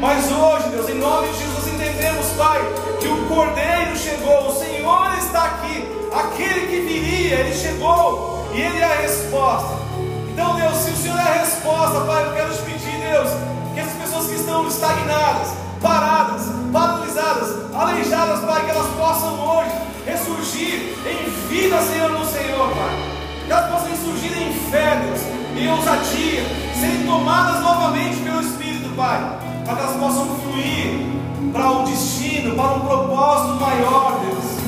Mas 0.00 0.24
hoje, 0.32 0.70
Deus, 0.70 0.88
em 0.88 0.98
nome 0.98 1.28
de 1.28 1.38
Jesus, 1.38 1.74
entendemos, 1.74 2.26
Pai, 2.38 2.60
que 2.98 3.08
o 3.08 3.26
Cordeiro 3.26 3.94
chegou, 3.94 4.48
o 4.48 4.52
Senhor 4.52 5.18
está 5.18 5.44
aqui, 5.44 5.84
aquele 6.12 6.66
que 6.66 6.80
viria, 6.80 7.40
ele 7.40 7.54
chegou 7.54 8.48
e 8.54 8.60
ele 8.60 8.78
é 8.78 8.84
a 8.84 9.00
resposta. 9.02 9.76
Então, 10.32 10.56
Deus, 10.56 10.74
se 10.78 10.90
o 10.92 10.96
Senhor 10.96 11.18
é 11.18 11.22
a 11.22 11.44
resposta, 11.44 12.00
Pai, 12.00 12.26
eu 12.26 12.32
quero 12.32 12.54
te 12.54 12.62
pedir, 12.62 12.98
Deus, 12.98 13.28
que 13.74 13.80
as 13.80 13.92
pessoas 13.92 14.26
que 14.28 14.36
estão 14.36 14.66
estagnadas, 14.66 15.48
paradas, 15.82 16.59
paralisadas, 16.72 17.74
aleijadas, 17.74 18.40
Pai, 18.40 18.64
que 18.64 18.70
elas 18.70 18.86
possam 18.96 19.34
hoje 19.38 19.70
ressurgir 20.06 20.94
em 21.06 21.48
vida, 21.48 21.80
Senhor, 21.82 22.10
no 22.10 22.24
Senhor, 22.24 22.68
Pai. 22.68 23.20
Que 23.46 23.52
elas 23.52 23.70
possam 23.70 23.88
ressurgir 23.88 24.32
em 24.36 24.52
fé, 24.70 25.02
Deus, 25.04 25.20
em 25.56 25.70
ousadia, 25.70 26.44
serem 26.74 27.04
tomadas 27.04 27.60
novamente 27.60 28.16
pelo 28.22 28.40
Espírito, 28.40 28.94
Pai, 28.96 29.38
para 29.64 29.76
que 29.76 29.82
elas 29.82 29.96
possam 29.96 30.26
fluir 30.36 31.20
para 31.52 31.70
um 31.70 31.84
destino, 31.84 32.54
para 32.54 32.74
um 32.74 32.80
propósito 32.80 33.60
maior, 33.60 34.20
Deus. 34.20 34.60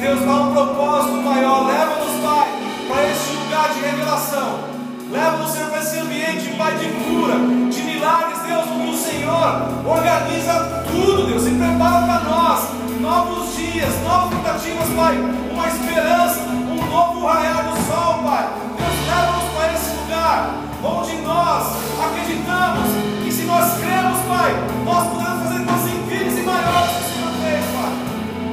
Deus, 0.00 0.20
para 0.20 0.34
um 0.34 0.52
propósito 0.52 1.16
maior, 1.16 1.66
leva-nos, 1.66 2.22
Pai, 2.22 2.48
para 2.88 3.10
este 3.10 3.36
lugar 3.36 3.74
de 3.74 3.80
revelação. 3.80 4.77
Leva-nos, 5.10 5.52
Senhor, 5.52 5.70
para 5.70 5.80
esse 5.80 5.98
ambiente, 5.98 6.54
Pai, 6.58 6.76
de 6.76 6.86
cura, 6.86 7.34
de 7.70 7.82
milagres, 7.82 8.40
Deus, 8.46 8.64
onde 8.68 8.90
o 8.90 8.98
Senhor 8.98 9.86
organiza 9.86 10.84
tudo, 10.90 11.26
Deus, 11.26 11.46
e 11.46 11.50
prepara 11.52 12.06
para 12.06 12.20
nós 12.28 12.68
novos 13.00 13.56
dias, 13.56 13.88
novas 14.02 14.36
tentativas, 14.36 14.88
Pai, 14.94 15.16
uma 15.50 15.66
esperança, 15.66 16.40
um 16.40 16.90
novo 16.90 17.26
raiar 17.26 17.64
do 17.64 17.76
sol, 17.88 18.22
Pai. 18.22 18.48
Deus, 18.76 19.06
leva-nos 19.06 19.48
para 19.56 19.72
esse 19.72 19.96
lugar, 19.96 20.54
onde 20.84 21.16
nós 21.22 21.66
acreditamos 22.04 22.88
que 23.24 23.32
se 23.32 23.42
nós 23.44 23.78
cremos, 23.80 24.18
Pai, 24.28 24.52
nós 24.84 25.06
podemos 25.08 25.42
fazer 25.42 25.64
coisas 25.64 25.90
incríveis 25.90 26.38
e 26.38 26.42
maiores 26.42 26.90
que 26.90 27.00
o 27.00 27.08
Senhor 27.14 27.32
fez, 27.42 27.64
Pai. 27.72 27.92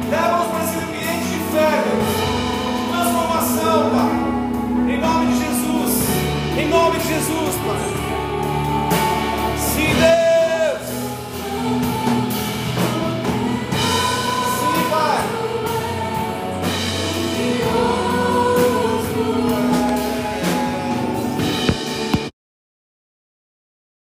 Leva-nos 0.10 0.48
para 0.48 0.64
esse 0.64 0.78
ambiente 0.78 1.26
de 1.26 1.40
fé, 1.52 1.84
Deus, 1.84 2.80
de 2.80 2.88
transformação, 2.94 3.90
Pai. 3.92 4.36
Em 4.88 5.02
nome 5.02 5.26
de 5.26 5.40
Jesus, 5.40 5.55
em 6.58 6.70
nome 6.70 6.98
de 7.00 7.08
Jesus, 7.08 7.56
Pai. 7.66 8.96
Se 9.58 9.94
Deus 9.94 10.25